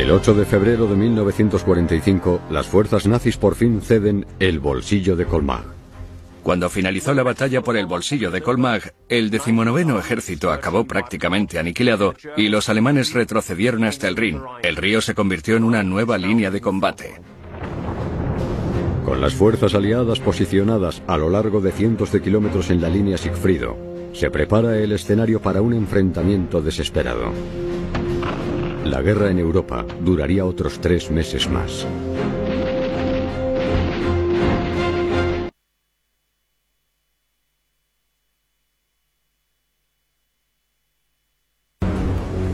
El 0.00 0.10
8 0.12 0.32
de 0.32 0.46
febrero 0.46 0.86
de 0.86 0.96
1945, 0.96 2.40
las 2.50 2.66
fuerzas 2.66 3.06
nazis 3.06 3.36
por 3.36 3.54
fin 3.54 3.82
ceden 3.82 4.24
el 4.38 4.58
bolsillo 4.58 5.14
de 5.14 5.26
Colmar. 5.26 5.64
Cuando 6.42 6.70
finalizó 6.70 7.12
la 7.12 7.22
batalla 7.22 7.60
por 7.60 7.76
el 7.76 7.84
bolsillo 7.84 8.30
de 8.30 8.40
Colmar, 8.40 8.94
el 9.10 9.28
decimonoveno 9.28 9.98
ejército 9.98 10.52
acabó 10.52 10.86
prácticamente 10.86 11.58
aniquilado 11.58 12.14
y 12.34 12.48
los 12.48 12.70
alemanes 12.70 13.12
retrocedieron 13.12 13.84
hasta 13.84 14.08
el 14.08 14.16
Rin. 14.16 14.40
El 14.62 14.76
río 14.76 15.02
se 15.02 15.14
convirtió 15.14 15.58
en 15.58 15.64
una 15.64 15.82
nueva 15.82 16.16
línea 16.16 16.50
de 16.50 16.62
combate. 16.62 17.20
Con 19.04 19.20
las 19.20 19.34
fuerzas 19.34 19.74
aliadas 19.74 20.18
posicionadas 20.18 21.02
a 21.08 21.18
lo 21.18 21.28
largo 21.28 21.60
de 21.60 21.72
cientos 21.72 22.10
de 22.10 22.22
kilómetros 22.22 22.70
en 22.70 22.80
la 22.80 22.88
línea 22.88 23.18
Sigfrido, 23.18 23.76
se 24.14 24.30
prepara 24.30 24.78
el 24.78 24.92
escenario 24.92 25.42
para 25.42 25.60
un 25.60 25.74
enfrentamiento 25.74 26.62
desesperado. 26.62 27.34
La 28.84 29.02
guerra 29.02 29.30
en 29.30 29.38
Europa 29.38 29.84
duraría 30.00 30.44
otros 30.44 30.80
tres 30.80 31.10
meses 31.10 31.48
más. 31.48 31.86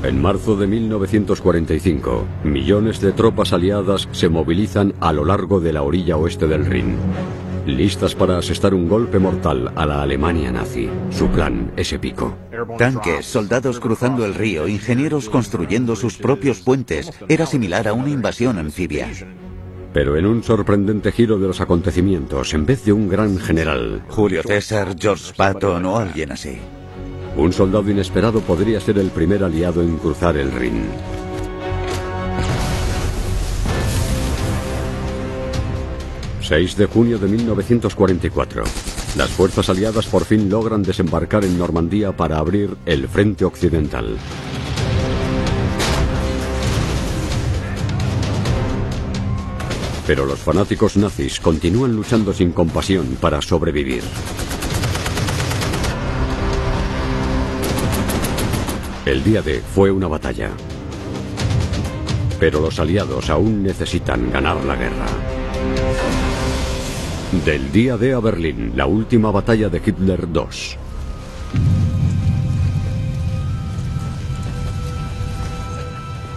En 0.03 0.23
marzo 0.23 0.57
de 0.57 0.67
1945, 0.67 2.25
millones 2.45 3.01
de 3.01 3.13
tropas 3.13 3.53
aliadas 3.53 4.09
se 4.13 4.29
movilizan 4.29 4.95
a 5.01 5.13
lo 5.13 5.25
largo 5.25 5.59
de 5.59 5.73
la 5.73 5.83
orilla 5.83 6.17
oeste 6.17 6.47
del 6.47 6.65
Rin, 6.65 6.97
listas 7.67 8.15
para 8.15 8.39
asestar 8.39 8.75
un 8.75 8.89
golpe 8.89 9.19
mortal 9.19 9.73
a 9.75 9.87
la 9.87 10.03
Alemania 10.03 10.53
nazi. 10.53 10.89
Su 11.11 11.29
plan 11.29 11.73
es 11.77 11.93
épico. 11.93 12.37
Tanques, 12.79 13.27
soldados 13.27 13.81
cruzando 13.81 14.25
el 14.25 14.35
río, 14.35 14.69
ingenieros 14.69 15.29
construyendo 15.29 15.97
sus 15.97 16.17
propios 16.17 16.61
puentes. 16.61 17.11
Era 17.29 17.47
similar 17.47 17.89
a 17.89 17.93
una 17.93 18.11
invasión 18.11 18.59
anfibia. 18.59 19.09
Pero 19.93 20.17
en 20.17 20.27
un 20.27 20.43
sorprendente 20.43 21.11
giro 21.11 21.39
de 21.39 21.47
los 21.47 21.61
acontecimientos, 21.61 22.53
en 22.55 22.67
vez 22.67 22.85
de 22.85 22.93
un 22.93 23.09
gran 23.09 23.39
general, 23.39 24.03
Julio 24.09 24.43
César, 24.43 24.95
George 24.99 25.33
Patton 25.37 25.87
o 25.87 25.97
alguien 25.97 26.33
así. 26.33 26.59
un 27.37 27.53
soldado 27.53 27.91
inesperado 27.91 28.41
podría 28.41 28.81
ser 28.81 28.99
el 28.99 29.09
primer 29.09 29.43
aliado 29.43 29.83
en 29.83 29.97
cruzar 29.97 30.37
el 30.37 30.53
Rin. 30.53 30.85
...6 36.49 36.77
de 36.77 36.87
junio 36.87 37.19
de 37.19 37.27
1944... 37.27 38.63
...las 39.17 39.31
fuerzas 39.31 39.69
aliadas 39.69 40.07
por 40.07 40.25
fin 40.25 40.49
logran 40.49 40.85
desembarcar 40.85 41.45
en 41.45 41.59
Normandía... 41.59 42.17
...para 42.17 42.39
abrir 42.39 42.77
el 42.87 43.09
frente 43.09 43.45
occidental. 43.45 44.17
Pero 50.07 50.25
los 50.25 50.39
fanáticos 50.39 50.97
nazis 50.97 51.41
continúan 51.41 51.97
luchando 51.97 52.33
sin 52.33 52.53
compasión 52.53 53.17
para 53.21 53.43
sobrevivir. 53.43 54.05
El 59.05 59.25
día 59.25 59.43
D 59.43 59.61
fue 59.75 59.91
una 59.91 60.07
batalla. 60.07 60.51
Pero 62.39 62.61
los 62.61 62.79
aliados 62.79 63.31
aún 63.31 63.65
necesitan 63.65 64.31
ganar 64.31 64.65
la 64.65 64.77
guerra. 64.77 65.46
Del 67.45 67.71
día 67.71 67.97
D 67.97 68.13
a 68.13 68.21
Berlín, 68.21 68.73
la 68.75 68.87
última 68.87 69.31
batalla 69.31 69.69
de 69.69 69.83
Hitler 69.85 70.27
II. 70.33 70.77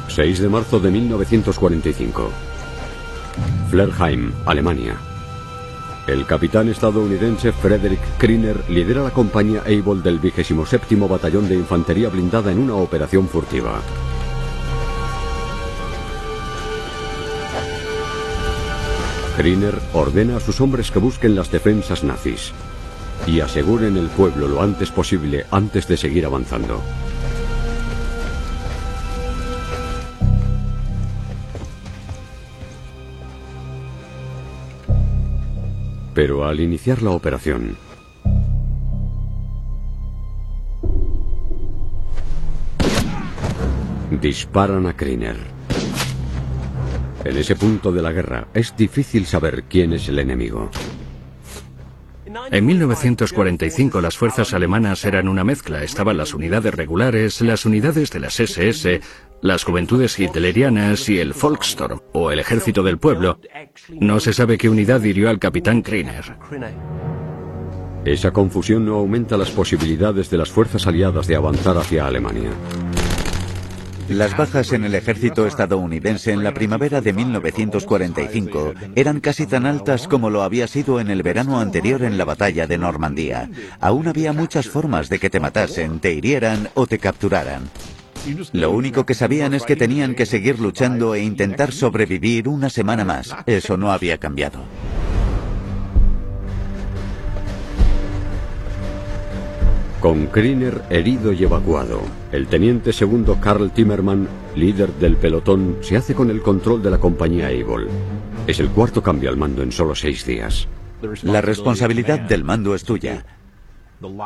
...6 0.10 0.40
de 0.40 0.50
marzo 0.50 0.80
de 0.80 0.92
1945... 0.92 2.30
Flerheim, 3.70 4.34
Alemania. 4.46 4.98
El 6.08 6.26
capitán 6.26 6.70
estadounidense 6.70 7.52
Frederick 7.52 8.02
Kriner 8.18 8.58
lidera 8.70 9.04
la 9.04 9.12
compañía 9.12 9.62
Able 9.62 10.02
del 10.02 10.20
27 10.20 10.96
Batallón 11.08 11.48
de 11.48 11.56
Infantería 11.56 12.10
Blindada 12.10 12.52
en 12.52 12.60
una 12.60 12.76
operación 12.76 13.28
furtiva. 13.28 13.82
Kriner 19.40 19.80
ordena 19.94 20.36
a 20.36 20.40
sus 20.42 20.60
hombres 20.60 20.92
que 20.92 21.00
busquen 21.00 21.34
las 21.34 21.50
defensas 21.50 22.04
nazis 22.04 22.52
y 23.26 23.40
aseguren 23.40 23.96
el 23.96 24.08
pueblo 24.08 24.50
lo 24.50 24.62
antes 24.62 24.92
posible 24.92 25.46
antes 25.50 25.88
de 25.88 25.96
seguir 25.96 26.26
avanzando. 26.26 26.82
Pero 36.14 36.46
al 36.46 36.60
iniciar 36.60 37.02
la 37.02 37.12
operación, 37.12 37.78
disparan 44.20 44.86
a 44.86 44.98
Kriner. 44.98 45.59
En 47.26 47.38
ese 47.38 47.56
punto 47.56 47.92
de 47.92 48.02
la 48.02 48.12
guerra 48.12 48.48
es 48.54 48.76
difícil 48.78 49.26
saber 49.26 49.64
quién 49.64 49.94
es 49.94 50.08
el 50.08 50.20
enemigo. 50.20 50.70
En 52.52 52.66
1945 52.66 54.02
las 54.02 54.18
fuerzas 54.18 54.54
alemanas 54.54 55.04
eran 55.04 55.28
una 55.28 55.44
mezcla. 55.44 55.84
Estaban 55.84 56.18
las 56.18 56.34
unidades 56.34 56.74
regulares, 56.74 57.42
las 57.42 57.66
unidades 57.66 58.12
de 58.12 58.20
las 58.20 58.40
SS, 58.40 59.02
las 59.42 59.64
juventudes 59.64 60.20
hitlerianas 60.20 61.10
y 61.10 61.20
el 61.20 61.34
Volkssturm, 61.34 62.02
o 62.14 62.32
el 62.32 62.40
ejército 62.40 62.84
del 62.84 63.00
pueblo. 63.00 63.40
No 63.90 64.20
se 64.20 64.34
sabe 64.34 64.58
qué 64.58 64.70
unidad 64.70 65.04
hirió 65.04 65.30
al 65.30 65.40
capitán 65.40 65.82
Kriner. 65.82 66.38
Esa 68.06 68.32
confusión 68.32 68.86
no 68.86 68.96
aumenta 68.96 69.38
las 69.38 69.52
posibilidades 69.52 70.30
de 70.30 70.38
las 70.38 70.50
fuerzas 70.50 70.88
aliadas 70.88 71.28
de 71.28 71.36
avanzar 71.36 71.78
hacia 71.78 72.08
Alemania. 72.08 72.52
Las 74.10 74.36
bajas 74.36 74.74
en 74.74 74.86
el 74.86 74.96
ejército 74.96 75.46
estadounidense 75.46 76.32
en 76.32 76.44
la 76.44 76.54
primavera 76.54 77.00
de 77.00 77.14
1945 77.14 78.74
eran 78.96 79.20
casi 79.20 79.46
tan 79.46 79.66
altas 79.66 80.08
como 80.08 80.30
lo 80.30 80.42
había 80.42 80.68
sido 80.68 81.00
en 81.00 81.10
el 81.10 81.22
verano 81.22 81.60
anterior 81.60 82.04
en 82.04 82.18
la 82.18 82.26
batalla 82.26 82.66
de 82.66 82.78
Normandía. 82.78 83.50
Aún 83.80 84.08
había 84.08 84.34
muchas 84.34 84.68
formas 84.68 85.10
de 85.10 85.20
que 85.20 85.30
te 85.30 85.40
matasen, 85.40 86.00
te 86.00 86.14
hirieran 86.14 86.70
o 86.74 86.88
te 86.88 86.98
capturaran. 86.98 87.70
Lo 88.52 88.72
único 88.72 89.06
que 89.06 89.14
sabían 89.14 89.54
es 89.54 89.64
que 89.64 89.76
tenían 89.76 90.16
que 90.16 90.26
seguir 90.26 90.60
luchando 90.60 91.16
e 91.16 91.24
intentar 91.24 91.72
sobrevivir 91.72 92.48
una 92.48 92.70
semana 92.70 93.06
más. 93.06 93.36
Eso 93.46 93.78
no 93.78 93.92
había 93.92 94.18
cambiado. 94.18 94.60
Con 100.00 100.28
Kriner 100.28 100.82
herido 100.90 101.34
y 101.34 101.44
evacuado, 101.44 102.02
el 102.32 102.48
teniente 102.48 102.94
segundo 102.94 103.42
Karl 103.42 103.70
Timmerman, 103.72 104.30
líder 104.56 104.94
del 104.94 105.18
pelotón, 105.18 105.78
se 105.82 105.98
hace 105.98 106.16
con 106.16 106.30
el 106.30 106.42
control 106.42 106.82
de 106.82 106.90
la 106.90 107.00
compañía 107.00 107.48
Able. 107.48 107.88
Es 108.48 108.62
el 108.62 108.70
cuarto 108.70 109.04
cambio 109.04 109.30
al 109.30 109.36
mando 109.36 109.62
en 109.62 109.74
solo 109.74 109.96
seis 109.96 110.26
días. 110.26 110.70
La 111.24 111.42
responsabilidad 111.42 112.20
del 112.20 112.46
mando 112.46 112.76
es 112.76 112.86
tuya. 112.86 113.26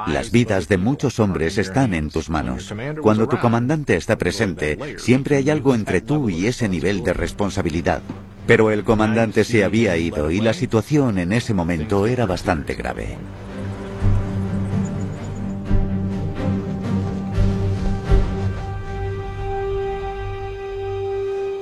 Las 0.07 0.31
vidas 0.31 0.67
de 0.67 0.77
muchos 0.77 1.19
hombres 1.19 1.57
están 1.57 1.95
en 1.95 2.11
tus 2.11 2.29
manos. 2.29 2.71
Cuando 3.01 3.27
tu 3.27 3.39
comandante 3.39 3.95
está 3.95 4.15
presente, 4.15 4.77
siempre 4.97 5.37
hay 5.37 5.49
algo 5.49 5.73
entre 5.73 6.01
tú 6.01 6.29
y 6.29 6.45
ese 6.45 6.69
nivel 6.69 7.03
de 7.03 7.13
responsabilidad. 7.13 8.03
Pero 8.45 8.69
el 8.69 8.83
comandante 8.83 9.43
se 9.43 9.63
había 9.63 9.97
ido 9.97 10.29
y 10.29 10.39
la 10.39 10.53
situación 10.53 11.17
en 11.17 11.33
ese 11.33 11.55
momento 11.55 12.05
era 12.05 12.27
bastante 12.27 12.75
grave. 12.75 13.17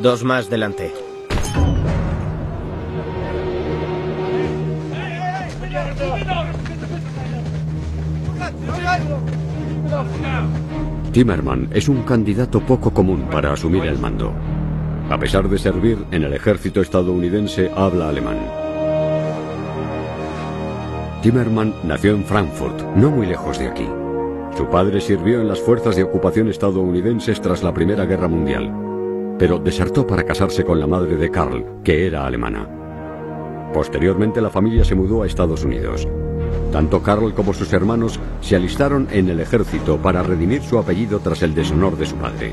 Dos 0.01 0.23
más 0.23 0.49
delante. 0.49 0.91
Timmerman 11.11 11.69
es 11.71 11.87
un 11.87 12.01
candidato 12.01 12.61
poco 12.61 12.91
común 12.91 13.27
para 13.29 13.53
asumir 13.53 13.83
el 13.83 13.99
mando. 13.99 14.33
A 15.11 15.19
pesar 15.19 15.47
de 15.47 15.59
servir 15.59 16.03
en 16.09 16.23
el 16.23 16.33
ejército 16.33 16.81
estadounidense, 16.81 17.69
habla 17.75 18.09
alemán. 18.09 18.39
Timmerman 21.21 21.75
nació 21.83 22.15
en 22.15 22.25
Frankfurt, 22.25 22.81
no 22.95 23.11
muy 23.11 23.27
lejos 23.27 23.59
de 23.59 23.67
aquí. 23.67 23.87
Su 24.57 24.67
padre 24.67 24.99
sirvió 24.99 25.41
en 25.41 25.47
las 25.47 25.59
fuerzas 25.59 25.95
de 25.95 26.03
ocupación 26.03 26.49
estadounidenses 26.49 27.39
tras 27.39 27.61
la 27.61 27.71
Primera 27.71 28.05
Guerra 28.05 28.27
Mundial, 28.27 28.90
pero 29.41 29.57
desertó 29.57 30.05
para 30.05 30.23
casarse 30.23 30.63
con 30.63 30.79
la 30.79 30.85
madre 30.85 31.15
de 31.15 31.31
Karl, 31.31 31.65
que 31.83 32.05
era 32.05 32.27
alemana. 32.27 32.69
Posteriormente 33.73 34.39
la 34.39 34.51
familia 34.51 34.85
se 34.85 34.93
mudó 34.93 35.23
a 35.23 35.25
Estados 35.25 35.65
Unidos. 35.65 36.07
Tanto 36.71 37.01
Karl 37.01 37.33
como 37.33 37.51
sus 37.51 37.73
hermanos 37.73 38.19
se 38.41 38.55
alistaron 38.55 39.07
en 39.09 39.29
el 39.29 39.39
ejército 39.39 39.97
para 39.97 40.21
redimir 40.21 40.61
su 40.61 40.77
apellido 40.77 41.21
tras 41.21 41.41
el 41.41 41.55
deshonor 41.55 41.97
de 41.97 42.05
su 42.05 42.17
padre. 42.17 42.51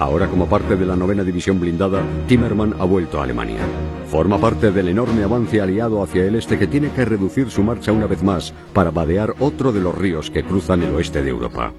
Ahora 0.00 0.26
como 0.26 0.48
parte 0.48 0.74
de 0.74 0.84
la 0.84 0.96
novena 0.96 1.22
división 1.22 1.60
blindada, 1.60 2.02
Timmerman 2.26 2.74
ha 2.80 2.84
vuelto 2.84 3.20
a 3.20 3.22
Alemania. 3.22 3.60
Forma 4.08 4.36
parte 4.38 4.72
del 4.72 4.88
enorme 4.88 5.22
avance 5.22 5.60
aliado 5.60 6.02
hacia 6.02 6.24
el 6.24 6.34
este 6.34 6.58
que 6.58 6.66
tiene 6.66 6.90
que 6.90 7.04
reducir 7.04 7.48
su 7.48 7.62
marcha 7.62 7.92
una 7.92 8.08
vez 8.08 8.24
más 8.24 8.52
para 8.72 8.90
vadear 8.90 9.36
otro 9.38 9.70
de 9.70 9.80
los 9.80 9.96
ríos 9.96 10.32
que 10.32 10.42
cruzan 10.42 10.82
el 10.82 10.96
oeste 10.96 11.22
de 11.22 11.30
Europa. 11.30 11.72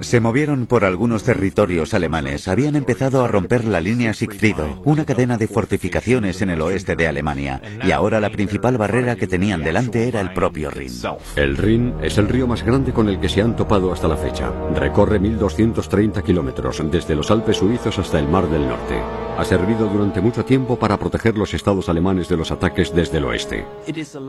Se 0.00 0.20
movieron 0.20 0.66
por 0.66 0.84
algunos 0.84 1.24
territorios 1.24 1.94
alemanes. 1.94 2.48
Habían 2.48 2.76
empezado 2.76 3.24
a 3.24 3.28
romper 3.28 3.64
la 3.64 3.80
línea 3.80 4.14
Siegfriedo, 4.14 4.82
una 4.84 5.04
cadena 5.04 5.36
de 5.36 5.48
fortificaciones 5.48 6.42
en 6.42 6.50
el 6.50 6.60
oeste 6.60 6.96
de 6.96 7.08
Alemania, 7.08 7.60
y 7.84 7.90
ahora 7.90 8.20
la 8.20 8.30
principal 8.30 8.76
barrera 8.78 9.16
que 9.16 9.26
tenían 9.26 9.62
delante 9.62 10.06
era 10.08 10.20
el 10.20 10.32
propio 10.32 10.70
Rin. 10.70 10.92
El 11.34 11.56
Rin 11.56 11.94
es 12.02 12.18
el 12.18 12.28
río 12.28 12.46
más 12.46 12.62
grande 12.62 12.92
con 12.92 13.08
el 13.08 13.18
que 13.18 13.28
se 13.28 13.42
han 13.42 13.56
topado 13.56 13.92
hasta 13.92 14.08
la 14.08 14.16
fecha. 14.16 14.52
Recorre 14.74 15.20
1.230 15.20 16.22
kilómetros, 16.22 16.82
desde 16.90 17.14
los 17.16 17.30
Alpes 17.30 17.56
suizos 17.56 17.98
hasta 17.98 18.18
el 18.18 18.28
Mar 18.28 18.48
del 18.48 18.68
Norte. 18.68 19.00
Ha 19.38 19.44
servido 19.44 19.86
durante 19.86 20.20
mucho 20.20 20.44
tiempo 20.44 20.78
para 20.78 20.98
proteger 20.98 21.36
los 21.36 21.52
estados 21.52 21.88
alemanes 21.88 22.28
de 22.28 22.36
los 22.36 22.50
ataques 22.50 22.94
desde 22.94 23.18
el 23.18 23.24
oeste. 23.24 23.66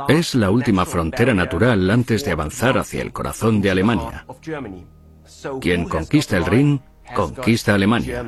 Es 0.07 0.35
la 0.35 0.51
última 0.51 0.85
frontera 0.85 1.33
natural 1.33 1.89
antes 1.89 2.25
de 2.25 2.31
avanzar 2.31 2.77
hacia 2.77 3.01
el 3.01 3.13
corazón 3.13 3.61
de 3.61 3.71
Alemania. 3.71 4.25
Quien 5.61 5.87
conquista 5.87 6.37
el 6.37 6.45
Rin, 6.45 6.81
conquista 7.15 7.75
Alemania. 7.75 8.23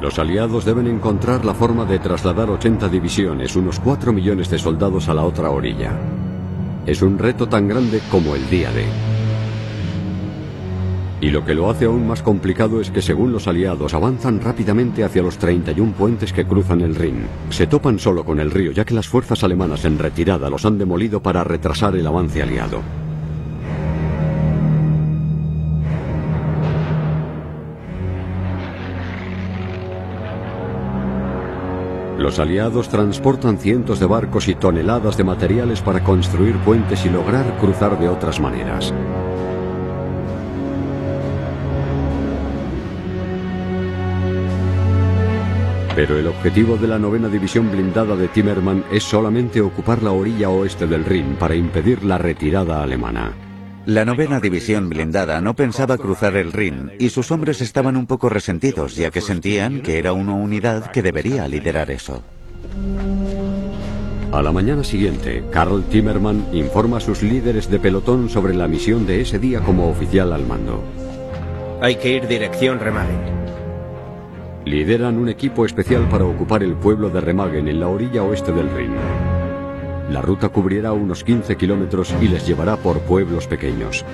Los 0.00 0.18
aliados 0.18 0.64
deben 0.64 0.86
encontrar 0.86 1.44
la 1.44 1.54
forma 1.54 1.84
de 1.84 1.98
trasladar 1.98 2.50
80 2.50 2.88
divisiones, 2.88 3.54
unos 3.54 3.78
4 3.78 4.12
millones 4.12 4.50
de 4.50 4.58
soldados 4.58 5.08
a 5.08 5.14
la 5.14 5.24
otra 5.24 5.50
orilla. 5.50 5.92
Es 6.86 7.02
un 7.02 7.18
reto 7.18 7.48
tan 7.48 7.68
grande 7.68 8.00
como 8.10 8.34
el 8.34 8.48
día 8.48 8.72
de. 8.72 8.86
Y 11.20 11.30
lo 11.30 11.44
que 11.44 11.54
lo 11.54 11.68
hace 11.70 11.84
aún 11.84 12.08
más 12.08 12.22
complicado 12.22 12.80
es 12.80 12.90
que 12.90 13.02
según 13.02 13.30
los 13.30 13.46
aliados 13.46 13.92
avanzan 13.92 14.40
rápidamente 14.40 15.04
hacia 15.04 15.22
los 15.22 15.36
31 15.36 15.92
puentes 15.92 16.32
que 16.32 16.46
cruzan 16.46 16.80
el 16.80 16.94
Rin. 16.94 17.26
Se 17.50 17.66
topan 17.66 17.98
solo 17.98 18.24
con 18.24 18.40
el 18.40 18.50
río 18.50 18.72
ya 18.72 18.86
que 18.86 18.94
las 18.94 19.06
fuerzas 19.06 19.44
alemanas 19.44 19.84
en 19.84 19.98
retirada 19.98 20.48
los 20.48 20.64
han 20.64 20.78
demolido 20.78 21.22
para 21.22 21.44
retrasar 21.44 21.94
el 21.94 22.06
avance 22.06 22.42
aliado. 22.42 22.80
Los 32.30 32.38
aliados 32.38 32.88
transportan 32.88 33.58
cientos 33.58 33.98
de 33.98 34.06
barcos 34.06 34.46
y 34.46 34.54
toneladas 34.54 35.16
de 35.16 35.24
materiales 35.24 35.80
para 35.80 36.04
construir 36.04 36.56
puentes 36.58 37.04
y 37.04 37.08
lograr 37.08 37.58
cruzar 37.58 37.98
de 37.98 38.08
otras 38.08 38.38
maneras. 38.38 38.94
Pero 45.96 46.16
el 46.20 46.28
objetivo 46.28 46.76
de 46.76 46.86
la 46.86 47.00
novena 47.00 47.26
división 47.26 47.68
blindada 47.68 48.14
de 48.14 48.28
Timmerman 48.28 48.84
es 48.92 49.02
solamente 49.02 49.60
ocupar 49.60 50.00
la 50.00 50.12
orilla 50.12 50.50
oeste 50.50 50.86
del 50.86 51.04
Rin 51.04 51.34
para 51.36 51.56
impedir 51.56 52.04
la 52.04 52.16
retirada 52.16 52.80
alemana. 52.80 53.49
La 53.86 54.04
novena 54.04 54.40
división 54.40 54.90
blindada 54.90 55.40
no 55.40 55.56
pensaba 55.56 55.96
cruzar 55.96 56.36
el 56.36 56.52
Rin 56.52 56.92
y 56.98 57.08
sus 57.08 57.30
hombres 57.30 57.62
estaban 57.62 57.96
un 57.96 58.06
poco 58.06 58.28
resentidos 58.28 58.94
ya 58.94 59.10
que 59.10 59.22
sentían 59.22 59.80
que 59.80 59.98
era 59.98 60.12
una 60.12 60.34
unidad 60.34 60.90
que 60.90 61.02
debería 61.02 61.48
liderar 61.48 61.90
eso. 61.90 62.22
A 64.32 64.42
la 64.42 64.52
mañana 64.52 64.84
siguiente, 64.84 65.42
Karl 65.50 65.82
Timmerman 65.84 66.46
informa 66.52 66.98
a 66.98 67.00
sus 67.00 67.22
líderes 67.22 67.70
de 67.70 67.80
pelotón 67.80 68.28
sobre 68.28 68.54
la 68.54 68.68
misión 68.68 69.06
de 69.06 69.22
ese 69.22 69.38
día 69.38 69.60
como 69.60 69.88
oficial 69.88 70.32
al 70.34 70.46
mando. 70.46 70.84
Hay 71.80 71.96
que 71.96 72.16
ir 72.16 72.28
dirección 72.28 72.78
Remagen. 72.78 73.18
Lideran 74.66 75.16
un 75.16 75.30
equipo 75.30 75.64
especial 75.64 76.06
para 76.10 76.26
ocupar 76.26 76.62
el 76.62 76.74
pueblo 76.74 77.08
de 77.08 77.22
Remagen 77.22 77.66
en 77.66 77.80
la 77.80 77.88
orilla 77.88 78.22
oeste 78.22 78.52
del 78.52 78.70
Rin. 78.70 78.92
La 80.10 80.20
ruta 80.20 80.48
cubrirá 80.48 80.92
unos 80.92 81.22
15 81.22 81.56
kilómetros 81.56 82.12
y 82.20 82.26
les 82.26 82.44
llevará 82.44 82.76
por 82.76 82.98
pueblos 83.00 83.46
pequeños. 83.46 84.04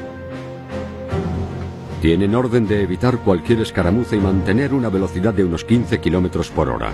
Tienen 2.02 2.34
orden 2.34 2.68
de 2.68 2.82
evitar 2.82 3.18
cualquier 3.18 3.60
escaramuza 3.60 4.14
y 4.14 4.20
mantener 4.20 4.74
una 4.74 4.90
velocidad 4.90 5.32
de 5.32 5.44
unos 5.44 5.64
15 5.64 5.98
kilómetros 5.98 6.50
por 6.50 6.68
hora. 6.68 6.90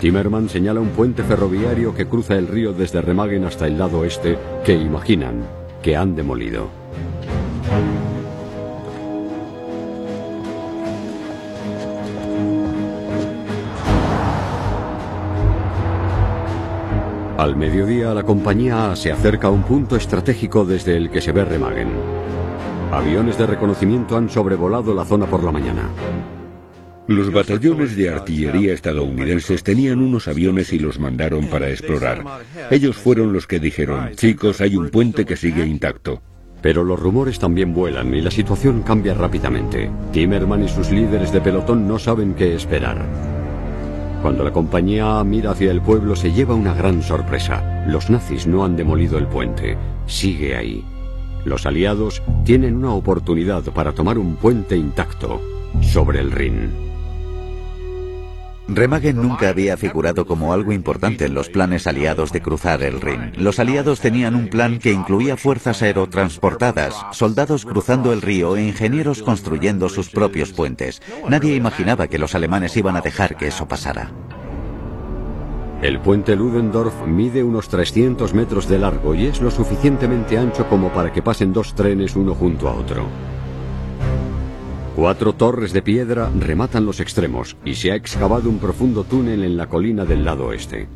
Timmerman 0.00 0.48
señala 0.48 0.80
un 0.80 0.88
puente 0.88 1.22
ferroviario 1.22 1.94
que 1.94 2.06
cruza 2.06 2.36
el 2.36 2.48
río 2.48 2.72
desde 2.72 3.02
Remagen 3.02 3.44
hasta 3.44 3.66
el 3.66 3.78
lado 3.78 4.06
este, 4.06 4.38
que 4.64 4.72
imaginan 4.72 5.42
que 5.82 5.96
han 5.96 6.16
demolido. 6.16 6.68
Al 17.40 17.56
mediodía 17.56 18.12
la 18.12 18.22
compañía 18.22 18.92
A 18.92 18.96
se 18.96 19.10
acerca 19.10 19.48
a 19.48 19.50
un 19.50 19.62
punto 19.62 19.96
estratégico 19.96 20.66
desde 20.66 20.94
el 20.94 21.08
que 21.08 21.22
se 21.22 21.32
ve 21.32 21.42
Remagen. 21.42 21.88
Aviones 22.92 23.38
de 23.38 23.46
reconocimiento 23.46 24.18
han 24.18 24.28
sobrevolado 24.28 24.92
la 24.92 25.06
zona 25.06 25.24
por 25.24 25.42
la 25.42 25.50
mañana. 25.50 25.88
Los 27.06 27.32
batallones 27.32 27.96
de 27.96 28.10
artillería 28.10 28.74
estadounidenses 28.74 29.62
tenían 29.62 30.02
unos 30.02 30.28
aviones 30.28 30.70
y 30.74 30.78
los 30.78 30.98
mandaron 30.98 31.46
para 31.46 31.70
explorar. 31.70 32.22
Ellos 32.70 32.98
fueron 32.98 33.32
los 33.32 33.46
que 33.46 33.58
dijeron, 33.58 34.10
chicos, 34.16 34.60
hay 34.60 34.76
un 34.76 34.90
puente 34.90 35.24
que 35.24 35.36
sigue 35.36 35.64
intacto. 35.64 36.20
Pero 36.60 36.84
los 36.84 37.00
rumores 37.00 37.38
también 37.38 37.72
vuelan 37.72 38.14
y 38.14 38.20
la 38.20 38.30
situación 38.30 38.82
cambia 38.82 39.14
rápidamente. 39.14 39.90
Timmerman 40.12 40.64
y 40.64 40.68
sus 40.68 40.90
líderes 40.90 41.32
de 41.32 41.40
pelotón 41.40 41.88
no 41.88 41.98
saben 41.98 42.34
qué 42.34 42.54
esperar. 42.54 43.39
Cuando 44.22 44.44
la 44.44 44.52
compañía 44.52 45.24
mira 45.24 45.52
hacia 45.52 45.70
el 45.70 45.80
pueblo 45.80 46.14
se 46.14 46.32
lleva 46.32 46.54
una 46.54 46.74
gran 46.74 47.02
sorpresa. 47.02 47.84
Los 47.86 48.10
nazis 48.10 48.46
no 48.46 48.64
han 48.64 48.76
demolido 48.76 49.16
el 49.16 49.26
puente. 49.26 49.78
Sigue 50.06 50.56
ahí. 50.56 50.84
Los 51.46 51.64
aliados 51.64 52.22
tienen 52.44 52.76
una 52.76 52.92
oportunidad 52.92 53.62
para 53.72 53.92
tomar 53.92 54.18
un 54.18 54.36
puente 54.36 54.76
intacto 54.76 55.40
sobre 55.80 56.20
el 56.20 56.32
Rin. 56.32 56.89
Remagen 58.72 59.16
nunca 59.16 59.48
había 59.48 59.76
figurado 59.76 60.26
como 60.26 60.52
algo 60.52 60.72
importante 60.72 61.24
en 61.24 61.34
los 61.34 61.48
planes 61.48 61.88
aliados 61.88 62.30
de 62.30 62.40
cruzar 62.40 62.84
el 62.84 63.00
Rin. 63.00 63.32
Los 63.36 63.58
aliados 63.58 63.98
tenían 63.98 64.36
un 64.36 64.46
plan 64.46 64.78
que 64.78 64.92
incluía 64.92 65.36
fuerzas 65.36 65.82
aerotransportadas, 65.82 66.94
soldados 67.10 67.64
cruzando 67.64 68.12
el 68.12 68.22
río 68.22 68.56
e 68.56 68.62
ingenieros 68.62 69.24
construyendo 69.24 69.88
sus 69.88 70.10
propios 70.10 70.52
puentes. 70.52 71.02
Nadie 71.28 71.56
imaginaba 71.56 72.06
que 72.06 72.18
los 72.18 72.36
alemanes 72.36 72.76
iban 72.76 72.96
a 72.96 73.00
dejar 73.00 73.36
que 73.36 73.48
eso 73.48 73.66
pasara. 73.66 74.12
El 75.82 75.98
puente 75.98 76.36
Ludendorff 76.36 77.06
mide 77.06 77.42
unos 77.42 77.68
300 77.68 78.34
metros 78.34 78.68
de 78.68 78.78
largo 78.78 79.16
y 79.16 79.26
es 79.26 79.40
lo 79.40 79.50
suficientemente 79.50 80.38
ancho 80.38 80.68
como 80.68 80.92
para 80.92 81.12
que 81.12 81.22
pasen 81.22 81.52
dos 81.52 81.74
trenes 81.74 82.14
uno 82.14 82.36
junto 82.36 82.68
a 82.68 82.74
otro. 82.74 83.08
Cuatro 85.00 85.32
torres 85.32 85.72
de 85.72 85.80
piedra 85.80 86.30
rematan 86.38 86.84
los 86.84 87.00
extremos 87.00 87.56
y 87.64 87.72
se 87.72 87.90
ha 87.90 87.94
excavado 87.94 88.50
un 88.50 88.58
profundo 88.58 89.02
túnel 89.04 89.44
en 89.44 89.56
la 89.56 89.66
colina 89.66 90.04
del 90.04 90.26
lado 90.26 90.48
oeste. 90.48 90.88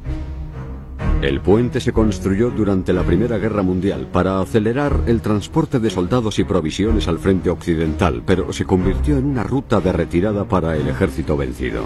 El 1.23 1.41
puente 1.41 1.81
se 1.81 1.95
construyó 1.95 2.51
durante 2.51 2.93
la 2.93 3.03
Primera 3.03 3.39
Guerra 3.39 3.63
Mundial 3.63 4.07
para 4.13 4.43
acelerar 4.43 5.05
el 5.07 5.23
transporte 5.23 5.81
de 5.81 5.89
soldados 5.89 6.39
y 6.39 6.45
provisiones 6.45 7.09
al 7.09 7.19
frente 7.19 7.49
occidental, 7.49 8.23
pero 8.27 8.53
se 8.53 8.67
convirtió 8.67 9.17
en 9.17 9.25
una 9.25 9.43
ruta 9.43 9.81
de 9.81 9.95
retirada 9.95 10.45
para 10.45 10.77
el 10.77 10.87
ejército 10.87 11.39
vencido. 11.39 11.85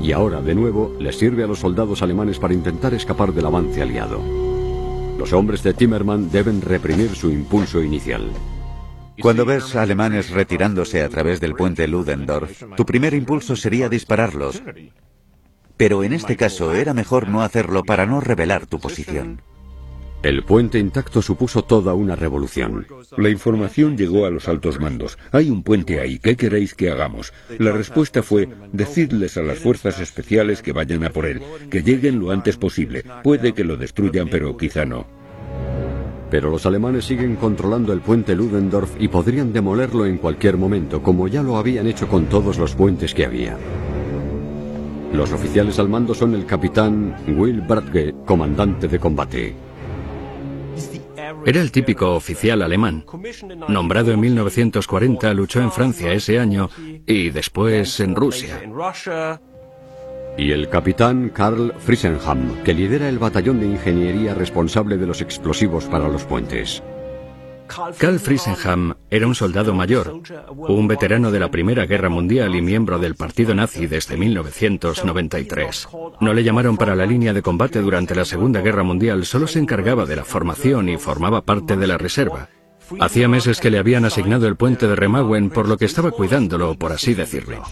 Y 0.00 0.12
ahora, 0.12 0.40
de 0.40 0.54
nuevo, 0.54 0.94
les 1.00 1.18
sirve 1.18 1.42
a 1.42 1.48
los 1.48 1.58
soldados 1.58 2.00
alemanes 2.00 2.38
para 2.38 2.54
intentar 2.54 2.94
escapar 2.94 3.32
del 3.32 3.46
avance 3.46 3.82
aliado. 3.82 4.20
Los 5.18 5.32
hombres 5.32 5.64
de 5.64 5.74
Timmerman 5.74 6.30
deben 6.30 6.62
reprimir 6.62 7.16
su 7.16 7.28
impulso 7.32 7.82
inicial. 7.82 8.30
Cuando 9.20 9.44
ves 9.44 9.76
a 9.76 9.82
alemanes 9.82 10.30
retirándose 10.30 11.02
a 11.02 11.08
través 11.08 11.40
del 11.40 11.54
puente 11.54 11.86
Ludendorff, 11.86 12.62
tu 12.76 12.86
primer 12.86 13.14
impulso 13.14 13.56
sería 13.56 13.88
dispararlos. 13.88 14.62
Pero 15.76 16.04
en 16.04 16.12
este 16.12 16.36
caso 16.36 16.74
era 16.74 16.94
mejor 16.94 17.28
no 17.28 17.42
hacerlo 17.42 17.84
para 17.84 18.06
no 18.06 18.20
revelar 18.20 18.66
tu 18.66 18.78
posición. 18.78 19.42
El 20.22 20.42
puente 20.42 20.78
intacto 20.78 21.22
supuso 21.22 21.64
toda 21.64 21.94
una 21.94 22.14
revolución. 22.14 22.86
La 23.16 23.30
información 23.30 23.96
llegó 23.96 24.26
a 24.26 24.30
los 24.30 24.48
altos 24.48 24.78
mandos. 24.78 25.16
Hay 25.32 25.48
un 25.48 25.62
puente 25.62 25.98
ahí, 25.98 26.18
¿qué 26.18 26.36
queréis 26.36 26.74
que 26.74 26.90
hagamos? 26.90 27.32
La 27.58 27.72
respuesta 27.72 28.22
fue, 28.22 28.46
decidles 28.72 29.38
a 29.38 29.42
las 29.42 29.58
fuerzas 29.58 29.98
especiales 29.98 30.60
que 30.60 30.72
vayan 30.72 31.04
a 31.04 31.10
por 31.10 31.24
él, 31.24 31.40
que 31.70 31.82
lleguen 31.82 32.20
lo 32.20 32.32
antes 32.32 32.58
posible. 32.58 33.02
Puede 33.24 33.54
que 33.54 33.64
lo 33.64 33.78
destruyan, 33.78 34.28
pero 34.28 34.58
quizá 34.58 34.84
no. 34.84 35.19
Pero 36.30 36.50
los 36.50 36.64
alemanes 36.64 37.04
siguen 37.04 37.36
controlando 37.36 37.92
el 37.92 38.00
puente 38.00 38.36
Ludendorff 38.36 38.94
y 39.00 39.08
podrían 39.08 39.52
demolerlo 39.52 40.06
en 40.06 40.18
cualquier 40.18 40.56
momento, 40.56 41.02
como 41.02 41.26
ya 41.26 41.42
lo 41.42 41.56
habían 41.56 41.86
hecho 41.86 42.06
con 42.08 42.26
todos 42.26 42.58
los 42.58 42.74
puentes 42.74 43.12
que 43.14 43.26
había. 43.26 43.56
Los 45.12 45.32
oficiales 45.32 45.78
al 45.80 45.88
mando 45.88 46.14
son 46.14 46.34
el 46.34 46.46
capitán 46.46 47.16
Will 47.36 47.60
Bradge, 47.62 48.14
comandante 48.24 48.86
de 48.86 48.98
combate. 48.98 49.54
Era 51.44 51.60
el 51.60 51.72
típico 51.72 52.14
oficial 52.14 52.62
alemán. 52.62 53.04
Nombrado 53.68 54.12
en 54.12 54.20
1940, 54.20 55.34
luchó 55.34 55.60
en 55.60 55.72
Francia 55.72 56.12
ese 56.12 56.38
año 56.38 56.70
y 57.06 57.30
después 57.30 57.98
en 58.00 58.14
Rusia. 58.14 58.60
Y 60.36 60.52
el 60.52 60.68
capitán 60.68 61.30
Karl 61.30 61.74
Friesenham, 61.78 62.62
que 62.62 62.74
lidera 62.74 63.08
el 63.08 63.18
batallón 63.18 63.60
de 63.60 63.66
ingeniería 63.66 64.34
responsable 64.34 64.96
de 64.96 65.06
los 65.06 65.20
explosivos 65.20 65.84
para 65.86 66.08
los 66.08 66.24
puentes. 66.24 66.82
Karl 67.98 68.18
Friesenham 68.18 68.94
era 69.10 69.26
un 69.26 69.34
soldado 69.34 69.74
mayor, 69.74 70.20
un 70.56 70.88
veterano 70.88 71.30
de 71.30 71.38
la 71.38 71.50
Primera 71.50 71.86
Guerra 71.86 72.08
Mundial 72.08 72.54
y 72.56 72.62
miembro 72.62 72.98
del 72.98 73.14
partido 73.14 73.54
nazi 73.54 73.86
desde 73.86 74.16
1993. 74.16 75.88
No 76.20 76.34
le 76.34 76.42
llamaron 76.42 76.76
para 76.76 76.96
la 76.96 77.06
línea 77.06 77.32
de 77.32 77.42
combate 77.42 77.80
durante 77.80 78.14
la 78.14 78.24
Segunda 78.24 78.60
Guerra 78.60 78.82
Mundial, 78.82 79.24
solo 79.24 79.46
se 79.46 79.60
encargaba 79.60 80.04
de 80.04 80.16
la 80.16 80.24
formación 80.24 80.88
y 80.88 80.96
formaba 80.96 81.42
parte 81.42 81.76
de 81.76 81.86
la 81.86 81.98
reserva. 81.98 82.48
Hacía 82.98 83.28
meses 83.28 83.60
que 83.60 83.70
le 83.70 83.78
habían 83.78 84.04
asignado 84.04 84.48
el 84.48 84.56
puente 84.56 84.88
de 84.88 84.96
Remagen, 84.96 85.50
por 85.50 85.68
lo 85.68 85.76
que 85.76 85.84
estaba 85.84 86.10
cuidándolo, 86.10 86.74
por 86.76 86.90
así 86.92 87.14
decirlo. 87.14 87.62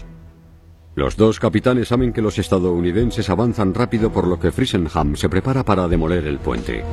Los 0.99 1.15
dos 1.15 1.39
capitanes 1.39 1.87
saben 1.87 2.11
que 2.11 2.21
los 2.21 2.37
estadounidenses 2.39 3.29
avanzan 3.29 3.73
rápido 3.73 4.11
por 4.11 4.27
lo 4.27 4.37
que 4.37 4.51
Friesenham 4.51 5.15
se 5.15 5.29
prepara 5.29 5.63
para 5.63 5.87
demoler 5.87 6.27
el 6.27 6.39
puente. 6.39 6.83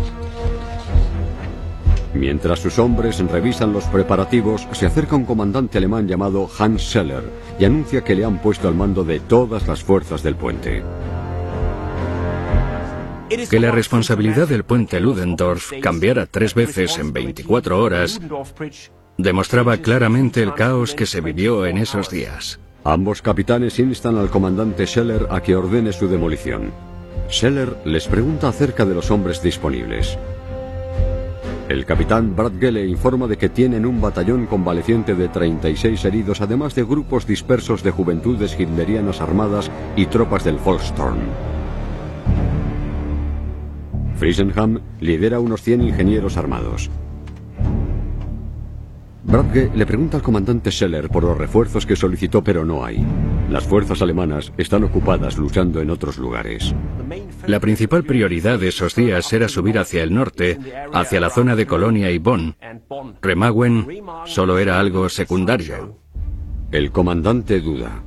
Mientras 2.15 2.61
sus 2.61 2.79
hombres 2.79 3.19
revisan 3.19 3.73
los 3.73 3.83
preparativos, 3.87 4.69
se 4.71 4.87
acerca 4.87 5.17
un 5.17 5.25
comandante 5.25 5.79
alemán 5.79 6.07
llamado 6.07 6.49
Hans 6.57 6.83
Scheller 6.83 7.25
y 7.59 7.65
anuncia 7.65 8.05
que 8.05 8.15
le 8.15 8.25
han 8.25 8.41
puesto 8.41 8.69
al 8.69 8.77
mando 8.77 9.03
de 9.03 9.19
todas 9.19 9.67
las 9.67 9.83
fuerzas 9.83 10.23
del 10.23 10.37
puente. 10.37 10.85
Que 13.51 13.59
la 13.59 13.73
responsabilidad 13.73 14.47
del 14.47 14.63
puente 14.63 15.01
Ludendorff 15.01 15.73
cambiara 15.83 16.27
tres 16.27 16.55
veces 16.55 16.97
en 16.99 17.13
24 17.13 17.83
horas 17.83 18.21
demostraba 19.19 19.79
claramente 19.79 20.45
el 20.45 20.55
caos 20.55 20.95
que 20.95 21.07
se 21.07 21.21
vivió 21.21 21.67
en 21.67 21.79
esos 21.79 22.09
días. 22.09 22.61
Ambos 22.89 23.20
capitanes 23.20 23.80
instan 23.80 24.16
al 24.16 24.30
comandante 24.30 24.87
Scheller 24.87 25.26
a 25.30 25.41
que 25.43 25.57
ordene 25.57 25.93
su 25.93 26.07
demolición. 26.07 26.70
Scheller 27.28 27.76
les 27.84 28.07
pregunta 28.07 28.47
acerca 28.47 28.84
de 28.84 28.95
los 28.95 29.11
hombres 29.11 29.43
disponibles. 29.43 30.16
El 31.68 31.84
capitán 31.84 32.37
Bradge 32.37 32.70
le 32.70 32.87
informa 32.87 33.26
de 33.26 33.39
que 33.39 33.49
tienen 33.49 33.87
un 33.87 34.01
batallón 34.01 34.47
convaleciente 34.47 35.16
de 35.16 35.26
36 35.26 36.05
heridos, 36.05 36.41
además 36.41 36.76
de 36.76 36.84
grupos 36.84 37.26
dispersos 37.26 37.82
de 37.82 37.91
juventudes 37.91 38.55
hitlerianas 38.57 39.20
armadas 39.20 39.68
y 39.97 40.07
tropas 40.07 40.45
del 40.45 40.59
Volkssturm. 40.59 41.18
Friesenham 44.14 44.80
lidera 45.01 45.41
unos 45.41 45.61
100 45.62 45.82
ingenieros 45.82 46.37
armados. 46.37 46.89
Bradge 49.27 49.72
le 49.74 49.85
pregunta 49.87 50.18
al 50.18 50.22
comandante 50.22 50.70
Scheller 50.70 51.09
por 51.09 51.24
los 51.24 51.37
refuerzos 51.37 51.85
que 51.85 51.97
solicitó 51.97 52.45
pero 52.45 52.64
no 52.64 52.85
hay. 52.85 53.05
Las 53.51 53.64
fuerzas 53.64 54.01
alemanas 54.01 54.53
están 54.57 54.85
ocupadas 54.85 55.37
luchando 55.37 55.81
en 55.81 55.91
otros 55.91 56.16
lugares. 56.16 56.72
La 57.45 57.59
principal 57.59 58.05
prioridad 58.05 58.61
de 58.61 58.68
esos 58.68 58.95
días 58.95 59.33
era 59.33 59.49
subir 59.49 59.81
hacia 59.81 60.05
el 60.05 60.14
norte, 60.14 60.59
hacia 60.93 61.18
la 61.18 61.31
zona 61.31 61.57
de 61.57 61.66
Colonia 61.66 62.11
y 62.12 62.18
Bonn. 62.18 62.57
Remagen 63.20 64.01
solo 64.27 64.59
era 64.59 64.79
algo 64.79 65.09
secundario. 65.09 65.99
El 66.70 66.93
comandante 66.93 67.61
duda. 67.61 68.03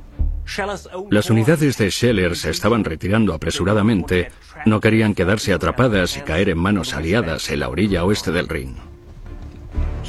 Las 1.10 1.28
unidades 1.28 1.76
de 1.76 1.90
Scheller 1.90 2.34
se 2.34 2.50
estaban 2.50 2.82
retirando 2.82 3.34
apresuradamente, 3.34 4.30
no 4.64 4.80
querían 4.80 5.14
quedarse 5.14 5.52
atrapadas 5.52 6.16
y 6.16 6.22
caer 6.22 6.48
en 6.48 6.58
manos 6.58 6.94
aliadas 6.94 7.50
en 7.50 7.60
la 7.60 7.68
orilla 7.68 8.04
oeste 8.04 8.32
del 8.32 8.48
Rin. 8.48 8.89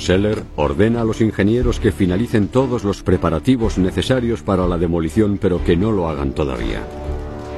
Scheller 0.02 0.44
ordena 0.56 1.02
a 1.02 1.04
los 1.04 1.22
ingenieros 1.22 1.80
que 1.80 1.92
finalicen 1.92 2.48
todos 2.48 2.84
los 2.84 3.04
preparativos 3.04 3.78
necesarios 3.78 4.42
para 4.42 4.66
la 4.68 4.80
demolición, 4.80 5.38
pero 5.40 5.64
que 5.64 5.78
no 5.78 5.92
lo 5.92 6.10
hagan 6.10 6.34
todavía. 6.34 6.82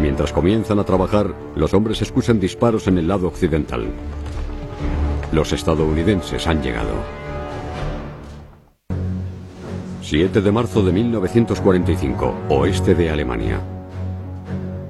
Mientras 0.01 0.33
comienzan 0.33 0.77
a 0.77 0.83
trabajar, 0.83 1.33
los 1.55 1.73
hombres 1.73 2.01
escuchan 2.01 2.41
disparos 2.41 2.87
en 2.87 2.97
el 2.97 3.07
lado 3.07 3.27
occidental. 3.27 3.85
Los 5.31 5.53
estadounidenses 5.53 6.45
han 6.45 6.61
llegado. 6.61 6.93
7 10.01 10.41
de 10.41 10.51
marzo 10.51 10.83
de 10.83 10.91
1945, 10.91 12.35
oeste 12.49 12.93
de 12.93 13.09
Alemania. 13.09 13.61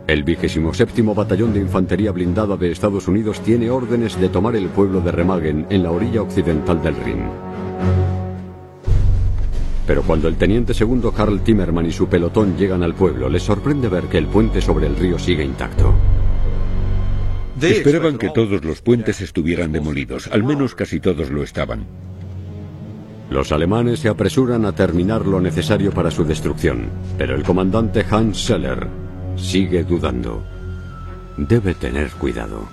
El 0.06 0.24
27 0.24 1.02
Batallón 1.02 1.54
de 1.54 1.62
Infantería 1.62 2.12
Blindada 2.12 2.58
de 2.58 2.72
Estados 2.72 3.08
Unidos 3.08 3.40
tiene 3.40 3.70
órdenes 3.70 4.20
de 4.20 4.28
tomar 4.28 4.54
el 4.58 4.68
pueblo 4.68 5.00
de 5.00 5.14
Remagen 5.14 5.66
en 5.70 5.82
la 5.82 5.92
orilla 5.92 6.22
occidental 6.22 6.82
del 6.84 6.96
Rin. 6.98 7.24
Pero 9.88 10.02
cuando 10.02 10.28
el 10.28 10.36
teniente 10.36 10.74
segundo 10.74 11.14
Karl 11.14 11.40
Timmerman 11.40 11.86
y 11.86 11.94
su 11.94 12.08
pelotón 12.08 12.58
llegan 12.58 12.84
al 12.84 12.96
pueblo, 12.96 13.30
les 13.30 13.44
sorprende 13.44 13.88
ver 13.88 14.04
que 14.06 14.18
el 14.18 14.28
puente 14.28 14.60
sobre 14.60 14.88
el 14.88 14.98
río 14.98 15.18
sigue 15.18 15.44
intacto. 15.44 15.94
Esperaban 17.62 18.18
que 18.18 18.30
todos 18.30 18.64
los 18.66 18.82
puentes 18.82 19.22
estuvieran 19.22 19.72
demolidos, 19.72 20.28
al 20.28 20.44
menos 20.44 20.76
casi 20.76 21.00
todos 21.00 21.30
lo 21.30 21.44
estaban. 21.44 21.86
Los 23.30 23.54
alemanes 23.54 24.00
se 24.00 24.10
apresuran 24.10 24.66
a 24.66 24.74
terminar 24.74 25.26
lo 25.26 25.40
necesario 25.40 25.92
para 25.92 26.12
su 26.12 26.26
destrucción, 26.26 26.90
pero 27.18 27.36
el 27.36 27.44
comandante 27.44 28.06
Hans 28.10 28.38
Scheller 28.38 29.03
sigue 29.36 29.84
dudando. 29.84 30.44
Debe 31.38 31.74
tener 31.74 32.12
cuidado. 32.12 32.68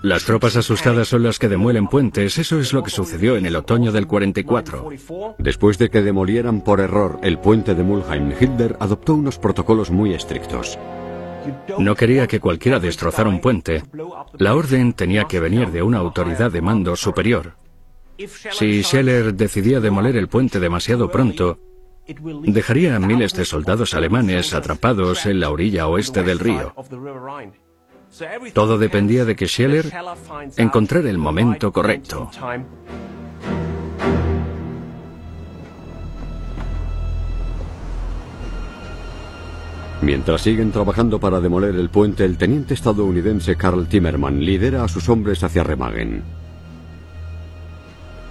Las 0.00 0.24
tropas 0.24 0.56
asustadas 0.56 1.08
son 1.08 1.24
las 1.24 1.40
que 1.40 1.48
demuelen 1.48 1.88
puentes, 1.88 2.38
eso 2.38 2.60
es 2.60 2.72
lo 2.72 2.84
que 2.84 2.90
sucedió 2.90 3.36
en 3.36 3.46
el 3.46 3.56
otoño 3.56 3.90
del 3.90 4.06
44. 4.06 4.88
Después 5.38 5.76
de 5.78 5.90
que 5.90 6.02
demolieran 6.02 6.62
por 6.62 6.80
error 6.80 7.18
el 7.22 7.38
puente 7.38 7.74
de 7.74 7.82
Mulheim, 7.82 8.32
Hitler 8.38 8.76
adoptó 8.78 9.14
unos 9.14 9.38
protocolos 9.38 9.90
muy 9.90 10.14
estrictos. 10.14 10.78
No 11.78 11.96
quería 11.96 12.28
que 12.28 12.38
cualquiera 12.38 12.78
destrozara 12.78 13.28
un 13.28 13.40
puente. 13.40 13.82
La 14.38 14.54
orden 14.54 14.92
tenía 14.92 15.24
que 15.24 15.40
venir 15.40 15.72
de 15.72 15.82
una 15.82 15.98
autoridad 15.98 16.52
de 16.52 16.62
mando 16.62 16.94
superior. 16.94 17.54
Si 18.52 18.82
Scheller 18.82 19.34
decidía 19.34 19.80
demoler 19.80 20.16
el 20.16 20.28
puente 20.28 20.60
demasiado 20.60 21.10
pronto, 21.10 21.58
dejaría 22.44 22.96
a 22.96 22.98
miles 22.98 23.34
de 23.34 23.44
soldados 23.44 23.94
alemanes 23.94 24.54
atrapados 24.54 25.26
en 25.26 25.40
la 25.40 25.50
orilla 25.50 25.86
oeste 25.86 26.22
del 26.22 26.38
río. 26.38 26.74
Todo 28.54 28.78
dependía 28.78 29.24
de 29.24 29.36
que 29.36 29.46
Scheller 29.46 29.92
encontrara 30.56 31.10
el 31.10 31.18
momento 31.18 31.72
correcto. 31.72 32.30
Mientras 40.00 40.40
siguen 40.42 40.70
trabajando 40.70 41.18
para 41.18 41.40
demoler 41.40 41.74
el 41.74 41.90
puente, 41.90 42.24
el 42.24 42.38
teniente 42.38 42.72
estadounidense 42.72 43.56
Carl 43.56 43.86
Timmerman 43.86 44.40
lidera 44.40 44.84
a 44.84 44.88
sus 44.88 45.08
hombres 45.08 45.42
hacia 45.42 45.64
Remagen. 45.64 46.22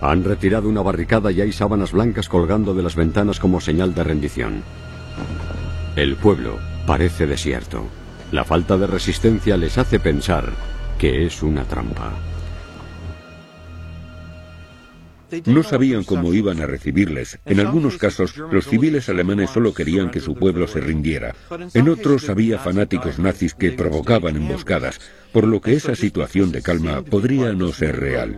Han 0.01 0.23
retirado 0.23 0.69
una 0.69 0.81
barricada 0.81 1.31
y 1.31 1.41
hay 1.41 1.51
sábanas 1.51 1.91
blancas 1.91 2.29
colgando 2.29 2.73
de 2.73 2.83
las 2.83 2.95
ventanas 2.95 3.39
como 3.39 3.61
señal 3.61 3.95
de 3.95 4.03
rendición. 4.03 4.63
El 5.95 6.15
pueblo 6.15 6.59
parece 6.85 7.25
desierto. 7.25 7.83
La 8.31 8.43
falta 8.43 8.77
de 8.77 8.87
resistencia 8.87 9.57
les 9.57 9.77
hace 9.77 9.99
pensar 9.99 10.51
que 10.99 11.25
es 11.25 11.41
una 11.41 11.63
trampa. 11.63 12.13
No 15.45 15.63
sabían 15.63 16.03
cómo 16.03 16.33
iban 16.33 16.61
a 16.61 16.65
recibirles. 16.65 17.39
En 17.45 17.59
algunos 17.59 17.97
casos, 17.97 18.37
los 18.37 18.65
civiles 18.65 19.09
alemanes 19.09 19.49
solo 19.49 19.73
querían 19.73 20.09
que 20.09 20.21
su 20.21 20.35
pueblo 20.35 20.67
se 20.67 20.79
rindiera. 20.79 21.35
En 21.73 21.89
otros 21.89 22.29
había 22.29 22.59
fanáticos 22.59 23.19
nazis 23.19 23.53
que 23.53 23.71
provocaban 23.71 24.37
emboscadas, 24.37 25.01
por 25.33 25.45
lo 25.45 25.59
que 25.59 25.73
esa 25.73 25.95
situación 25.95 26.51
de 26.51 26.61
calma 26.61 27.01
podría 27.01 27.51
no 27.53 27.73
ser 27.73 27.99
real. 27.99 28.37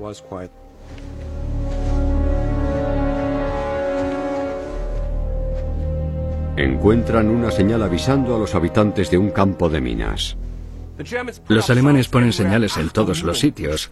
Encuentran 6.60 7.30
una 7.30 7.52
señal 7.52 7.82
avisando 7.84 8.36
a 8.36 8.38
los 8.38 8.54
habitantes 8.54 9.10
de 9.10 9.18
un 9.18 9.30
campo 9.30 9.70
de 9.70 9.80
minas. 9.80 10.36
Los 11.48 11.70
alemanes 11.70 12.10
ponen 12.10 12.34
señales 12.34 12.76
en 12.76 12.90
todos 12.90 13.24
los 13.24 13.40
sitios. 13.40 13.90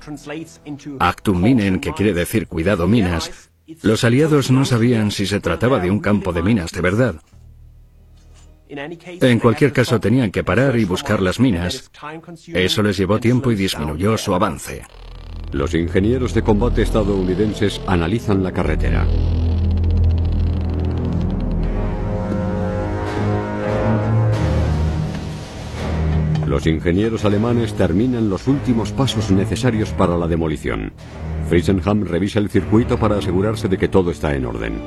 Actum 0.99 1.41
minen, 1.41 1.80
que 1.80 1.93
quiere 1.93 2.13
decir 2.13 2.45
cuidado 2.47 2.86
minas. 2.86 3.49
Los 3.84 4.03
aliados 4.03 4.51
no 4.51 4.65
sabían 4.65 5.11
si 5.11 5.26
se 5.26 5.39
trataba 5.39 5.80
de 5.80 5.89
un 5.89 6.01
campo 6.01 6.34
de 6.34 6.43
minas 6.43 6.74
de 6.74 6.82
verdad. 6.82 7.15
En 8.68 9.39
cualquier 9.39 9.72
caso 9.72 10.01
tenían 10.01 10.30
que 10.30 10.43
parar 10.43 10.78
y 10.78 10.84
buscar 10.84 11.22
las 11.22 11.39
minas. 11.39 11.89
Eso 12.47 12.84
les 12.84 12.97
llevó 12.97 13.18
tiempo 13.22 13.49
y 13.49 13.55
disminuyó 13.55 14.18
su 14.18 14.36
avance. 14.36 14.82
Los 15.53 15.74
ingenieros 15.74 16.34
de 16.34 16.41
combate 16.41 16.82
estadounidenses 16.82 17.80
analizan 17.88 18.43
la 18.43 18.51
carretera. 18.51 19.07
Los 26.47 26.65
ingenieros 26.65 27.25
alemanes 27.25 27.73
terminan 27.73 28.29
los 28.29 28.47
últimos 28.47 28.93
pasos 28.93 29.31
necesarios 29.31 29.89
para 29.89 30.17
la 30.17 30.27
demolición. 30.27 30.93
Friesenham 31.49 32.05
revisa 32.05 32.39
el 32.39 32.49
circuito 32.49 32.97
para 32.97 33.17
asegurarse 33.17 33.67
de 33.67 33.77
que 33.77 33.89
todo 33.89 34.11
está 34.11 34.33
en 34.33 34.45
orden. 34.45 34.81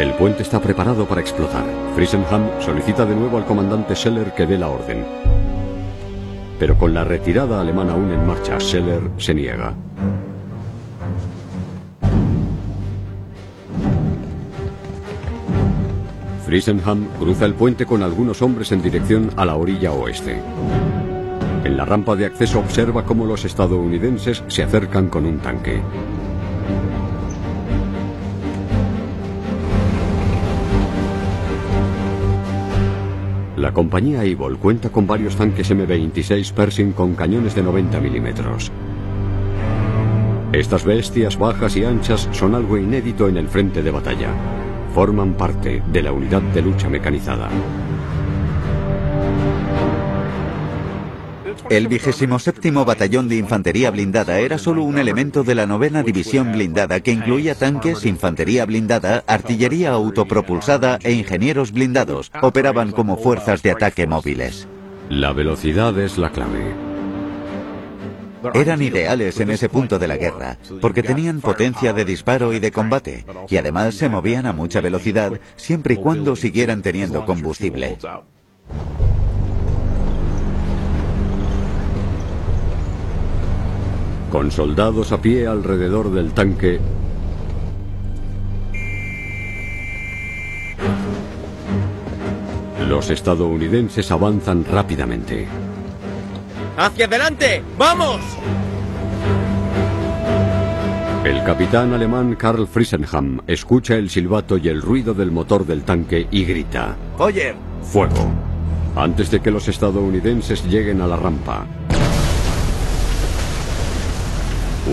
El 0.00 0.12
puente 0.14 0.42
está 0.42 0.60
preparado 0.60 1.06
para 1.06 1.20
explotar. 1.20 1.64
Friesenham 1.94 2.60
solicita 2.60 3.06
de 3.06 3.14
nuevo 3.14 3.38
al 3.38 3.46
comandante 3.46 3.94
Scheller 3.94 4.34
que 4.34 4.44
dé 4.44 4.58
la 4.58 4.70
orden. 4.70 5.06
Pero 6.58 6.76
con 6.76 6.92
la 6.92 7.04
retirada 7.04 7.60
alemana 7.60 7.92
aún 7.92 8.10
en 8.10 8.26
marcha, 8.26 8.58
Scheller 8.58 9.02
se 9.18 9.34
niega. 9.34 9.72
Friesenham 16.46 17.08
cruza 17.18 17.44
el 17.44 17.54
puente 17.54 17.86
con 17.86 18.04
algunos 18.04 18.40
hombres 18.40 18.70
en 18.70 18.80
dirección 18.80 19.30
a 19.34 19.44
la 19.44 19.56
orilla 19.56 19.90
oeste. 19.90 20.40
En 21.64 21.76
la 21.76 21.84
rampa 21.84 22.14
de 22.14 22.26
acceso 22.26 22.60
observa 22.60 23.04
cómo 23.04 23.26
los 23.26 23.44
estadounidenses 23.44 24.44
se 24.46 24.62
acercan 24.62 25.08
con 25.08 25.26
un 25.26 25.38
tanque. 25.38 25.82
La 33.56 33.72
compañía 33.72 34.24
Eagle 34.24 34.56
cuenta 34.58 34.90
con 34.90 35.04
varios 35.08 35.34
tanques 35.34 35.68
M26 35.72 36.52
Pershing 36.52 36.92
con 36.92 37.16
cañones 37.16 37.56
de 37.56 37.64
90 37.64 37.98
milímetros. 37.98 38.70
Estas 40.52 40.84
bestias 40.84 41.36
bajas 41.36 41.76
y 41.76 41.84
anchas 41.84 42.28
son 42.30 42.54
algo 42.54 42.78
inédito 42.78 43.26
en 43.26 43.36
el 43.36 43.48
frente 43.48 43.82
de 43.82 43.90
batalla. 43.90 44.65
Forman 44.96 45.34
parte 45.34 45.82
de 45.92 46.02
la 46.02 46.10
unidad 46.10 46.40
de 46.40 46.62
lucha 46.62 46.88
mecanizada. 46.88 47.50
El 51.68 51.86
27 51.86 52.70
Batallón 52.70 53.28
de 53.28 53.36
Infantería 53.36 53.90
Blindada 53.90 54.38
era 54.38 54.56
solo 54.56 54.84
un 54.84 54.96
elemento 54.96 55.44
de 55.44 55.54
la 55.54 55.66
novena 55.66 56.02
División 56.02 56.50
Blindada 56.52 57.00
que 57.00 57.12
incluía 57.12 57.54
tanques, 57.54 58.06
infantería 58.06 58.64
blindada, 58.64 59.22
artillería 59.26 59.90
autopropulsada 59.90 60.98
e 61.02 61.12
ingenieros 61.12 61.72
blindados. 61.72 62.32
Operaban 62.40 62.92
como 62.92 63.18
fuerzas 63.18 63.62
de 63.62 63.72
ataque 63.72 64.06
móviles. 64.06 64.66
La 65.10 65.34
velocidad 65.34 65.98
es 65.98 66.16
la 66.16 66.30
clave. 66.30 66.85
Eran 68.54 68.82
ideales 68.82 69.40
en 69.40 69.50
ese 69.50 69.68
punto 69.68 69.98
de 69.98 70.08
la 70.08 70.16
guerra, 70.16 70.58
porque 70.80 71.02
tenían 71.02 71.40
potencia 71.40 71.92
de 71.92 72.04
disparo 72.04 72.52
y 72.52 72.58
de 72.58 72.70
combate, 72.70 73.24
y 73.48 73.56
además 73.56 73.94
se 73.94 74.08
movían 74.08 74.46
a 74.46 74.52
mucha 74.52 74.80
velocidad 74.80 75.32
siempre 75.56 75.94
y 75.94 75.96
cuando 75.96 76.36
siguieran 76.36 76.82
teniendo 76.82 77.24
combustible. 77.24 77.98
Con 84.30 84.50
soldados 84.50 85.12
a 85.12 85.22
pie 85.22 85.46
alrededor 85.46 86.12
del 86.12 86.32
tanque, 86.32 86.80
los 92.88 93.10
estadounidenses 93.10 94.10
avanzan 94.10 94.64
rápidamente. 94.64 95.46
¡Hacia 96.76 97.06
adelante! 97.06 97.62
¡Vamos! 97.78 98.20
El 101.24 101.42
capitán 101.42 101.94
alemán 101.94 102.36
Karl 102.36 102.66
Friesenham 102.68 103.40
escucha 103.46 103.94
el 103.94 104.10
silbato 104.10 104.58
y 104.58 104.68
el 104.68 104.82
ruido 104.82 105.14
del 105.14 105.32
motor 105.32 105.66
del 105.66 105.82
tanque 105.82 106.28
y 106.30 106.44
grita. 106.44 106.94
¡Oye! 107.18 107.54
¡Fuego! 107.82 108.30
Antes 108.94 109.30
de 109.30 109.40
que 109.40 109.50
los 109.50 109.66
estadounidenses 109.68 110.64
lleguen 110.66 111.00
a 111.00 111.06
la 111.06 111.16
rampa. 111.16 111.66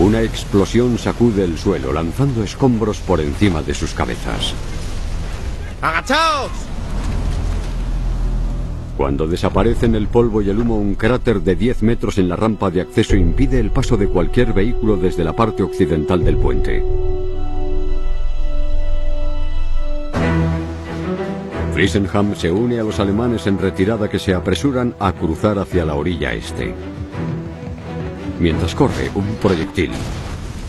Una 0.00 0.22
explosión 0.22 0.98
sacude 0.98 1.44
el 1.44 1.58
suelo 1.58 1.92
lanzando 1.92 2.42
escombros 2.42 2.98
por 2.98 3.20
encima 3.20 3.62
de 3.62 3.74
sus 3.74 3.92
cabezas. 3.92 4.54
¡Agachaos! 5.82 6.50
Cuando 8.96 9.26
desaparecen 9.26 9.96
el 9.96 10.06
polvo 10.06 10.40
y 10.40 10.50
el 10.50 10.60
humo, 10.60 10.78
un 10.78 10.94
cráter 10.94 11.40
de 11.40 11.56
10 11.56 11.82
metros 11.82 12.18
en 12.18 12.28
la 12.28 12.36
rampa 12.36 12.70
de 12.70 12.80
acceso 12.80 13.16
impide 13.16 13.58
el 13.58 13.70
paso 13.70 13.96
de 13.96 14.08
cualquier 14.08 14.52
vehículo 14.52 14.96
desde 14.96 15.24
la 15.24 15.34
parte 15.34 15.64
occidental 15.64 16.24
del 16.24 16.36
puente. 16.36 16.82
Friesenham 21.72 22.36
se 22.36 22.52
une 22.52 22.78
a 22.78 22.84
los 22.84 23.00
alemanes 23.00 23.48
en 23.48 23.58
retirada 23.58 24.08
que 24.08 24.20
se 24.20 24.32
apresuran 24.32 24.94
a 25.00 25.12
cruzar 25.12 25.58
hacia 25.58 25.84
la 25.84 25.96
orilla 25.96 26.32
este. 26.32 26.72
Mientras 28.38 28.76
corre, 28.76 29.10
un 29.16 29.26
proyectil 29.42 29.90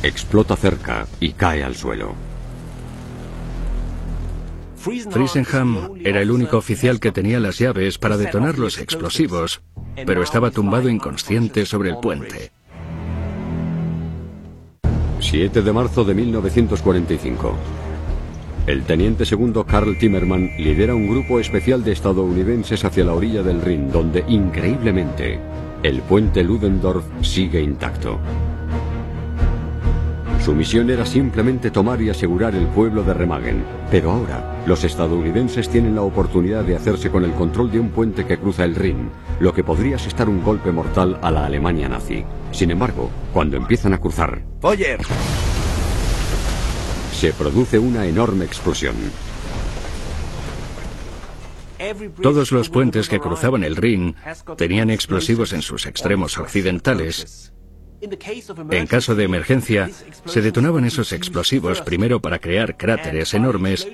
explota 0.01 0.55
cerca 0.55 1.05
y 1.19 1.33
cae 1.33 1.63
al 1.63 1.75
suelo. 1.75 2.24
Friesenham 4.85 5.95
era 6.03 6.21
el 6.21 6.29
único 6.29 6.57
oficial 6.57 6.99
que 6.99 7.11
tenía 7.11 7.39
las 7.39 7.57
llaves 7.57 7.97
para 7.97 8.17
detonar 8.17 8.59
los 8.59 8.77
explosivos, 8.77 9.63
pero 10.05 10.21
estaba 10.21 10.51
tumbado 10.51 10.89
inconsciente 10.89 11.65
sobre 11.65 11.89
el 11.89 11.97
puente. 11.97 12.51
7 15.19 15.63
de 15.63 15.73
marzo 15.73 16.03
de 16.03 16.13
1945. 16.13 17.55
El 18.67 18.83
teniente 18.83 19.25
segundo 19.25 19.65
Carl 19.65 19.97
Timmerman 19.97 20.51
lidera 20.59 20.93
un 20.93 21.09
grupo 21.09 21.39
especial 21.39 21.83
de 21.83 21.91
estadounidenses 21.91 22.85
hacia 22.85 23.05
la 23.05 23.13
orilla 23.13 23.41
del 23.41 23.61
Rin, 23.61 23.91
donde, 23.91 24.23
increíblemente, 24.27 25.39
el 25.81 26.01
puente 26.01 26.43
Ludendorff 26.43 27.05
sigue 27.21 27.59
intacto. 27.59 28.19
Su 30.45 30.53
misión 30.53 30.91
era 30.91 31.07
simplemente 31.07 31.71
tomar 31.71 31.99
y 32.03 32.11
asegurar 32.11 32.53
el 32.53 32.67
pueblo 32.67 33.01
de 33.01 33.15
Remagen, 33.15 33.65
pero 33.89 34.11
ahora 34.11 34.61
los 34.67 34.83
estadounidenses 34.83 35.67
tienen 35.67 35.95
la 35.95 36.03
oportunidad 36.03 36.63
de 36.63 36.75
hacerse 36.75 37.09
con 37.09 37.25
el 37.25 37.31
control 37.31 37.71
de 37.71 37.79
un 37.79 37.89
puente 37.89 38.27
que 38.27 38.37
cruza 38.37 38.63
el 38.63 38.75
Rin, 38.75 39.09
lo 39.39 39.55
que 39.55 39.63
podría 39.63 39.95
asestar 39.95 40.29
un 40.29 40.43
golpe 40.43 40.71
mortal 40.71 41.17
a 41.23 41.31
la 41.31 41.47
Alemania 41.47 41.89
nazi. 41.89 42.23
Sin 42.51 42.69
embargo, 42.69 43.09
cuando 43.33 43.57
empiezan 43.57 43.93
a 43.95 43.97
cruzar, 43.97 44.43
¡Oye! 44.61 44.97
se 47.11 47.33
produce 47.33 47.79
una 47.79 48.05
enorme 48.05 48.45
explosión. 48.45 48.93
Todos 52.21 52.51
los 52.51 52.69
puentes 52.69 53.09
que 53.09 53.19
cruzaban 53.19 53.63
el 53.63 53.75
Rin 53.75 54.15
tenían 54.57 54.91
explosivos 54.91 55.53
en 55.53 55.63
sus 55.63 55.87
extremos 55.87 56.37
occidentales. 56.37 57.51
En 58.71 58.87
caso 58.87 59.15
de 59.15 59.23
emergencia, 59.23 59.89
se 60.25 60.41
detonaban 60.41 60.85
esos 60.85 61.11
explosivos 61.13 61.81
primero 61.81 62.21
para 62.21 62.39
crear 62.39 62.77
cráteres 62.77 63.33
enormes 63.33 63.87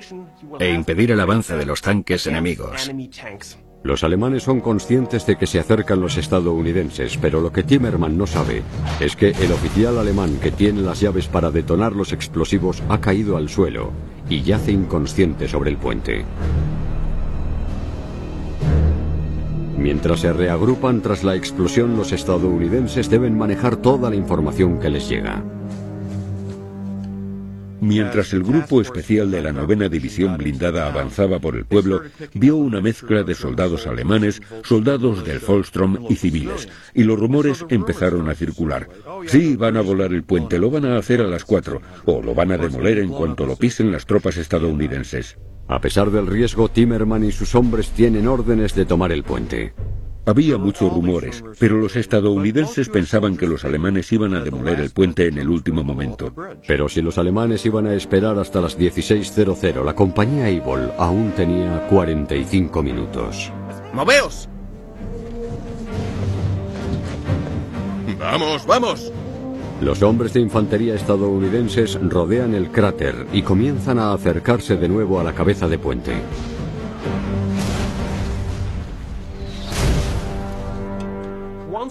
e 0.58 0.70
impedir 0.70 1.12
el 1.12 1.20
avance 1.20 1.56
de 1.56 1.66
los 1.66 1.82
tanques 1.82 2.26
enemigos. 2.26 2.90
Los 3.82 4.04
alemanes 4.04 4.44
son 4.44 4.60
conscientes 4.60 5.26
de 5.26 5.36
que 5.36 5.46
se 5.48 5.58
acercan 5.58 6.00
los 6.00 6.16
estadounidenses, 6.16 7.16
pero 7.16 7.40
lo 7.40 7.50
que 7.50 7.64
Timmerman 7.64 8.16
no 8.16 8.28
sabe 8.28 8.62
es 9.00 9.16
que 9.16 9.30
el 9.30 9.50
oficial 9.50 9.98
alemán 9.98 10.38
que 10.40 10.52
tiene 10.52 10.82
las 10.82 11.00
llaves 11.00 11.26
para 11.26 11.50
detonar 11.50 11.92
los 11.92 12.12
explosivos 12.12 12.80
ha 12.88 13.00
caído 13.00 13.36
al 13.36 13.48
suelo 13.48 13.90
y 14.28 14.42
yace 14.42 14.70
inconsciente 14.70 15.48
sobre 15.48 15.70
el 15.70 15.78
puente. 15.78 16.24
Mientras 19.82 20.20
se 20.20 20.32
reagrupan 20.32 21.02
tras 21.02 21.24
la 21.24 21.34
explosión, 21.34 21.96
los 21.96 22.12
estadounidenses 22.12 23.10
deben 23.10 23.36
manejar 23.36 23.74
toda 23.74 24.10
la 24.10 24.14
información 24.14 24.78
que 24.78 24.88
les 24.88 25.08
llega. 25.08 25.42
Mientras 27.80 28.32
el 28.32 28.44
grupo 28.44 28.80
especial 28.80 29.32
de 29.32 29.42
la 29.42 29.50
novena 29.50 29.88
división 29.88 30.36
blindada 30.36 30.86
avanzaba 30.86 31.40
por 31.40 31.56
el 31.56 31.64
pueblo, 31.64 32.02
vio 32.32 32.54
una 32.54 32.80
mezcla 32.80 33.24
de 33.24 33.34
soldados 33.34 33.88
alemanes, 33.88 34.40
soldados 34.62 35.24
del 35.24 35.40
Volkssturm 35.40 36.06
y 36.08 36.14
civiles, 36.14 36.68
y 36.94 37.02
los 37.02 37.18
rumores 37.18 37.64
empezaron 37.68 38.28
a 38.28 38.36
circular. 38.36 38.88
Sí, 39.26 39.56
van 39.56 39.76
a 39.76 39.80
volar 39.80 40.12
el 40.12 40.22
puente, 40.22 40.60
lo 40.60 40.70
van 40.70 40.84
a 40.84 40.96
hacer 40.96 41.22
a 41.22 41.26
las 41.26 41.44
cuatro, 41.44 41.82
o 42.04 42.22
lo 42.22 42.36
van 42.36 42.52
a 42.52 42.56
demoler 42.56 42.98
en 42.98 43.08
cuanto 43.08 43.46
lo 43.46 43.56
pisen 43.56 43.90
las 43.90 44.06
tropas 44.06 44.36
estadounidenses. 44.36 45.38
A 45.72 45.80
pesar 45.80 46.10
del 46.10 46.26
riesgo, 46.26 46.68
Timmerman 46.68 47.24
y 47.24 47.32
sus 47.32 47.54
hombres 47.54 47.88
tienen 47.92 48.28
órdenes 48.28 48.74
de 48.74 48.84
tomar 48.84 49.10
el 49.10 49.22
puente. 49.22 49.72
Había 50.26 50.58
muchos 50.58 50.92
rumores, 50.92 51.42
pero 51.58 51.78
los 51.78 51.96
estadounidenses 51.96 52.90
pensaban 52.90 53.38
que 53.38 53.46
los 53.46 53.64
alemanes 53.64 54.12
iban 54.12 54.34
a 54.34 54.40
demoler 54.40 54.80
el 54.80 54.90
puente 54.90 55.28
en 55.28 55.38
el 55.38 55.48
último 55.48 55.82
momento. 55.82 56.30
Pero 56.68 56.90
si 56.90 57.00
los 57.00 57.16
alemanes 57.16 57.64
iban 57.64 57.86
a 57.86 57.94
esperar 57.94 58.38
hasta 58.38 58.60
las 58.60 58.78
16.00, 58.78 59.82
la 59.82 59.94
compañía 59.94 60.46
Eibol 60.48 60.92
aún 60.98 61.32
tenía 61.34 61.86
45 61.88 62.82
minutos. 62.82 63.50
¡Moveos! 63.94 64.50
¡Vamos, 68.18 68.66
vamos! 68.66 69.10
Los 69.82 70.00
hombres 70.04 70.32
de 70.32 70.38
infantería 70.38 70.94
estadounidenses 70.94 71.98
rodean 72.00 72.54
el 72.54 72.70
cráter 72.70 73.26
y 73.32 73.42
comienzan 73.42 73.98
a 73.98 74.12
acercarse 74.12 74.76
de 74.76 74.88
nuevo 74.88 75.18
a 75.18 75.24
la 75.24 75.34
cabeza 75.34 75.66
de 75.66 75.76
puente. 75.76 76.12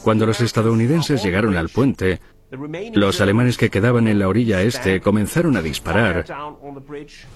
Cuando 0.01 0.25
los 0.25 0.39
estadounidenses 0.39 1.21
llegaron 1.21 1.57
al 1.57 1.67
puente, 1.67 2.21
los 2.93 3.19
alemanes 3.19 3.57
que 3.57 3.69
quedaban 3.69 4.07
en 4.07 4.19
la 4.19 4.29
orilla 4.29 4.61
este 4.61 5.01
comenzaron 5.01 5.57
a 5.57 5.61
disparar 5.61 6.25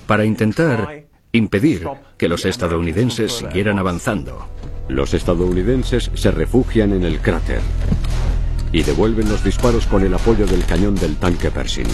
para 0.08 0.24
intentar 0.24 1.04
impedir 1.34 1.86
que 2.18 2.30
los 2.30 2.46
estadounidenses 2.46 3.34
siguieran 3.34 3.78
avanzando. 3.78 4.48
Los 4.88 5.14
estadounidenses 5.14 6.12
se 6.14 6.32
refugian 6.32 6.94
en 6.94 7.04
el 7.04 7.20
cráter 7.20 7.60
y 8.72 8.84
devuelven 8.84 9.30
los 9.30 9.44
disparos 9.44 9.86
con 9.88 10.04
el 10.04 10.14
apoyo 10.14 10.46
del 10.46 10.66
cañón 10.66 10.96
del 10.96 11.16
tanque 11.16 11.52
Pershing. 11.52 11.88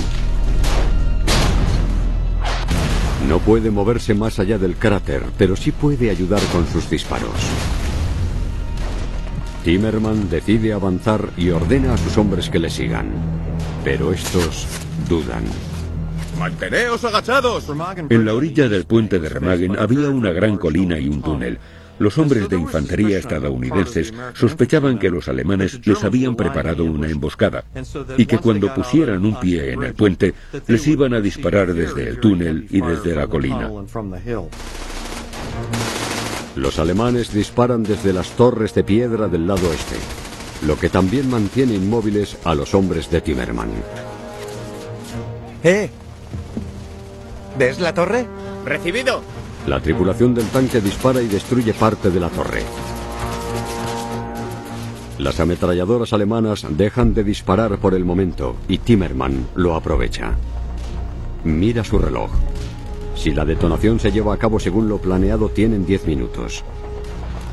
No 3.27 3.39
puede 3.39 3.71
moverse 3.71 4.13
más 4.13 4.39
allá 4.39 4.57
del 4.57 4.75
cráter, 4.75 5.23
pero 5.37 5.55
sí 5.55 5.71
puede 5.71 6.09
ayudar 6.09 6.41
con 6.51 6.67
sus 6.67 6.89
disparos. 6.89 7.31
Timmerman 9.63 10.29
decide 10.29 10.73
avanzar 10.73 11.29
y 11.37 11.51
ordena 11.51 11.93
a 11.93 11.97
sus 11.97 12.17
hombres 12.17 12.49
que 12.49 12.59
le 12.59 12.69
sigan. 12.69 13.11
Pero 13.83 14.11
estos 14.11 14.65
dudan. 15.07 15.43
¡Manteneos 16.39 17.05
agachados! 17.05 17.67
En 18.09 18.25
la 18.25 18.33
orilla 18.33 18.67
del 18.67 18.85
puente 18.85 19.19
de 19.19 19.29
Remagen 19.29 19.77
había 19.77 20.09
una 20.09 20.31
gran 20.31 20.57
colina 20.57 20.97
y 20.97 21.07
un 21.07 21.21
túnel. 21.21 21.59
Los 22.01 22.17
hombres 22.17 22.49
de 22.49 22.57
infantería 22.57 23.19
estadounidenses 23.19 24.11
sospechaban 24.33 24.97
que 24.97 25.11
los 25.11 25.27
alemanes 25.27 25.79
les 25.85 26.03
habían 26.03 26.35
preparado 26.35 26.83
una 26.83 27.07
emboscada 27.07 27.63
y 28.17 28.25
que 28.25 28.39
cuando 28.39 28.73
pusieran 28.73 29.23
un 29.23 29.39
pie 29.39 29.73
en 29.73 29.83
el 29.83 29.93
puente 29.93 30.33
les 30.65 30.87
iban 30.87 31.13
a 31.13 31.21
disparar 31.21 31.75
desde 31.75 32.09
el 32.09 32.19
túnel 32.19 32.65
y 32.71 32.81
desde 32.81 33.13
la 33.13 33.27
colina. 33.27 33.69
Los 36.55 36.79
alemanes 36.79 37.31
disparan 37.31 37.83
desde 37.83 38.13
las 38.13 38.31
torres 38.31 38.73
de 38.73 38.83
piedra 38.83 39.27
del 39.27 39.45
lado 39.45 39.71
este, 39.71 39.97
lo 40.65 40.79
que 40.79 40.89
también 40.89 41.29
mantiene 41.29 41.75
inmóviles 41.75 42.35
a 42.45 42.55
los 42.55 42.73
hombres 42.73 43.11
de 43.11 43.21
Timmerman. 43.21 43.69
¡Eh! 45.63 45.87
¿Ves 47.59 47.79
la 47.79 47.93
torre? 47.93 48.25
¡Recibido! 48.65 49.21
La 49.67 49.79
tripulación 49.79 50.33
del 50.33 50.47
tanque 50.47 50.81
dispara 50.81 51.21
y 51.21 51.27
destruye 51.27 51.73
parte 51.73 52.09
de 52.09 52.19
la 52.19 52.29
torre. 52.29 52.63
Las 55.19 55.39
ametralladoras 55.39 56.13
alemanas 56.13 56.65
dejan 56.71 57.13
de 57.13 57.23
disparar 57.23 57.77
por 57.77 57.93
el 57.93 58.03
momento 58.03 58.55
y 58.67 58.79
Timmerman 58.79 59.45
lo 59.53 59.75
aprovecha. 59.75 60.35
Mira 61.43 61.83
su 61.83 61.99
reloj. 61.99 62.31
Si 63.15 63.31
la 63.31 63.45
detonación 63.45 63.99
se 63.99 64.11
lleva 64.11 64.33
a 64.33 64.37
cabo 64.37 64.59
según 64.59 64.89
lo 64.89 64.97
planeado, 64.97 65.49
tienen 65.49 65.85
10 65.85 66.07
minutos. 66.07 66.63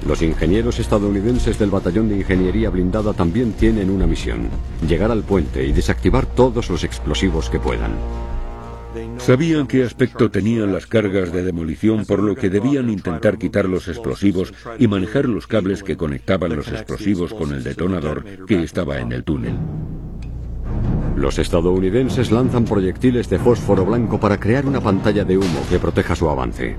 Los 0.06 0.22
ingenieros 0.22 0.78
estadounidenses 0.78 1.59
del 1.59 1.70
Batallón 1.70 2.09
de 2.09 2.16
Ingeniería 2.16 2.70
Blindada 2.70 3.12
también 3.12 3.52
tienen 3.52 3.90
una 3.90 4.06
misión, 4.06 4.48
llegar 4.86 5.11
al 5.11 5.24
puente 5.24 5.66
y 5.66 5.72
desactivar 5.72 6.24
todos 6.24 6.70
los 6.70 6.84
explosivos 6.84 7.50
que 7.50 7.59
puedan. 7.59 7.92
Sabían 9.18 9.66
qué 9.66 9.84
aspecto 9.84 10.30
tenían 10.30 10.72
las 10.72 10.86
cargas 10.86 11.32
de 11.32 11.42
demolición, 11.42 12.05
por 12.07 12.22
lo 12.22 12.34
que 12.34 12.51
debían 12.51 12.90
intentar 12.90 13.38
quitar 13.38 13.66
los 13.68 13.88
explosivos 13.88 14.55
y 14.78 14.88
manejar 14.88 15.26
los 15.26 15.46
cables 15.46 15.82
que 15.82 15.96
conectaban 15.96 16.57
los 16.57 16.68
explosivos 16.68 17.34
con 17.34 17.53
el 17.53 17.62
detonador 17.62 18.24
que 18.46 18.62
estaba 18.62 18.99
en 18.99 19.12
el 19.12 19.24
túnel. 19.24 19.55
Los 21.16 21.38
estadounidenses 21.38 22.30
lanzan 22.30 22.64
proyectiles 22.64 23.28
de 23.28 23.38
fósforo 23.38 23.84
blanco 23.84 24.20
para 24.20 24.38
crear 24.38 24.66
una 24.66 24.80
pantalla 24.80 25.24
de 25.24 25.36
humo 25.36 25.66
que 25.68 25.78
proteja 25.78 26.14
su 26.14 26.28
avance. 26.28 26.76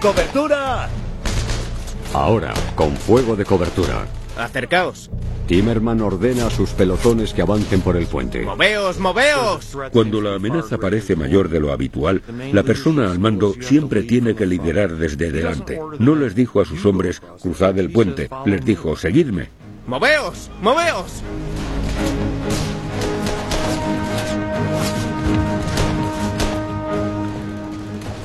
¡Cobertura! 0.00 0.88
Ahora, 2.12 2.52
con 2.74 2.96
fuego 2.96 3.36
de 3.36 3.44
cobertura, 3.44 4.06
Acercaos. 4.36 5.10
Timerman 5.46 6.00
ordena 6.00 6.46
a 6.46 6.50
sus 6.50 6.70
pelotones 6.70 7.34
que 7.34 7.42
avancen 7.42 7.80
por 7.80 7.96
el 7.96 8.06
puente. 8.06 8.42
¡Moveos, 8.42 8.98
moveos! 8.98 9.76
Cuando 9.92 10.20
la 10.20 10.34
amenaza 10.34 10.78
parece 10.78 11.16
mayor 11.16 11.48
de 11.48 11.60
lo 11.60 11.72
habitual, 11.72 12.22
la 12.52 12.62
persona 12.62 13.10
al 13.10 13.18
mando 13.18 13.54
siempre 13.60 14.02
tiene 14.02 14.34
que 14.34 14.46
liderar 14.46 14.96
desde 14.96 15.30
delante. 15.30 15.80
No 15.98 16.14
les 16.14 16.34
dijo 16.34 16.60
a 16.60 16.64
sus 16.64 16.84
hombres, 16.86 17.20
cruzad 17.42 17.78
el 17.78 17.90
puente, 17.90 18.28
les 18.44 18.64
dijo, 18.64 18.96
seguidme. 18.96 19.48
¡Moveos, 19.86 20.50
moveos! 20.62 21.22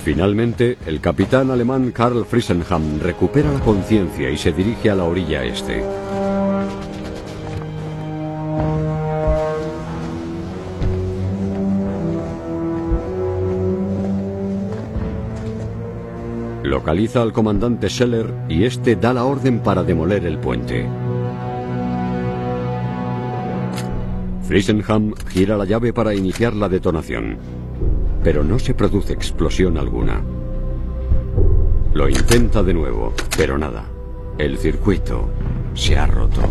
Finalmente, 0.06 0.78
el 0.86 1.02
capitán 1.02 1.50
alemán 1.50 1.92
Karl 1.92 2.26
Friesenham 2.26 3.00
recupera 3.00 3.52
la 3.52 3.60
conciencia 3.62 4.30
y 4.30 4.38
se 4.38 4.52
dirige 4.52 4.92
a 4.92 4.96
la 4.96 5.06
orilla 5.06 5.44
este. 5.44 5.84
Localiza 16.62 17.24
al 17.24 17.34
comandante 17.34 17.90
Scheller 17.90 18.32
y 18.48 18.64
este 18.66 18.96
da 18.96 19.12
la 19.12 19.24
orden 19.24 19.58
para 19.58 19.84
demoler 19.84 20.24
el 20.28 20.38
puente. 20.38 20.88
Friesenham 24.44 25.16
gira 25.30 25.58
la 25.58 25.66
llave 25.66 25.94
para 25.94 26.14
iniciar 26.14 26.54
la 26.54 26.70
detonación, 26.70 27.40
pero 28.26 28.44
no 28.44 28.58
se 28.58 28.74
produce 28.74 29.14
explosión 29.14 29.78
alguna. 29.78 30.20
Lo 31.94 32.10
intenta 32.10 32.64
de 32.64 32.74
nuevo, 32.74 33.14
pero 33.38 33.56
nada. 33.56 33.86
El 34.40 34.58
circuito 34.58 35.30
se 35.76 35.96
ha 35.96 36.08
roto. 36.08 36.42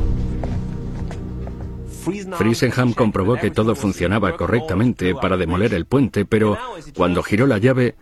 Friesenham 2.38 2.92
comprobó 2.92 3.34
que 3.34 3.50
todo 3.50 3.74
funcionaba 3.74 4.36
correctamente 4.36 5.16
para 5.16 5.36
demoler 5.36 5.74
el 5.74 5.84
puente, 5.84 6.24
pero 6.24 6.56
cuando 6.96 7.24
giró 7.24 7.48
la 7.48 7.58
llave 7.58 7.96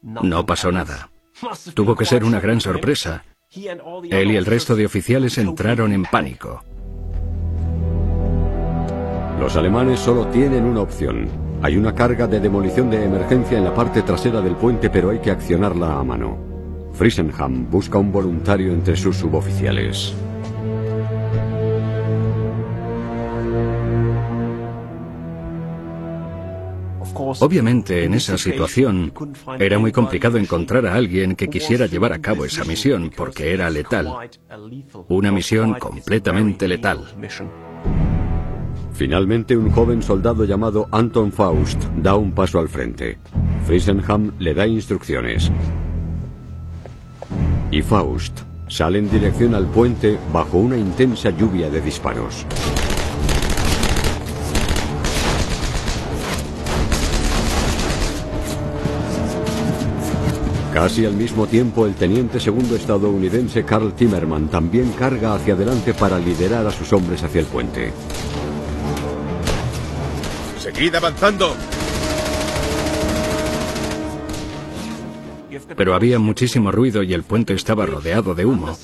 no 0.00 0.46
pasó 0.46 0.72
nada. 0.72 1.10
Tuvo 1.74 1.96
que 1.96 2.06
ser 2.06 2.24
una 2.24 2.40
gran 2.40 2.62
sorpresa. 2.62 3.24
Él 3.50 4.30
y 4.30 4.36
el 4.36 4.46
resto 4.46 4.74
de 4.74 4.86
oficiales 4.86 5.36
entraron 5.36 5.92
en 5.92 6.04
pánico. 6.04 6.64
Los 9.38 9.54
alemanes 9.54 10.00
solo 10.00 10.28
tienen 10.28 10.64
una 10.64 10.80
opción. 10.80 11.47
Hay 11.60 11.76
una 11.76 11.92
carga 11.92 12.28
de 12.28 12.38
demolición 12.38 12.88
de 12.88 13.04
emergencia 13.04 13.58
en 13.58 13.64
la 13.64 13.74
parte 13.74 14.02
trasera 14.02 14.40
del 14.40 14.54
puente, 14.54 14.90
pero 14.90 15.10
hay 15.10 15.18
que 15.18 15.32
accionarla 15.32 15.98
a 15.98 16.04
mano. 16.04 16.38
Friesenham 16.92 17.68
busca 17.68 17.98
un 17.98 18.12
voluntario 18.12 18.72
entre 18.72 18.96
sus 18.96 19.16
suboficiales. 19.16 20.14
Obviamente, 27.40 28.04
en 28.04 28.14
esa 28.14 28.38
situación, 28.38 29.12
era 29.58 29.78
muy 29.78 29.90
complicado 29.90 30.38
encontrar 30.38 30.86
a 30.86 30.94
alguien 30.94 31.34
que 31.34 31.48
quisiera 31.48 31.86
llevar 31.86 32.12
a 32.12 32.20
cabo 32.20 32.44
esa 32.44 32.64
misión, 32.64 33.10
porque 33.14 33.52
era 33.52 33.68
letal. 33.68 34.12
Una 35.08 35.32
misión 35.32 35.74
completamente 35.74 36.68
letal. 36.68 37.00
Finalmente, 38.98 39.56
un 39.56 39.70
joven 39.70 40.02
soldado 40.02 40.44
llamado 40.44 40.88
Anton 40.90 41.30
Faust 41.30 41.80
da 42.02 42.16
un 42.16 42.32
paso 42.32 42.58
al 42.58 42.68
frente. 42.68 43.16
Friesenham 43.64 44.32
le 44.40 44.54
da 44.54 44.66
instrucciones. 44.66 45.52
Y 47.70 47.80
Faust 47.80 48.40
sale 48.66 48.98
en 48.98 49.08
dirección 49.08 49.54
al 49.54 49.66
puente 49.66 50.18
bajo 50.32 50.58
una 50.58 50.76
intensa 50.76 51.30
lluvia 51.30 51.70
de 51.70 51.80
disparos. 51.80 52.44
Casi 60.74 61.06
al 61.06 61.14
mismo 61.14 61.46
tiempo, 61.46 61.86
el 61.86 61.94
teniente 61.94 62.40
segundo 62.40 62.74
estadounidense 62.74 63.64
Carl 63.64 63.92
Timmerman 63.92 64.48
también 64.48 64.90
carga 64.98 65.34
hacia 65.34 65.54
adelante 65.54 65.94
para 65.94 66.18
liderar 66.18 66.66
a 66.66 66.72
sus 66.72 66.92
hombres 66.92 67.22
hacia 67.22 67.42
el 67.42 67.46
puente. 67.46 67.92
¡Seguid 70.78 70.94
avanzando! 70.94 71.56
Pero 75.76 75.92
había 75.92 76.20
muchísimo 76.20 76.70
ruido 76.70 77.02
y 77.02 77.14
el 77.14 77.24
puente 77.24 77.52
estaba 77.52 77.84
rodeado 77.84 78.36
de 78.36 78.46
humo. 78.46 78.78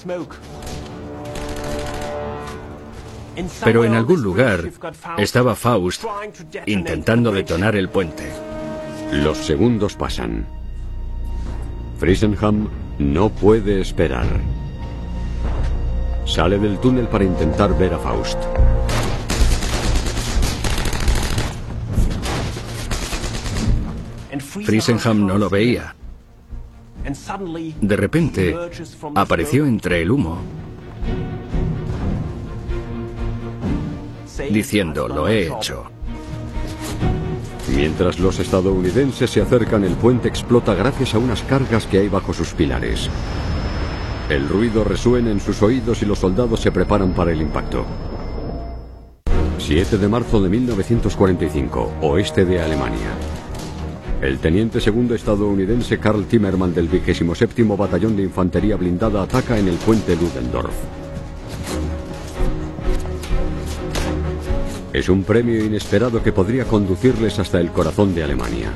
Pero 3.63 3.85
en 3.85 3.95
algún 3.95 4.23
lugar 4.23 4.73
estaba 5.19 5.55
Faust 5.55 6.03
intentando 6.67 7.31
detonar 7.31 7.77
el 7.77 7.89
puente. 7.89 8.25
Los 9.13 9.39
segundos 9.39 9.95
pasan. 9.95 10.49
Friesenham 12.01 12.71
no 12.99 13.29
puede 13.29 13.81
esperar. 13.81 14.27
Sale 16.27 16.59
del 16.59 16.81
túnel 16.81 17.07
para 17.07 17.23
intentar 17.23 17.79
ver 17.79 17.95
a 17.95 17.99
Faust. 18.01 18.39
Friesenham 24.41 25.27
no 25.27 25.39
lo 25.39 25.49
veía. 25.49 25.95
De 27.81 27.97
repente, 27.97 28.57
apareció 29.15 29.67
entre 29.67 30.03
el 30.03 30.11
humo, 30.11 30.39
diciendo, 34.51 35.09
lo 35.09 35.29
he 35.29 35.49
hecho. 35.49 35.85
Mientras 37.75 38.19
los 38.19 38.39
estadounidenses 38.39 39.31
se 39.31 39.41
acercan, 39.41 39.85
el 39.85 39.95
puente 39.95 40.29
explota 40.29 40.75
gracias 40.75 41.15
a 41.15 41.19
unas 41.19 41.43
cargas 41.43 41.87
que 41.87 41.99
hay 41.99 42.09
bajo 42.09 42.33
sus 42.33 42.53
pilares. 42.53 43.11
El 44.29 44.49
ruido 44.49 44.85
resuena 44.85 45.31
en 45.31 45.41
sus 45.41 45.61
oídos 45.63 46.01
y 46.03 46.07
los 46.07 46.21
soldados 46.21 46.61
se 46.61 46.73
preparan 46.73 47.13
para 47.13 47.33
el 47.33 47.43
impacto. 47.43 47.85
7 49.59 49.99
de 49.99 50.09
marzo 50.09 50.43
de 50.43 50.49
1945, 50.49 51.95
oeste 52.03 52.45
de 52.45 52.61
Alemania. 52.61 53.11
El 54.21 54.39
teniente 54.39 54.81
segundo 54.81 55.15
estadounidense 55.15 55.99
Karl 55.99 56.25
Timmerman 56.25 56.73
del 56.75 56.89
27 56.89 57.63
Batallón 57.65 58.17
de 58.17 58.23
Infantería 58.23 58.77
Blindada 58.77 59.23
ataca 59.23 59.59
en 59.59 59.69
el 59.69 59.77
puente 59.77 60.17
Ludendorff. 60.17 60.75
Es 64.93 65.09
un 65.09 65.25
premio 65.25 65.65
inesperado 65.65 66.23
que 66.23 66.33
podría 66.33 66.65
conducirles 66.65 67.39
hasta 67.39 67.61
el 67.61 67.71
corazón 67.71 68.15
de 68.15 68.23
Alemania. 68.23 68.71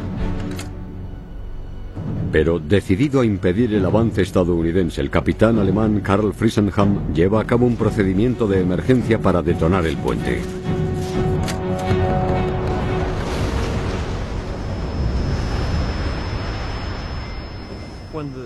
Pero 2.32 2.59
decidido 2.59 3.20
a 3.20 3.24
impedir 3.24 3.73
el 3.73 3.86
avance 3.86 4.20
estadounidense, 4.20 5.01
el 5.01 5.09
capitán 5.09 5.59
alemán 5.59 6.01
Karl 6.01 6.35
Friesenham 6.35 7.15
lleva 7.15 7.40
a 7.40 7.47
cabo 7.47 7.65
un 7.66 7.77
procedimiento 7.77 8.47
de 8.47 8.60
emergencia 8.60 9.19
para 9.20 9.43
detonar 9.43 9.86
el 9.86 9.97
puente. 9.97 10.43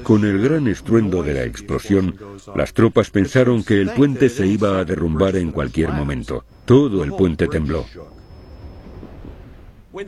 Con 0.03 0.25
el 0.25 0.41
gran 0.41 0.69
estruendo 0.69 1.23
de 1.23 1.35
la 1.35 1.45
explosión, 1.45 2.17
las 2.55 2.73
tropas 2.73 3.11
pensaron 3.11 3.63
que 3.63 3.81
el 3.81 3.91
puente 3.91 4.29
se 4.29 4.47
iba 4.47 4.79
a 4.79 4.85
derrumbar 4.85 5.37
en 5.37 5.53
cualquier 5.53 5.91
momento. 5.91 6.45
Todo 6.65 7.05
el 7.05 7.13
puente 7.13 7.49
tembló. 7.49 7.85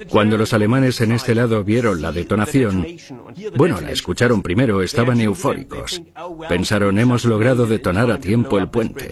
Cuando 0.08 0.38
los 0.38 0.54
alemanes 0.54 1.00
en 1.02 1.12
este 1.12 1.34
lado 1.34 1.62
vieron 1.62 2.00
la 2.00 2.10
detonación, 2.10 2.86
bueno, 3.56 3.80
la 3.80 3.90
escucharon 3.90 4.42
primero, 4.42 4.82
estaban 4.82 5.20
eufóricos. 5.20 6.02
Pensaron, 6.48 6.98
hemos 6.98 7.24
logrado 7.24 7.66
detonar 7.66 8.10
a 8.10 8.18
tiempo 8.18 8.58
el 8.58 8.68
puente. 8.68 9.10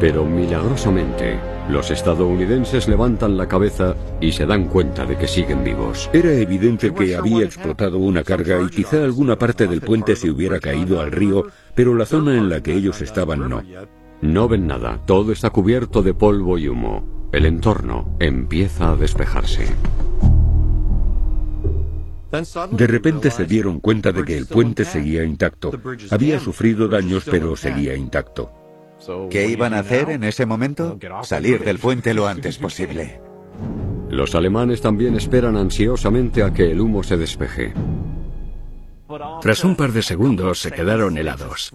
Pero 0.00 0.24
milagrosamente, 0.26 1.38
Los 1.68 1.90
estadounidenses 1.90 2.88
levantan 2.88 3.38
la 3.38 3.48
cabeza 3.48 3.96
y 4.20 4.32
se 4.32 4.44
dan 4.44 4.68
cuenta 4.68 5.06
de 5.06 5.16
que 5.16 5.26
siguen 5.26 5.64
vivos. 5.64 6.10
Era 6.12 6.30
evidente 6.32 6.92
que 6.92 7.16
había 7.16 7.44
explotado 7.44 7.98
una 7.98 8.22
carga 8.22 8.60
y 8.60 8.68
quizá 8.68 9.02
alguna 9.02 9.38
parte 9.38 9.66
del 9.66 9.80
puente 9.80 10.14
se 10.14 10.30
hubiera 10.30 10.60
caído 10.60 11.00
al 11.00 11.10
río, 11.10 11.46
pero 11.74 11.94
la 11.94 12.04
zona 12.04 12.36
en 12.36 12.50
la 12.50 12.62
que 12.62 12.74
ellos 12.74 13.00
estaban 13.00 13.48
no. 13.48 13.62
No 14.20 14.48
ven 14.48 14.66
nada, 14.66 15.00
todo 15.06 15.32
está 15.32 15.50
cubierto 15.50 16.02
de 16.02 16.12
polvo 16.12 16.58
y 16.58 16.68
humo. 16.68 17.30
El 17.32 17.46
entorno 17.46 18.14
empieza 18.20 18.92
a 18.92 18.96
despejarse. 18.96 19.66
De 22.72 22.86
repente 22.86 23.30
se 23.30 23.44
dieron 23.46 23.80
cuenta 23.80 24.12
de 24.12 24.24
que 24.24 24.36
el 24.36 24.46
puente 24.46 24.84
seguía 24.84 25.24
intacto. 25.24 25.72
Había 26.10 26.40
sufrido 26.40 26.88
daños, 26.88 27.24
pero 27.30 27.56
seguía 27.56 27.94
intacto. 27.96 28.63
¿Qué 29.30 29.48
iban 29.48 29.74
a 29.74 29.80
hacer 29.80 30.10
en 30.10 30.24
ese 30.24 30.46
momento? 30.46 30.98
Salir 31.22 31.64
del 31.64 31.78
puente 31.78 32.14
lo 32.14 32.26
antes 32.28 32.58
posible. 32.58 33.20
Los 34.08 34.34
alemanes 34.34 34.80
también 34.80 35.16
esperan 35.16 35.56
ansiosamente 35.56 36.42
a 36.42 36.52
que 36.52 36.70
el 36.70 36.80
humo 36.80 37.02
se 37.02 37.16
despeje. 37.16 37.74
Tras 39.40 39.64
un 39.64 39.76
par 39.76 39.92
de 39.92 40.02
segundos 40.02 40.60
se 40.60 40.70
quedaron 40.70 41.18
helados. 41.18 41.72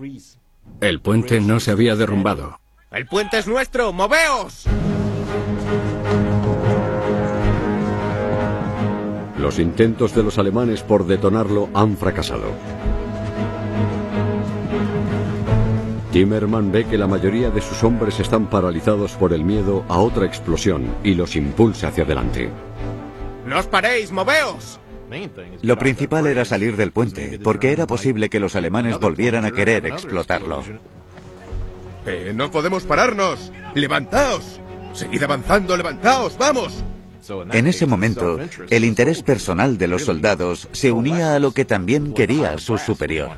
El 0.82 1.02
puente 1.02 1.40
no 1.42 1.60
se 1.60 1.72
había 1.72 1.96
derrumbado. 1.96 2.60
¡El 2.92 3.06
puente 3.06 3.38
es 3.38 3.48
nuestro! 3.48 3.94
¡Moveos! 3.94 4.66
Los 9.38 9.60
intentos 9.60 10.14
de 10.16 10.24
los 10.24 10.38
alemanes 10.38 10.82
por 10.82 11.06
detonarlo 11.06 11.70
han 11.74 11.96
fracasado. 11.98 12.52
Timmerman 16.12 16.72
ve 16.72 16.86
que 16.86 16.98
la 16.98 17.08
mayoría 17.08 17.52
de 17.52 17.62
sus 17.62 17.84
hombres 17.84 18.20
están 18.20 18.50
paralizados 18.50 19.14
por 19.14 19.32
el 19.34 19.44
miedo 19.44 19.86
a 19.88 20.00
otra 20.00 20.26
explosión 20.26 20.88
y 21.04 21.14
los 21.14 21.36
impulsa 21.36 21.90
hacia 21.90 22.04
adelante. 22.04 22.50
¡No 23.46 23.60
os 23.60 23.68
paréis! 23.68 24.12
¡Moveos! 24.12 24.80
Lo 25.62 25.78
principal 25.78 26.28
era 26.28 26.46
salir 26.46 26.78
del 26.78 26.92
puente, 26.92 27.40
porque 27.44 27.72
era 27.72 27.88
posible 27.88 28.30
que 28.30 28.40
los 28.40 28.56
alemanes 28.56 29.00
volvieran 29.00 29.46
a 29.46 29.52
querer 29.52 29.86
explotarlo. 29.86 30.64
Eh, 32.06 32.32
¡No 32.36 32.52
podemos 32.52 32.84
pararnos! 32.84 33.52
¡Levantaos! 33.76 34.60
¡Seguid 34.94 35.24
avanzando! 35.24 35.76
¡Levantaos! 35.76 36.38
¡Vamos! 36.38 36.84
En 37.52 37.68
ese 37.68 37.86
momento, 37.86 38.40
el 38.70 38.86
interés 38.86 39.22
personal 39.22 39.78
de 39.78 39.88
los 39.88 40.06
soldados 40.06 40.68
se 40.72 40.92
unía 40.92 41.36
a 41.36 41.40
lo 41.40 41.52
que 41.52 41.66
también 41.66 42.14
quería 42.14 42.58
su 42.58 42.78
superior. 42.78 43.32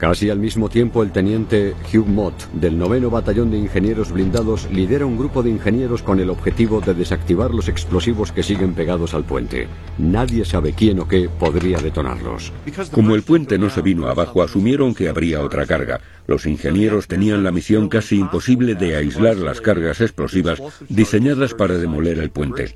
Casi 0.00 0.30
al 0.30 0.38
mismo 0.38 0.70
tiempo, 0.70 1.02
el 1.02 1.12
teniente 1.12 1.74
Hugh 1.92 2.06
Mott, 2.06 2.50
del 2.54 2.78
noveno 2.78 3.10
batallón 3.10 3.50
de 3.50 3.58
ingenieros 3.58 4.10
blindados, 4.10 4.66
lidera 4.72 5.04
un 5.04 5.18
grupo 5.18 5.42
de 5.42 5.50
ingenieros 5.50 6.02
con 6.02 6.18
el 6.20 6.30
objetivo 6.30 6.80
de 6.80 6.94
desactivar 6.94 7.50
los 7.50 7.68
explosivos 7.68 8.32
que 8.32 8.42
siguen 8.42 8.72
pegados 8.72 9.12
al 9.12 9.24
puente. 9.24 9.68
Nadie 9.98 10.46
sabe 10.46 10.72
quién 10.72 11.00
o 11.00 11.06
qué 11.06 11.28
podría 11.28 11.76
detonarlos. 11.80 12.50
Como 12.92 13.14
el 13.14 13.22
puente 13.22 13.58
no 13.58 13.68
se 13.68 13.82
vino 13.82 14.08
abajo, 14.08 14.42
asumieron 14.42 14.94
que 14.94 15.10
habría 15.10 15.42
otra 15.42 15.66
carga. 15.66 16.00
Los 16.26 16.46
ingenieros 16.46 17.06
tenían 17.06 17.44
la 17.44 17.52
misión 17.52 17.90
casi 17.90 18.18
imposible 18.18 18.76
de 18.76 18.96
aislar 18.96 19.36
las 19.36 19.60
cargas 19.60 20.00
explosivas 20.00 20.62
diseñadas 20.88 21.52
para 21.52 21.74
demoler 21.74 22.20
el 22.20 22.30
puente. 22.30 22.74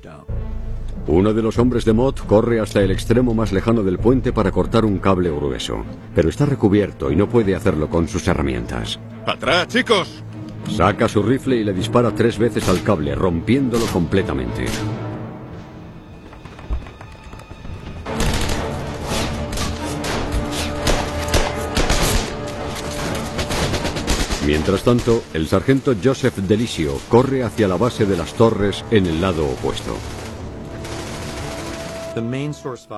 Uno 1.07 1.33
de 1.35 1.43
los 1.43 1.59
hombres 1.59 1.85
de 1.85 1.93
Mott 1.93 2.25
corre 2.25 2.59
hasta 2.59 2.81
el 2.81 2.89
extremo 2.89 3.35
más 3.35 3.51
lejano 3.51 3.83
del 3.83 3.99
puente 3.99 4.33
para 4.33 4.51
cortar 4.51 4.85
un 4.85 4.97
cable 4.97 5.29
grueso, 5.29 5.83
pero 6.15 6.29
está 6.29 6.47
recubierto 6.47 7.11
y 7.11 7.15
no 7.15 7.29
puede 7.29 7.55
hacerlo 7.55 7.89
con 7.89 8.07
sus 8.07 8.27
herramientas. 8.27 8.99
¡Atrás, 9.27 9.67
chicos! 9.67 10.23
Saca 10.75 11.07
su 11.07 11.21
rifle 11.21 11.57
y 11.57 11.63
le 11.63 11.73
dispara 11.73 12.09
tres 12.15 12.39
veces 12.39 12.67
al 12.69 12.81
cable, 12.81 13.13
rompiéndolo 13.13 13.85
completamente. 13.85 14.65
Mientras 24.47 24.83
tanto, 24.83 25.23
el 25.33 25.47
sargento 25.47 25.93
Joseph 26.03 26.37
Delisio 26.37 26.99
corre 27.09 27.43
hacia 27.43 27.67
la 27.67 27.77
base 27.77 28.07
de 28.07 28.17
las 28.17 28.33
torres 28.33 28.83
en 28.89 29.05
el 29.05 29.21
lado 29.21 29.45
opuesto. 29.45 29.95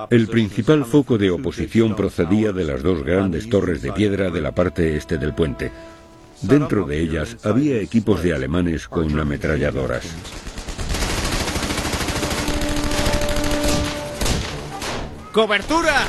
El 0.09 0.27
principal 0.27 0.85
foco 0.85 1.17
de 1.17 1.31
oposición 1.31 1.95
procedía 1.95 2.51
de 2.51 2.63
las 2.63 2.83
dos 2.83 3.03
grandes 3.03 3.49
torres 3.49 3.81
de 3.81 3.91
piedra 3.91 4.29
de 4.29 4.41
la 4.41 4.51
parte 4.51 4.95
este 4.95 5.17
del 5.17 5.33
puente. 5.33 5.71
Dentro 6.41 6.85
de 6.85 7.01
ellas 7.01 7.37
había 7.43 7.79
equipos 7.81 8.21
de 8.21 8.33
alemanes 8.33 8.87
con 8.87 9.19
ametralladoras. 9.19 10.05
¡Cobertura! 15.33 16.05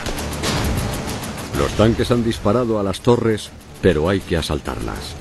Los 1.58 1.72
tanques 1.72 2.10
han 2.10 2.22
disparado 2.22 2.78
a 2.78 2.82
las 2.82 3.00
torres, 3.00 3.50
pero 3.80 4.08
hay 4.08 4.20
que 4.20 4.36
asaltarlas. 4.36 5.16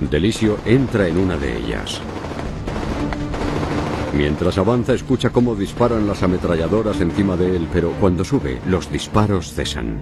Delisio 0.00 0.58
entra 0.66 1.08
en 1.08 1.16
una 1.16 1.36
de 1.36 1.56
ellas. 1.56 2.00
Mientras 4.16 4.56
avanza 4.56 4.94
escucha 4.94 5.28
cómo 5.28 5.54
disparan 5.54 6.06
las 6.06 6.22
ametralladoras 6.22 7.02
encima 7.02 7.36
de 7.36 7.54
él, 7.54 7.68
pero 7.70 7.92
cuando 8.00 8.24
sube, 8.24 8.58
los 8.66 8.90
disparos 8.90 9.52
cesan. 9.52 9.98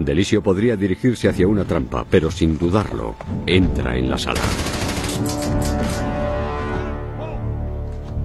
Delisio 0.00 0.42
podría 0.42 0.74
dirigirse 0.74 1.28
hacia 1.28 1.46
una 1.46 1.64
trampa, 1.64 2.06
pero 2.08 2.30
sin 2.30 2.56
dudarlo, 2.56 3.16
entra 3.46 3.98
en 3.98 4.08
la 4.08 4.16
sala. 4.16 4.40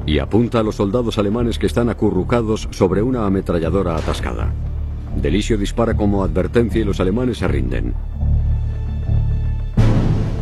Y 0.06 0.20
apunta 0.20 0.60
a 0.60 0.64
los 0.64 0.76
soldados 0.76 1.18
alemanes 1.18 1.60
que 1.60 1.68
están 1.68 1.90
acurrucados 1.90 2.70
sobre 2.72 3.02
una 3.02 3.26
ametralladora 3.26 3.98
atascada. 3.98 4.53
Delisio 5.22 5.57
dispara 5.57 5.95
como 5.95 6.24
advertencia 6.24 6.80
y 6.80 6.86
los 6.86 7.02
alemanes 7.02 7.40
se 7.40 7.48
rinden. 7.49 7.94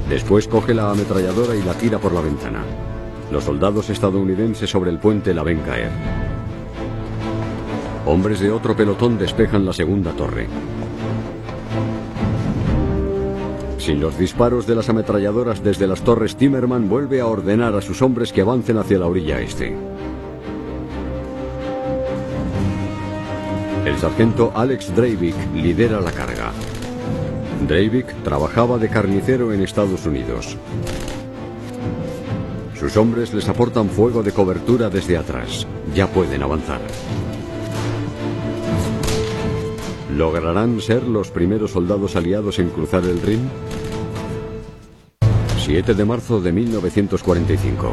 Después 0.08 0.48
coge 0.48 0.76
la 0.76 0.92
ametralladora 0.92 1.56
y 1.56 1.64
la 1.64 1.74
tira 1.74 1.98
por 1.98 2.14
la 2.14 2.22
ventana. 2.22 2.64
Los 3.32 3.44
soldados 3.44 3.90
estadounidenses 3.90 4.70
sobre 4.70 4.90
el 4.90 5.00
puente 5.00 5.34
la 5.34 5.44
ven 5.44 5.60
caer. 5.60 5.90
Hombres 8.06 8.40
de 8.40 8.52
otro 8.52 8.76
pelotón 8.76 9.18
despejan 9.18 9.66
la 9.66 9.74
segunda 9.74 10.12
torre. 10.12 10.48
Sin 13.78 14.00
los 14.00 14.18
disparos 14.18 14.66
de 14.66 14.76
las 14.76 14.90
ametralladoras 14.90 15.64
desde 15.64 15.88
las 15.88 16.02
torres, 16.02 16.36
Timmerman 16.36 16.90
vuelve 16.90 17.20
a 17.20 17.28
ordenar 17.28 17.76
a 17.76 17.82
sus 17.82 18.02
hombres 18.02 18.32
que 18.32 18.42
avancen 18.42 18.78
hacia 18.78 18.98
la 18.98 19.08
orilla 19.08 19.40
este. 19.42 19.76
El 23.86 23.98
sargento 23.98 24.52
Alex 24.56 24.96
Dreivik 24.96 25.36
lidera 25.54 26.02
la 26.02 26.12
carga. 26.12 26.52
Dreivik 27.68 28.08
trabajaba 28.24 28.78
de 28.78 28.90
carnicero 28.90 29.54
en 29.54 29.62
Estados 29.62 30.06
Unidos. 30.06 30.58
Sus 32.80 32.96
hombres 32.96 33.34
les 33.34 33.50
aportan 33.50 33.90
fuego 33.90 34.22
de 34.22 34.32
cobertura 34.32 34.90
desde 34.90 35.18
atrás. 35.18 35.66
Ya 35.96 36.08
pueden 36.08 36.44
avanzar. 36.44 36.80
¿Lograrán 40.16 40.80
ser 40.82 41.04
los 41.04 41.32
primeros 41.32 41.72
soldados 41.72 42.16
aliados 42.16 42.60
en 42.60 42.70
cruzar 42.70 43.04
el 43.04 43.20
Rin? 43.22 43.50
7 45.58 45.96
de 45.96 46.06
marzo 46.06 46.40
de 46.40 46.52
1945. 46.52 47.92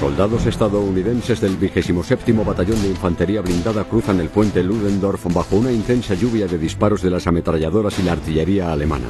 Soldados 0.00 0.46
estadounidenses 0.46 1.42
del 1.42 1.58
27 1.58 2.32
Batallón 2.32 2.80
de 2.80 2.88
Infantería 2.88 3.42
Blindada 3.42 3.84
cruzan 3.84 4.20
el 4.20 4.30
puente 4.30 4.62
Ludendorff 4.64 5.26
bajo 5.34 5.56
una 5.56 5.70
intensa 5.70 6.14
lluvia 6.14 6.46
de 6.46 6.56
disparos 6.56 7.02
de 7.02 7.10
las 7.10 7.26
ametralladoras 7.26 7.98
y 7.98 8.04
la 8.04 8.12
artillería 8.12 8.72
alemana, 8.72 9.08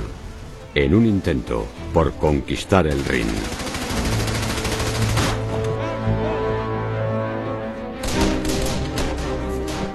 en 0.74 0.94
un 0.97 1.06
intento 1.06 1.66
por 1.94 2.12
conquistar 2.14 2.89
el 2.89 3.05
Rin. 3.05 3.69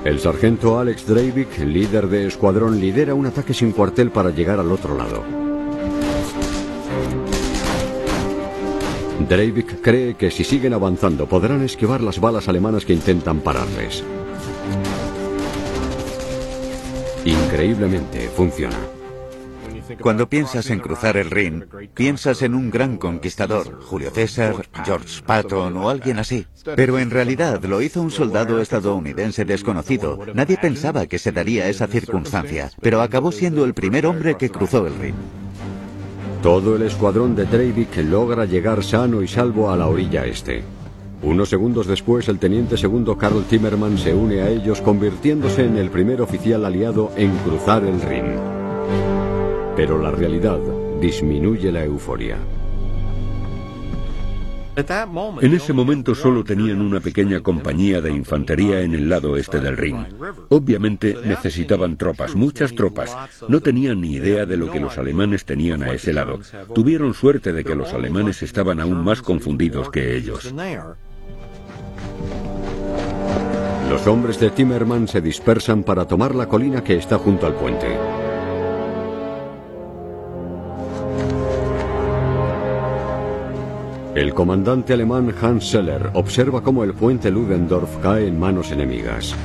El 0.05 0.19
sargento 0.19 0.77
Alex 0.77 1.07
Dreivik, 1.07 1.57
líder 1.57 2.07
de 2.07 2.27
escuadrón, 2.27 2.79
lidera 2.79 3.15
un 3.15 3.25
ataque 3.25 3.55
sin 3.55 3.71
cuartel 3.71 4.11
para 4.11 4.29
llegar 4.29 4.59
al 4.59 4.71
otro 4.71 4.95
lado. 4.95 5.23
Dreivik 9.27 9.81
cree 9.81 10.13
que 10.13 10.29
si 10.29 10.43
siguen 10.43 10.73
avanzando 10.73 11.25
podrán 11.25 11.63
esquivar 11.63 12.01
las 12.01 12.19
balas 12.19 12.47
alemanas 12.47 12.85
que 12.85 12.93
intentan 12.93 13.39
pararles. 13.39 14.03
Increíblemente 17.25 18.29
funciona. 18.29 18.94
Cuando 20.01 20.29
piensas 20.29 20.69
en 20.69 20.79
cruzar 20.79 21.17
el 21.17 21.31
Rin, 21.31 21.65
piensas 21.93 22.41
en 22.41 22.55
un 22.55 22.71
gran 22.71 22.97
conquistador, 22.97 23.81
Julio 23.81 24.11
César, 24.11 24.67
George 24.83 25.21
Patton 25.25 25.77
o 25.77 25.89
alguien 25.89 26.19
así. 26.19 26.45
Pero 26.75 26.99
en 26.99 27.11
realidad 27.11 27.63
lo 27.63 27.81
hizo 27.81 28.01
un 28.01 28.11
soldado 28.11 28.59
estadounidense 28.59 29.45
desconocido. 29.45 30.19
Nadie 30.33 30.57
pensaba 30.57 31.05
que 31.05 31.19
se 31.19 31.31
daría 31.31 31.69
esa 31.69 31.87
circunstancia, 31.87 32.71
pero 32.81 33.01
acabó 33.01 33.31
siendo 33.31 33.65
el 33.65 33.73
primer 33.73 34.05
hombre 34.05 34.35
que 34.35 34.49
cruzó 34.49 34.87
el 34.87 34.95
Rin. 34.95 35.15
Todo 36.41 36.75
el 36.75 36.83
escuadrón 36.83 37.35
de 37.35 37.45
Treivik 37.45 37.97
logra 37.97 38.45
llegar 38.45 38.83
sano 38.83 39.21
y 39.21 39.27
salvo 39.27 39.71
a 39.71 39.77
la 39.77 39.87
orilla 39.87 40.25
este. 40.25 40.63
Unos 41.23 41.49
segundos 41.49 41.87
después, 41.87 42.27
el 42.29 42.37
teniente 42.37 42.77
segundo 42.77 43.17
Carl 43.17 43.43
Timmerman 43.45 43.97
se 43.97 44.13
une 44.13 44.41
a 44.41 44.49
ellos, 44.49 44.79
convirtiéndose 44.81 45.65
en 45.65 45.77
el 45.77 45.89
primer 45.89 46.21
oficial 46.21 46.65
aliado 46.65 47.11
en 47.15 47.35
cruzar 47.37 47.83
el 47.83 47.99
Rin. 48.01 49.14
Pero 49.75 50.01
la 50.01 50.11
realidad 50.11 50.59
disminuye 51.01 51.71
la 51.71 51.83
euforia. 51.83 52.37
En 55.41 55.53
ese 55.53 55.71
momento 55.71 56.13
solo 56.15 56.43
tenían 56.43 56.81
una 56.81 56.99
pequeña 56.99 57.39
compañía 57.39 58.01
de 58.01 58.11
infantería 58.11 58.81
en 58.81 58.93
el 58.93 59.07
lado 59.07 59.37
este 59.37 59.61
del 59.61 59.77
Rin. 59.77 60.05
Obviamente 60.49 61.15
necesitaban 61.23 61.95
tropas, 61.95 62.35
muchas 62.35 62.75
tropas. 62.75 63.15
No 63.47 63.61
tenían 63.61 64.01
ni 64.01 64.13
idea 64.13 64.45
de 64.45 64.57
lo 64.57 64.69
que 64.69 64.81
los 64.81 64.97
alemanes 64.97 65.45
tenían 65.45 65.81
a 65.81 65.93
ese 65.93 66.11
lado. 66.11 66.39
Tuvieron 66.73 67.13
suerte 67.13 67.53
de 67.53 67.63
que 67.63 67.75
los 67.75 67.93
alemanes 67.93 68.43
estaban 68.43 68.81
aún 68.81 69.01
más 69.01 69.21
confundidos 69.21 69.89
que 69.89 70.17
ellos. 70.17 70.53
Los 73.89 74.07
hombres 74.07 74.39
de 74.41 74.49
Timmerman 74.49 75.07
se 75.07 75.21
dispersan 75.21 75.83
para 75.83 76.05
tomar 76.05 76.35
la 76.35 76.49
colina 76.49 76.83
que 76.83 76.95
está 76.95 77.17
junto 77.17 77.45
al 77.45 77.55
puente. 77.55 78.24
El 84.15 84.33
comandante 84.33 84.93
alemán 84.93 85.35
Hans 85.41 85.71
Seller 85.71 86.11
observa 86.13 86.63
cómo 86.63 86.85
el 86.85 86.93
puente 86.93 87.29
Ludendorff 87.29 87.97
cae 87.97 88.27
en 88.27 88.39
manos 88.39 88.71
enemigas. 88.71 89.35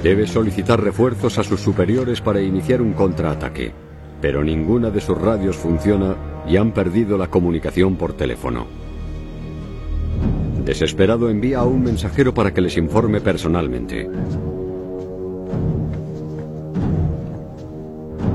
Debe 0.00 0.24
solicitar 0.28 0.80
refuerzos 0.80 1.38
a 1.38 1.42
sus 1.42 1.60
superiores 1.60 2.20
para 2.20 2.40
iniciar 2.40 2.80
un 2.82 2.92
contraataque, 2.92 3.72
pero 4.20 4.44
ninguna 4.44 4.90
de 4.90 5.00
sus 5.00 5.20
radios 5.20 5.56
funciona 5.56 6.14
y 6.46 6.56
han 6.56 6.70
perdido 6.70 7.18
la 7.18 7.26
comunicación 7.26 7.96
por 7.96 8.12
teléfono. 8.12 8.68
Desesperado 10.64 11.28
envía 11.28 11.58
a 11.58 11.64
un 11.64 11.82
mensajero 11.82 12.32
para 12.32 12.54
que 12.54 12.60
les 12.60 12.76
informe 12.76 13.20
personalmente. 13.22 14.08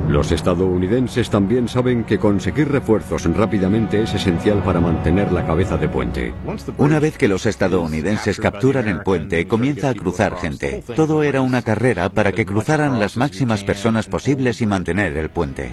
Los 0.10 0.31
estadounidenses 0.31 1.30
también 1.30 1.68
saben 1.68 2.03
que 2.03 2.18
conseguir 2.18 2.72
refuerzos 2.72 3.26
rápidamente 3.26 4.02
es 4.02 4.11
esencial 4.15 4.64
para 4.64 4.80
mantener 4.80 5.31
la 5.31 5.45
cabeza 5.45 5.77
de 5.77 5.88
puente. 5.88 6.34
Una 6.80 6.99
vez 6.99 7.15
que 7.15 7.27
los 7.27 7.45
estadounidenses 7.45 8.40
capturan 8.40 8.88
el 8.88 9.02
puente, 9.02 9.48
comienza 9.48 9.90
a 9.90 9.94
cruzar 9.94 10.36
gente. 10.38 10.84
Todo 10.95 11.22
era 11.22 11.41
una 11.41 11.61
carrera 11.61 12.10
para 12.10 12.31
que 12.31 12.44
cruzaran 12.44 12.99
las 12.99 13.18
máximas 13.18 13.64
personas 13.64 14.07
posibles 14.07 14.61
y 14.61 14.65
mantener 14.65 15.15
el 15.15 15.30
puente. 15.30 15.69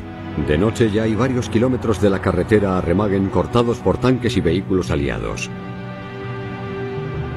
De 0.46 0.58
noche 0.58 0.90
ya 0.90 1.04
hay 1.04 1.14
varios 1.14 1.48
kilómetros 1.48 2.02
de 2.02 2.10
la 2.10 2.20
carretera 2.20 2.76
a 2.76 2.82
Remagen 2.82 3.30
cortados 3.30 3.78
por 3.78 3.96
tanques 3.96 4.36
y 4.36 4.42
vehículos 4.42 4.90
aliados. 4.90 5.48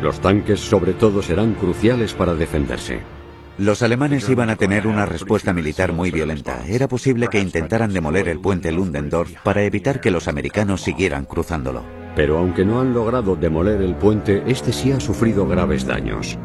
Los 0.01 0.19
tanques 0.19 0.59
sobre 0.59 0.91
todo 0.91 1.21
serán 1.21 1.53
cruciales 1.53 2.13
para 2.13 2.35
defenderse. 2.35 3.18
Los 3.60 3.81
alemanes 3.81 4.30
iban 4.30 4.49
a 4.49 4.56
tener 4.56 4.88
una 4.88 5.06
respuesta 5.06 5.52
militar 5.52 5.91
muy 5.91 6.11
violenta. 6.11 6.64
Era 6.65 6.88
posible 6.88 7.27
que 7.27 7.41
intentaran 7.41 7.91
demoler 7.91 8.30
el 8.30 8.40
puente 8.40 8.72
Ludendorff 8.72 9.34
para 9.44 9.64
evitar 9.64 9.99
que 9.99 10.11
los 10.11 10.30
americanos 10.30 10.80
siguieran 10.81 11.26
cruzándolo. 11.26 11.84
Pero 12.15 12.38
aunque 12.38 12.64
no 12.64 12.80
han 12.80 12.94
logrado 12.94 13.36
demoler 13.36 13.81
el 13.81 13.95
puente, 13.95 14.44
este 14.48 14.72
sí 14.72 14.94
ha 14.94 14.99
sufrido 15.02 15.45
graves 15.45 15.86
daños. 15.86 16.38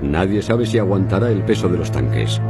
Nadie 0.00 0.40
sabe 0.40 0.64
si 0.64 0.78
aguantará 0.78 1.30
el 1.30 1.44
peso 1.44 1.68
de 1.68 1.76
los 1.76 1.92
tanques. 1.92 2.40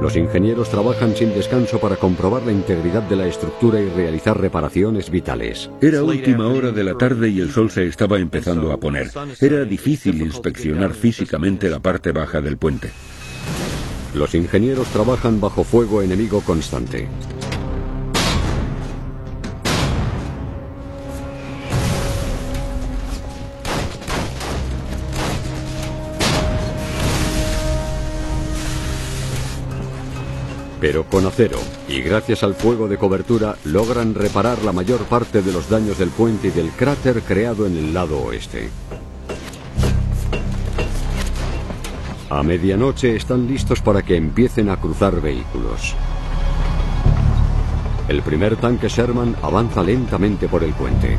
Los 0.00 0.16
ingenieros 0.16 0.68
trabajan 0.68 1.16
sin 1.16 1.34
descanso 1.34 1.78
para 1.80 1.96
comprobar 1.96 2.42
la 2.42 2.52
integridad 2.52 3.02
de 3.02 3.16
la 3.16 3.26
estructura 3.26 3.80
y 3.80 3.88
realizar 3.88 4.38
reparaciones 4.38 5.10
vitales. 5.10 5.70
Era 5.80 6.02
última 6.02 6.46
hora 6.48 6.70
de 6.70 6.84
la 6.84 6.98
tarde 6.98 7.30
y 7.30 7.40
el 7.40 7.50
sol 7.50 7.70
se 7.70 7.86
estaba 7.86 8.18
empezando 8.18 8.72
a 8.72 8.76
poner. 8.78 9.10
Era 9.40 9.64
difícil 9.64 10.20
inspeccionar 10.20 10.92
físicamente 10.92 11.70
la 11.70 11.80
parte 11.80 12.12
baja 12.12 12.40
del 12.40 12.58
puente. 12.58 12.90
Los 14.14 14.34
ingenieros 14.34 14.86
trabajan 14.88 15.40
bajo 15.40 15.64
fuego 15.64 16.02
enemigo 16.02 16.40
constante. 16.40 17.08
Pero 30.86 31.02
con 31.02 31.26
acero, 31.26 31.58
y 31.88 32.00
gracias 32.00 32.44
al 32.44 32.54
fuego 32.54 32.86
de 32.86 32.96
cobertura, 32.96 33.56
logran 33.64 34.14
reparar 34.14 34.62
la 34.62 34.70
mayor 34.70 35.00
parte 35.00 35.42
de 35.42 35.52
los 35.52 35.68
daños 35.68 35.98
del 35.98 36.10
puente 36.10 36.46
y 36.46 36.50
del 36.52 36.70
cráter 36.70 37.22
creado 37.22 37.66
en 37.66 37.76
el 37.76 37.92
lado 37.92 38.20
oeste. 38.20 38.70
A 42.30 42.40
medianoche 42.44 43.16
están 43.16 43.48
listos 43.48 43.80
para 43.80 44.02
que 44.02 44.14
empiecen 44.14 44.68
a 44.70 44.76
cruzar 44.76 45.20
vehículos. 45.20 45.96
El 48.06 48.22
primer 48.22 48.54
tanque 48.54 48.88
Sherman 48.88 49.34
avanza 49.42 49.82
lentamente 49.82 50.46
por 50.46 50.62
el 50.62 50.72
puente. 50.72 51.18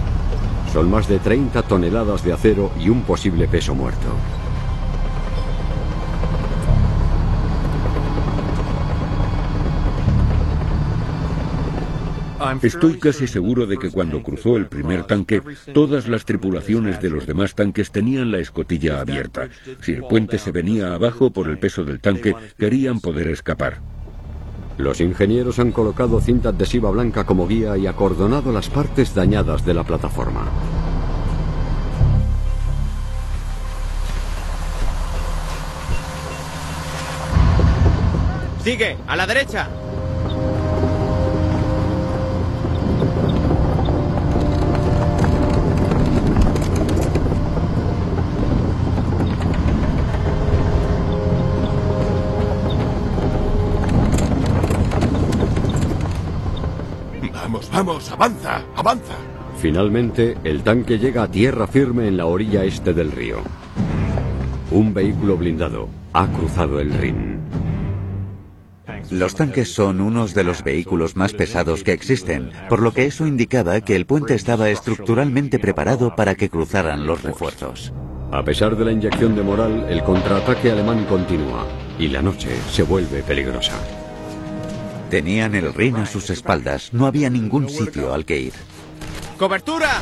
Son 0.71 0.89
más 0.89 1.09
de 1.09 1.19
30 1.19 1.63
toneladas 1.63 2.23
de 2.23 2.31
acero 2.31 2.71
y 2.79 2.87
un 2.87 3.01
posible 3.01 3.49
peso 3.49 3.75
muerto. 3.75 4.13
Estoy 12.61 12.99
casi 12.99 13.27
seguro 13.27 13.65
de 13.65 13.77
que 13.77 13.89
cuando 13.89 14.21
cruzó 14.23 14.57
el 14.57 14.67
primer 14.67 15.03
tanque, 15.03 15.41
todas 15.73 16.07
las 16.07 16.25
tripulaciones 16.25 17.01
de 17.01 17.09
los 17.09 17.25
demás 17.25 17.55
tanques 17.55 17.91
tenían 17.91 18.31
la 18.31 18.39
escotilla 18.39 19.01
abierta. 19.01 19.49
Si 19.81 19.93
el 19.93 20.03
puente 20.03 20.37
se 20.37 20.51
venía 20.51 20.93
abajo 20.93 21.31
por 21.31 21.47
el 21.49 21.57
peso 21.57 21.83
del 21.83 21.99
tanque, 21.99 22.35
querían 22.57 22.99
poder 22.99 23.27
escapar. 23.27 23.79
Los 24.77 25.01
ingenieros 25.01 25.57
han 25.59 25.71
colocado 25.71 26.21
cinta 26.21 26.49
adhesiva 26.49 26.91
blanca 26.91 27.25
como 27.25 27.47
guía 27.47 27.77
y 27.77 27.87
acordonado 27.87 28.51
las 28.51 28.69
partes 28.69 29.15
dañadas 29.15 29.65
de 29.65 29.73
la 29.73 29.83
plataforma. 29.83 30.45
¡Sigue! 38.63 38.97
¡A 39.07 39.15
la 39.15 39.25
derecha! 39.25 39.69
Vamos, 57.77 58.11
avanza, 58.11 58.63
avanza. 58.75 59.13
Finalmente, 59.59 60.35
el 60.43 60.63
tanque 60.63 60.97
llega 60.97 61.23
a 61.23 61.27
tierra 61.31 61.67
firme 61.67 62.07
en 62.07 62.17
la 62.17 62.25
orilla 62.25 62.63
este 62.63 62.91
del 62.91 63.11
río. 63.11 63.37
Un 64.71 64.95
vehículo 64.95 65.37
blindado 65.37 65.87
ha 66.13 66.27
cruzado 66.27 66.79
el 66.79 66.91
Rin. 66.91 67.37
Los 69.11 69.35
tanques 69.35 69.71
son 69.71 70.01
unos 70.01 70.33
de 70.33 70.43
los 70.43 70.63
vehículos 70.63 71.15
más 71.15 71.33
pesados 71.33 71.83
que 71.83 71.93
existen, 71.93 72.51
por 72.67 72.81
lo 72.81 72.93
que 72.93 73.05
eso 73.05 73.27
indicaba 73.27 73.79
que 73.81 73.95
el 73.95 74.07
puente 74.07 74.33
estaba 74.33 74.69
estructuralmente 74.69 75.59
preparado 75.59 76.15
para 76.15 76.33
que 76.33 76.49
cruzaran 76.49 77.05
los 77.05 77.21
refuerzos. 77.21 77.93
A 78.31 78.43
pesar 78.43 78.75
de 78.75 78.85
la 78.85 78.91
inyección 78.91 79.35
de 79.35 79.43
moral, 79.43 79.85
el 79.87 80.03
contraataque 80.03 80.71
alemán 80.71 81.05
continúa 81.05 81.65
y 81.99 82.07
la 82.07 82.21
noche 82.21 82.49
se 82.71 82.83
vuelve 82.83 83.21
peligrosa. 83.21 83.75
Tenían 85.09 85.55
el 85.55 85.73
Rin 85.73 85.95
a 85.95 86.05
sus 86.05 86.29
espaldas, 86.29 86.93
no 86.93 87.05
había 87.05 87.29
ningún 87.29 87.69
sitio 87.69 88.13
al 88.13 88.25
que 88.25 88.39
ir. 88.39 88.53
¡Cobertura! 89.37 90.01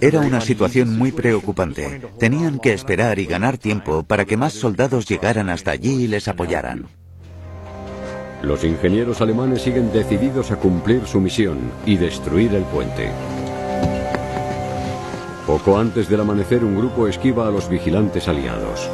Era 0.00 0.20
una 0.20 0.40
situación 0.40 0.96
muy 0.96 1.10
preocupante. 1.10 2.00
Tenían 2.18 2.58
que 2.58 2.72
esperar 2.72 3.18
y 3.18 3.26
ganar 3.26 3.58
tiempo 3.58 4.02
para 4.02 4.24
que 4.24 4.36
más 4.36 4.52
soldados 4.52 5.06
llegaran 5.06 5.48
hasta 5.48 5.70
allí 5.72 6.04
y 6.04 6.06
les 6.06 6.28
apoyaran. 6.28 6.86
Los 8.42 8.64
ingenieros 8.64 9.20
alemanes 9.20 9.62
siguen 9.62 9.92
decididos 9.92 10.50
a 10.50 10.56
cumplir 10.56 11.06
su 11.06 11.20
misión 11.20 11.58
y 11.84 11.96
destruir 11.96 12.54
el 12.54 12.62
puente. 12.64 13.10
Poco 15.46 15.78
antes 15.78 16.08
del 16.08 16.20
amanecer 16.20 16.64
un 16.64 16.76
grupo 16.76 17.08
esquiva 17.08 17.48
a 17.48 17.50
los 17.50 17.68
vigilantes 17.68 18.28
aliados. 18.28 18.88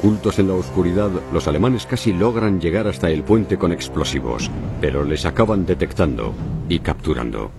Ocultos 0.00 0.38
en 0.38 0.48
la 0.48 0.54
oscuridad, 0.54 1.10
los 1.30 1.46
alemanes 1.46 1.84
casi 1.84 2.14
logran 2.14 2.58
llegar 2.58 2.88
hasta 2.88 3.10
el 3.10 3.22
puente 3.22 3.58
con 3.58 3.70
explosivos, 3.70 4.50
pero 4.80 5.04
les 5.04 5.26
acaban 5.26 5.66
detectando 5.66 6.32
y 6.70 6.78
capturando. 6.78 7.50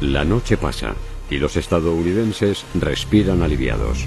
La 0.00 0.24
noche 0.24 0.56
pasa 0.56 0.94
y 1.28 1.38
los 1.38 1.56
estadounidenses 1.56 2.64
respiran 2.74 3.42
aliviados. 3.42 4.06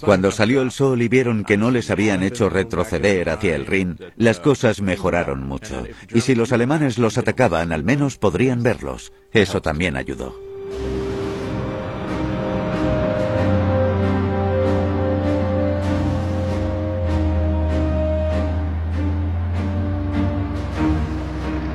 Cuando 0.00 0.30
salió 0.30 0.62
el 0.62 0.70
sol 0.70 1.02
y 1.02 1.08
vieron 1.08 1.44
que 1.44 1.56
no 1.56 1.70
les 1.70 1.90
habían 1.90 2.22
hecho 2.22 2.48
retroceder 2.48 3.30
hacia 3.30 3.56
el 3.56 3.66
Rin, 3.66 3.98
las 4.16 4.40
cosas 4.40 4.80
mejoraron 4.80 5.46
mucho. 5.46 5.84
Y 6.12 6.20
si 6.20 6.34
los 6.34 6.52
alemanes 6.52 6.98
los 6.98 7.18
atacaban, 7.18 7.72
al 7.72 7.84
menos 7.84 8.18
podrían 8.18 8.62
verlos. 8.62 9.12
Eso 9.32 9.60
también 9.62 9.96
ayudó. 9.96 10.34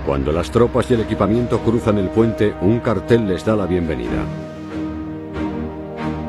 Cuando 0.06 0.32
las 0.32 0.50
tropas 0.50 0.90
y 0.90 0.96
el 0.96 1.02
equipamiento 1.02 1.60
cruzan 1.60 2.00
el 2.00 2.10
puente, 2.10 2.56
un 2.62 2.80
cartel 2.80 3.28
les 3.28 3.46
da 3.46 3.56
la 3.56 3.68
bienvenida. 3.68 4.26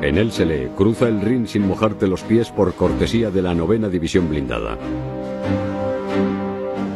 En 0.03 0.17
él 0.17 0.33
se 0.33 0.47
lee, 0.47 0.69
cruza 0.77 1.09
el 1.09 1.21
Rin 1.21 1.47
sin 1.47 1.67
mojarte 1.67 2.07
los 2.07 2.23
pies 2.23 2.51
por 2.51 2.75
cortesía 2.75 3.31
de 3.31 3.43
la 3.43 3.55
novena 3.55 3.89
división 3.89 4.31
blindada. 4.31 4.79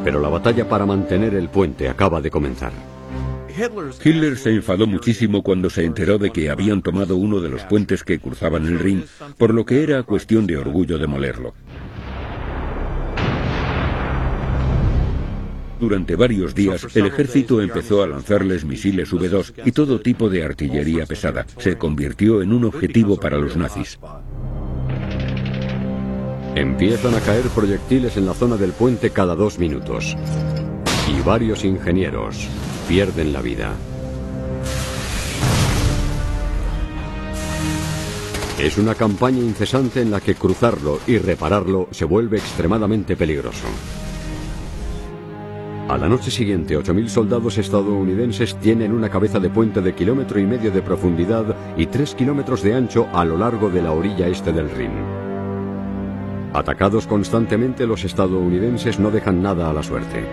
Pero 0.02 0.20
la 0.20 0.28
batalla 0.30 0.66
para 0.68 0.86
mantener 0.86 1.34
el 1.34 1.50
puente 1.50 1.88
acaba 1.88 2.22
de 2.22 2.30
comenzar. 2.30 2.72
Hitler 4.02 4.36
se 4.36 4.50
enfadó 4.50 4.86
muchísimo 4.86 5.42
cuando 5.42 5.70
se 5.70 5.84
enteró 5.84 6.18
de 6.18 6.30
que 6.30 6.50
habían 6.50 6.82
tomado 6.82 7.16
uno 7.16 7.40
de 7.40 7.50
los 7.50 7.62
puentes 7.64 8.02
que 8.02 8.18
cruzaban 8.18 8.66
el 8.66 8.78
Rin, 8.78 9.04
por 9.38 9.54
lo 9.54 9.64
que 9.64 9.82
era 9.82 10.02
cuestión 10.02 10.46
de 10.46 10.56
orgullo 10.56 10.98
demolerlo. 10.98 11.54
Durante 15.84 16.16
varios 16.16 16.54
días, 16.54 16.86
el 16.96 17.04
ejército 17.04 17.60
empezó 17.60 18.02
a 18.02 18.06
lanzarles 18.06 18.64
misiles 18.64 19.12
V2 19.12 19.52
y 19.66 19.72
todo 19.72 20.00
tipo 20.00 20.30
de 20.30 20.42
artillería 20.42 21.04
pesada. 21.04 21.44
Se 21.58 21.76
convirtió 21.76 22.40
en 22.40 22.54
un 22.54 22.64
objetivo 22.64 23.20
para 23.20 23.36
los 23.36 23.54
nazis. 23.54 23.98
Empiezan 26.54 27.14
a 27.14 27.20
caer 27.20 27.44
proyectiles 27.54 28.16
en 28.16 28.24
la 28.24 28.32
zona 28.32 28.56
del 28.56 28.72
puente 28.72 29.10
cada 29.10 29.34
dos 29.34 29.58
minutos. 29.58 30.16
Y 31.06 31.20
varios 31.20 31.66
ingenieros 31.66 32.48
pierden 32.88 33.34
la 33.34 33.42
vida. 33.42 33.74
Es 38.58 38.78
una 38.78 38.94
campaña 38.94 39.40
incesante 39.40 40.00
en 40.00 40.10
la 40.10 40.22
que 40.22 40.34
cruzarlo 40.34 40.98
y 41.06 41.18
repararlo 41.18 41.88
se 41.90 42.06
vuelve 42.06 42.38
extremadamente 42.38 43.16
peligroso. 43.16 43.66
A 45.86 45.98
la 45.98 46.08
noche 46.08 46.30
siguiente, 46.30 46.78
8.000 46.78 47.08
soldados 47.08 47.58
estadounidenses 47.58 48.56
tienen 48.56 48.92
una 48.92 49.10
cabeza 49.10 49.38
de 49.38 49.50
puente 49.50 49.82
de 49.82 49.94
kilómetro 49.94 50.40
y 50.40 50.46
medio 50.46 50.70
de 50.70 50.80
profundidad 50.80 51.54
y 51.76 51.84
3 51.84 52.14
kilómetros 52.14 52.62
de 52.62 52.74
ancho 52.74 53.06
a 53.12 53.22
lo 53.22 53.36
largo 53.36 53.68
de 53.68 53.82
la 53.82 53.92
orilla 53.92 54.26
este 54.26 54.50
del 54.50 54.70
Rin. 54.70 54.92
Atacados 56.54 57.06
constantemente, 57.06 57.86
los 57.86 58.02
estadounidenses 58.02 58.98
no 58.98 59.10
dejan 59.10 59.42
nada 59.42 59.68
a 59.68 59.74
la 59.74 59.82
suerte. 59.82 60.24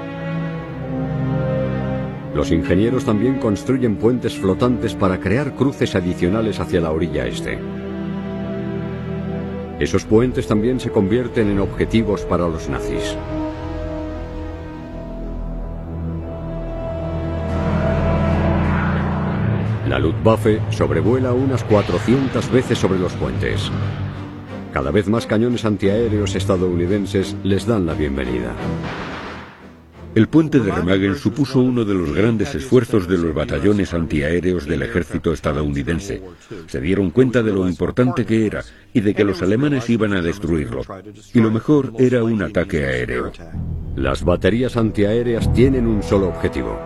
Los 2.34 2.49
ingenieros 2.52 3.03
también 3.03 3.38
construyen 3.38 3.98
puentes 3.98 4.38
flotantes 4.38 4.95
para 4.95 5.19
crear 5.19 5.53
cruces 5.56 5.95
adicionales 5.95 6.61
hacia 6.61 6.80
la 6.80 6.91
orilla 6.91 7.28
este. 7.28 7.60
Esos 9.82 10.06
puentes 10.06 10.48
también 10.48 10.80
se 10.80 10.91
convierten 10.91 11.49
en 11.49 11.60
objetivos 11.60 12.22
para 12.22 12.48
los 12.48 12.69
nazis. 12.69 13.18
Luftwaffe 20.02 20.60
sobrevuela 20.72 21.32
unas 21.34 21.64
400 21.64 22.52
veces 22.52 22.78
sobre 22.78 22.99
los 22.99 23.14
puentes. 23.14 23.72
Cada 24.73 24.91
vez 24.91 25.07
más 25.07 25.28
cañones 25.28 25.65
antiaéreos 25.65 26.36
estadounidenses 26.36 27.36
les 27.44 27.65
dan 27.65 27.86
la 27.86 27.94
bienvenida. 27.94 28.53
El 30.14 30.28
puente 30.28 30.60
de 30.60 30.72
Remagen 30.72 31.15
supuso 31.15 31.61
uno 31.61 31.86
de 31.86 31.94
los 31.94 32.14
grandes 32.14 32.53
esfuerzos 32.53 33.07
de 33.07 33.18
los 33.18 33.34
batallones 33.34 33.94
antiaéreos 33.94 34.65
del 34.65 34.82
ejército 34.82 35.32
estadounidense. 35.32 36.22
Se 36.68 36.82
dieron 36.82 37.11
cuenta 37.11 37.41
de 37.44 37.53
lo 37.53 37.68
importante 37.68 38.26
que 38.26 38.45
era 38.45 38.61
y 38.94 38.99
de 38.99 39.14
que 39.14 39.23
los 39.23 39.41
alemanes 39.41 39.90
iban 39.90 40.14
a 40.14 40.22
destruirlo. 40.22 40.82
Y 41.34 41.40
lo 41.40 41.49
mejor 41.49 41.94
era 41.98 42.26
un 42.26 42.41
ataque 42.44 42.84
aéreo. 42.84 43.32
Las 43.95 44.26
baterías 44.26 44.76
antiaéreas 44.76 45.53
tienen 45.53 45.88
un 45.88 46.03
solo 46.03 46.28
objetivo, 46.28 46.78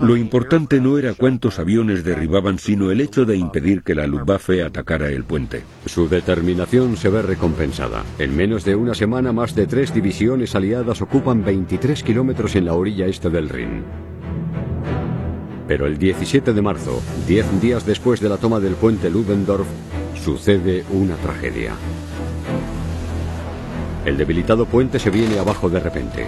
lo 0.00 0.16
importante 0.16 0.80
no 0.80 0.98
era 0.98 1.14
cuántos 1.14 1.58
aviones 1.58 2.04
derribaban, 2.04 2.58
sino 2.58 2.90
el 2.90 3.00
hecho 3.00 3.24
de 3.24 3.36
impedir 3.36 3.82
que 3.82 3.94
la 3.94 4.06
Luftwaffe 4.06 4.62
atacara 4.62 5.08
el 5.08 5.24
puente. 5.24 5.62
Su 5.86 6.08
determinación 6.08 6.96
se 6.96 7.08
ve 7.08 7.22
recompensada. 7.22 8.04
En 8.18 8.36
menos 8.36 8.64
de 8.64 8.76
una 8.76 8.94
semana, 8.94 9.32
más 9.32 9.54
de 9.54 9.66
tres 9.66 9.92
divisiones 9.92 10.54
aliadas 10.54 11.02
ocupan 11.02 11.44
23 11.44 12.02
kilómetros 12.02 12.54
en 12.54 12.66
la 12.66 12.74
orilla 12.74 13.06
este 13.06 13.30
del 13.30 13.48
Rin. 13.48 13.82
Pero 15.66 15.86
el 15.86 15.98
17 15.98 16.52
de 16.52 16.62
marzo, 16.62 17.02
diez 17.26 17.46
días 17.60 17.84
después 17.86 18.20
de 18.20 18.28
la 18.28 18.36
toma 18.36 18.60
del 18.60 18.74
puente 18.74 19.10
Ludendorff, 19.10 19.66
sucede 20.14 20.84
una 20.90 21.16
tragedia. 21.16 21.72
El 24.04 24.18
debilitado 24.18 24.66
puente 24.66 24.98
se 24.98 25.10
viene 25.10 25.38
abajo 25.38 25.70
de 25.70 25.80
repente. 25.80 26.26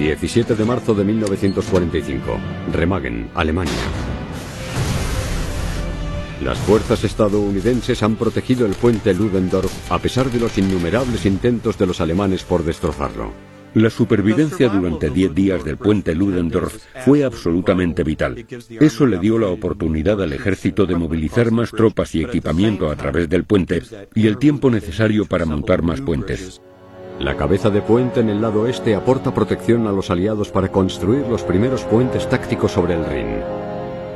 17 0.00 0.54
de 0.54 0.64
marzo 0.64 0.94
de 0.94 1.04
1945. 1.04 2.38
Remagen, 2.72 3.28
Alemania. 3.34 3.74
Las 6.42 6.56
fuerzas 6.60 7.04
estadounidenses 7.04 8.02
han 8.02 8.16
protegido 8.16 8.64
el 8.64 8.72
puente 8.72 9.12
Ludendorff 9.12 9.92
a 9.92 9.98
pesar 9.98 10.30
de 10.30 10.40
los 10.40 10.56
innumerables 10.56 11.26
intentos 11.26 11.76
de 11.76 11.86
los 11.86 12.00
alemanes 12.00 12.44
por 12.44 12.64
destrozarlo. 12.64 13.30
La 13.74 13.90
supervivencia 13.90 14.70
durante 14.70 15.10
10 15.10 15.34
días 15.34 15.64
del 15.64 15.76
puente 15.76 16.14
Ludendorff 16.14 16.82
fue 17.04 17.22
absolutamente 17.22 18.02
vital. 18.02 18.46
Eso 18.80 19.06
le 19.06 19.18
dio 19.18 19.38
la 19.38 19.48
oportunidad 19.48 20.22
al 20.22 20.32
ejército 20.32 20.86
de 20.86 20.96
movilizar 20.96 21.50
más 21.50 21.70
tropas 21.70 22.14
y 22.14 22.22
equipamiento 22.22 22.90
a 22.90 22.96
través 22.96 23.28
del 23.28 23.44
puente 23.44 23.82
y 24.14 24.26
el 24.26 24.38
tiempo 24.38 24.70
necesario 24.70 25.26
para 25.26 25.44
montar 25.44 25.82
más 25.82 26.00
puentes. 26.00 26.62
La 27.20 27.36
cabeza 27.36 27.68
de 27.68 27.82
puente 27.82 28.20
en 28.20 28.30
el 28.30 28.40
lado 28.40 28.66
este 28.66 28.94
aporta 28.94 29.34
protección 29.34 29.86
a 29.86 29.92
los 29.92 30.08
aliados 30.08 30.48
para 30.48 30.72
construir 30.72 31.26
los 31.26 31.42
primeros 31.42 31.84
puentes 31.84 32.26
tácticos 32.26 32.72
sobre 32.72 32.94
el 32.94 33.04
Rin, 33.04 33.42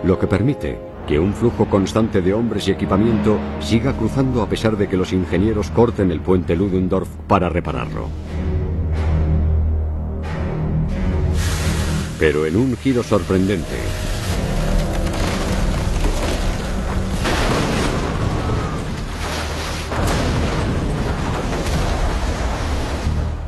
lo 0.04 0.18
que 0.18 0.26
permite 0.26 0.78
que 1.06 1.18
un 1.18 1.34
flujo 1.34 1.66
constante 1.66 2.22
de 2.22 2.32
hombres 2.32 2.66
y 2.66 2.70
equipamiento 2.70 3.36
siga 3.60 3.92
cruzando 3.92 4.40
a 4.40 4.48
pesar 4.48 4.78
de 4.78 4.88
que 4.88 4.96
los 4.96 5.12
ingenieros 5.12 5.70
corten 5.70 6.10
el 6.10 6.20
puente 6.20 6.56
Ludendorff 6.56 7.10
para 7.28 7.50
repararlo. 7.50 8.08
Pero 12.18 12.46
en 12.46 12.56
un 12.56 12.74
giro 12.78 13.02
sorprendente, 13.02 13.76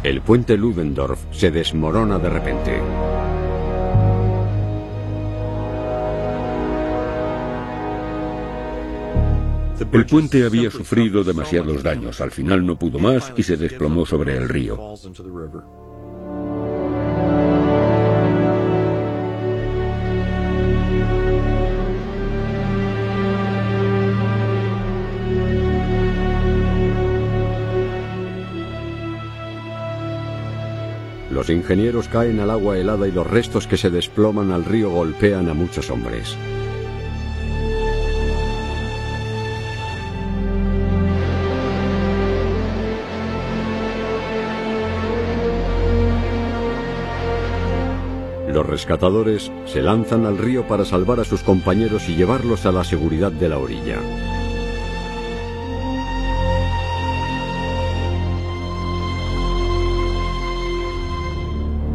El 0.06 0.20
puente 0.20 0.56
Ludendorff 0.56 1.18
se 1.32 1.50
desmorona 1.50 2.16
de 2.20 2.30
repente. 2.30 2.80
El 9.92 10.06
puente 10.06 10.46
había 10.46 10.70
sufrido 10.70 11.24
demasiados 11.24 11.82
daños. 11.82 12.20
Al 12.20 12.30
final 12.30 12.64
no 12.64 12.78
pudo 12.78 13.00
más 13.00 13.32
y 13.36 13.42
se 13.42 13.56
desplomó 13.56 14.06
sobre 14.06 14.36
el 14.36 14.48
río. 14.48 14.94
Los 31.36 31.50
ingenieros 31.50 32.08
caen 32.08 32.40
al 32.40 32.50
agua 32.50 32.78
helada 32.78 33.06
y 33.06 33.12
los 33.12 33.26
restos 33.26 33.66
que 33.66 33.76
se 33.76 33.90
desploman 33.90 34.52
al 34.52 34.64
río 34.64 34.88
golpean 34.88 35.50
a 35.50 35.52
muchos 35.52 35.90
hombres. 35.90 36.34
Los 48.48 48.64
rescatadores 48.64 49.52
se 49.66 49.82
lanzan 49.82 50.24
al 50.24 50.38
río 50.38 50.66
para 50.66 50.86
salvar 50.86 51.20
a 51.20 51.24
sus 51.24 51.42
compañeros 51.42 52.08
y 52.08 52.16
llevarlos 52.16 52.64
a 52.64 52.72
la 52.72 52.82
seguridad 52.82 53.30
de 53.30 53.50
la 53.50 53.58
orilla. 53.58 53.98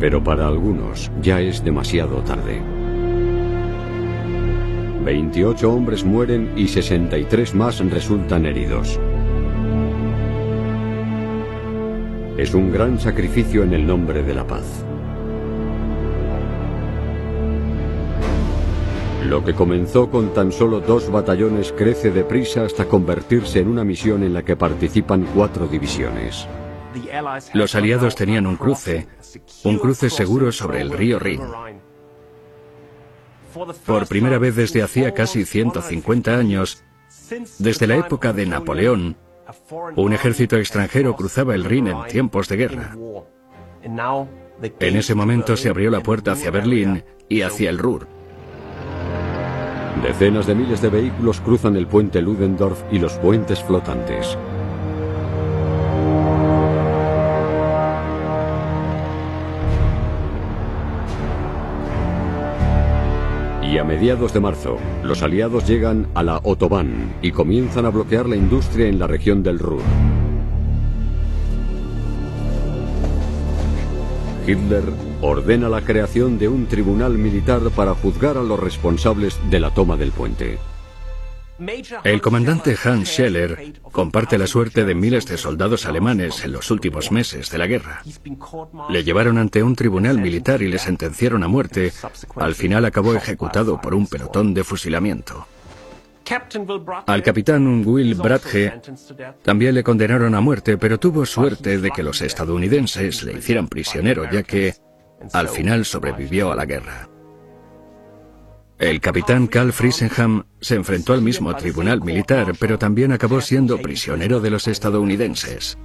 Pero 0.01 0.23
para 0.23 0.47
algunos 0.47 1.11
ya 1.21 1.41
es 1.41 1.63
demasiado 1.63 2.23
tarde. 2.23 2.59
28 5.05 5.71
hombres 5.71 6.03
mueren 6.03 6.53
y 6.57 6.67
63 6.67 7.53
más 7.53 7.77
resultan 7.87 8.47
heridos. 8.47 8.99
Es 12.35 12.55
un 12.55 12.71
gran 12.71 12.99
sacrificio 12.99 13.61
en 13.61 13.75
el 13.75 13.85
nombre 13.85 14.23
de 14.23 14.33
la 14.33 14.47
paz. 14.47 14.65
Lo 19.23 19.45
que 19.45 19.53
comenzó 19.53 20.09
con 20.09 20.33
tan 20.33 20.51
solo 20.51 20.79
dos 20.79 21.11
batallones 21.11 21.71
crece 21.71 22.09
deprisa 22.09 22.63
hasta 22.63 22.85
convertirse 22.85 23.59
en 23.59 23.67
una 23.67 23.83
misión 23.83 24.23
en 24.23 24.33
la 24.33 24.41
que 24.41 24.55
participan 24.55 25.27
cuatro 25.35 25.67
divisiones. 25.67 26.47
Los 27.53 27.75
aliados 27.75 28.15
tenían 28.15 28.45
un 28.45 28.57
cruce, 28.57 29.07
un 29.63 29.77
cruce 29.77 30.09
seguro 30.09 30.51
sobre 30.51 30.81
el 30.81 30.91
río 30.91 31.19
Rin. 31.19 31.41
Por 33.85 34.07
primera 34.07 34.37
vez 34.37 34.55
desde 34.55 34.81
hacía 34.81 35.13
casi 35.13 35.45
150 35.45 36.37
años, 36.37 36.83
desde 37.59 37.87
la 37.87 37.97
época 37.97 38.33
de 38.33 38.45
Napoleón, 38.45 39.17
un 39.95 40.13
ejército 40.13 40.57
extranjero 40.57 41.15
cruzaba 41.15 41.55
el 41.55 41.65
Rin 41.65 41.87
en 41.87 42.03
tiempos 42.07 42.47
de 42.47 42.57
guerra. 42.57 42.95
En 44.79 44.95
ese 44.95 45.15
momento 45.15 45.57
se 45.57 45.69
abrió 45.69 45.89
la 45.89 46.01
puerta 46.01 46.33
hacia 46.33 46.51
Berlín 46.51 47.03
y 47.27 47.41
hacia 47.41 47.69
el 47.69 47.77
Ruhr. 47.77 48.07
Decenas 50.03 50.47
de 50.47 50.55
miles 50.55 50.81
de 50.81 50.89
vehículos 50.89 51.41
cruzan 51.41 51.75
el 51.75 51.87
puente 51.87 52.21
Ludendorff 52.21 52.83
y 52.91 52.99
los 52.99 53.13
puentes 53.13 53.61
flotantes. 53.61 54.37
Y 63.71 63.77
a 63.77 63.85
mediados 63.85 64.33
de 64.33 64.41
marzo, 64.41 64.77
los 65.01 65.23
aliados 65.23 65.65
llegan 65.65 66.07
a 66.13 66.23
la 66.23 66.35
Autobahn 66.35 67.13
y 67.21 67.31
comienzan 67.31 67.85
a 67.85 67.89
bloquear 67.89 68.27
la 68.27 68.35
industria 68.35 68.87
en 68.87 68.99
la 68.99 69.07
región 69.07 69.43
del 69.43 69.59
Ruhr. 69.59 69.79
Hitler 74.45 74.83
ordena 75.21 75.69
la 75.69 75.79
creación 75.79 76.37
de 76.37 76.49
un 76.49 76.65
tribunal 76.65 77.13
militar 77.17 77.61
para 77.73 77.95
juzgar 77.95 78.37
a 78.37 78.43
los 78.43 78.59
responsables 78.59 79.39
de 79.49 79.61
la 79.61 79.73
toma 79.73 79.95
del 79.95 80.11
puente. 80.11 80.57
El 82.03 82.21
comandante 82.21 82.75
Hans 82.83 83.09
Scheller 83.09 83.73
comparte 83.91 84.37
la 84.37 84.47
suerte 84.47 84.83
de 84.83 84.95
miles 84.95 85.27
de 85.27 85.37
soldados 85.37 85.85
alemanes 85.85 86.43
en 86.43 86.53
los 86.53 86.71
últimos 86.71 87.11
meses 87.11 87.51
de 87.51 87.57
la 87.57 87.67
guerra. 87.67 88.01
Le 88.89 89.03
llevaron 89.03 89.37
ante 89.37 89.61
un 89.61 89.75
tribunal 89.75 90.17
militar 90.17 90.61
y 90.61 90.69
le 90.69 90.79
sentenciaron 90.79 91.43
a 91.43 91.47
muerte. 91.47 91.93
Al 92.35 92.55
final 92.55 92.85
acabó 92.85 93.13
ejecutado 93.13 93.79
por 93.79 93.93
un 93.93 94.07
pelotón 94.07 94.53
de 94.53 94.63
fusilamiento. 94.63 95.47
Al 97.05 97.23
capitán 97.23 97.85
Will 97.85 98.15
Bradge 98.15 98.81
también 99.43 99.75
le 99.75 99.83
condenaron 99.83 100.33
a 100.33 100.41
muerte, 100.41 100.77
pero 100.77 100.99
tuvo 100.99 101.25
suerte 101.25 101.79
de 101.79 101.91
que 101.91 102.03
los 102.03 102.21
estadounidenses 102.21 103.23
le 103.23 103.33
hicieran 103.33 103.67
prisionero, 103.67 104.29
ya 104.31 104.41
que 104.43 104.75
al 105.33 105.49
final 105.49 105.85
sobrevivió 105.85 106.51
a 106.51 106.55
la 106.55 106.65
guerra. 106.65 107.10
El 108.81 108.99
capitán 108.99 109.45
Carl 109.45 109.71
Friesenham 109.71 110.43
se 110.59 110.73
enfrentó 110.73 111.13
al 111.13 111.21
mismo 111.21 111.55
tribunal 111.55 112.01
militar, 112.01 112.53
pero 112.59 112.79
también 112.79 113.11
acabó 113.11 113.39
siendo 113.39 113.77
prisionero 113.77 114.39
de 114.39 114.49
los 114.49 114.67
estadounidenses. 114.67 115.77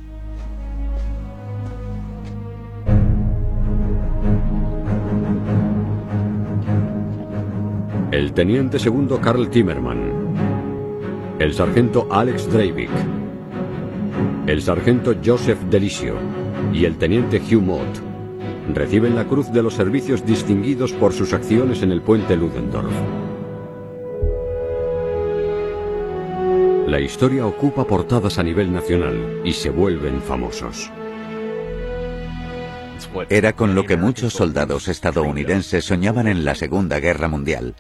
El 8.12 8.32
teniente 8.32 8.78
segundo 8.78 9.20
Karl 9.20 9.50
Timmerman, 9.50 11.36
el 11.38 11.52
sargento 11.52 12.08
Alex 12.10 12.50
Dreivik, 12.50 12.88
el 14.46 14.62
sargento 14.62 15.14
Joseph 15.22 15.60
Delisio. 15.68 16.14
Y 16.72 16.86
el 16.86 16.96
teniente 16.96 17.38
Hugh 17.38 17.60
Mott 17.60 18.15
reciben 18.74 19.14
la 19.14 19.24
Cruz 19.24 19.50
de 19.52 19.62
los 19.62 19.74
Servicios 19.74 20.24
distinguidos 20.24 20.92
por 20.92 21.12
sus 21.12 21.32
acciones 21.32 21.82
en 21.82 21.92
el 21.92 22.02
puente 22.02 22.36
Ludendorff. 22.36 22.92
La 26.86 27.00
historia 27.00 27.44
ocupa 27.46 27.84
portadas 27.84 28.38
a 28.38 28.44
nivel 28.44 28.72
nacional 28.72 29.40
y 29.44 29.52
se 29.52 29.70
vuelven 29.70 30.22
famosos. 30.22 30.90
Era 33.28 33.54
con 33.54 33.74
lo 33.74 33.84
que 33.84 33.96
muchos 33.96 34.34
soldados 34.34 34.88
estadounidenses 34.88 35.84
soñaban 35.84 36.28
en 36.28 36.44
la 36.44 36.54
Segunda 36.54 37.00
Guerra 37.00 37.28
Mundial. 37.28 37.74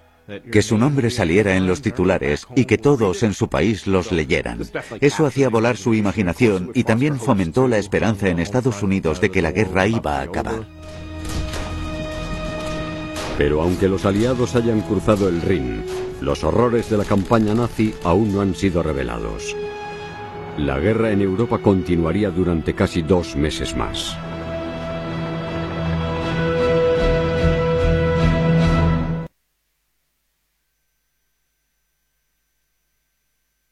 Que 0.50 0.62
su 0.62 0.76
nombre 0.76 1.10
saliera 1.10 1.54
en 1.54 1.68
los 1.68 1.82
titulares 1.82 2.48
y 2.56 2.64
que 2.64 2.78
todos 2.78 3.22
en 3.22 3.32
su 3.32 3.48
país 3.48 3.86
los 3.86 4.10
leyeran. 4.10 4.60
Eso 5.00 5.24
hacía 5.24 5.48
volar 5.48 5.76
su 5.76 5.94
imaginación 5.94 6.72
y 6.74 6.82
también 6.82 7.20
fomentó 7.20 7.68
la 7.68 7.78
esperanza 7.78 8.28
en 8.28 8.40
Estados 8.40 8.82
Unidos 8.82 9.20
de 9.20 9.30
que 9.30 9.40
la 9.40 9.52
guerra 9.52 9.86
iba 9.86 10.18
a 10.18 10.22
acabar. 10.22 10.66
Pero 13.38 13.62
aunque 13.62 13.88
los 13.88 14.06
aliados 14.06 14.54
hayan 14.54 14.80
cruzado 14.80 15.28
el 15.28 15.42
Rin, 15.42 15.84
los 16.20 16.42
horrores 16.44 16.88
de 16.88 16.96
la 16.96 17.04
campaña 17.04 17.54
nazi 17.54 17.94
aún 18.02 18.32
no 18.32 18.40
han 18.40 18.54
sido 18.54 18.82
revelados. 18.82 19.54
La 20.56 20.78
guerra 20.78 21.10
en 21.10 21.20
Europa 21.20 21.58
continuaría 21.58 22.30
durante 22.30 22.74
casi 22.74 23.02
dos 23.02 23.36
meses 23.36 23.76
más. 23.76 24.16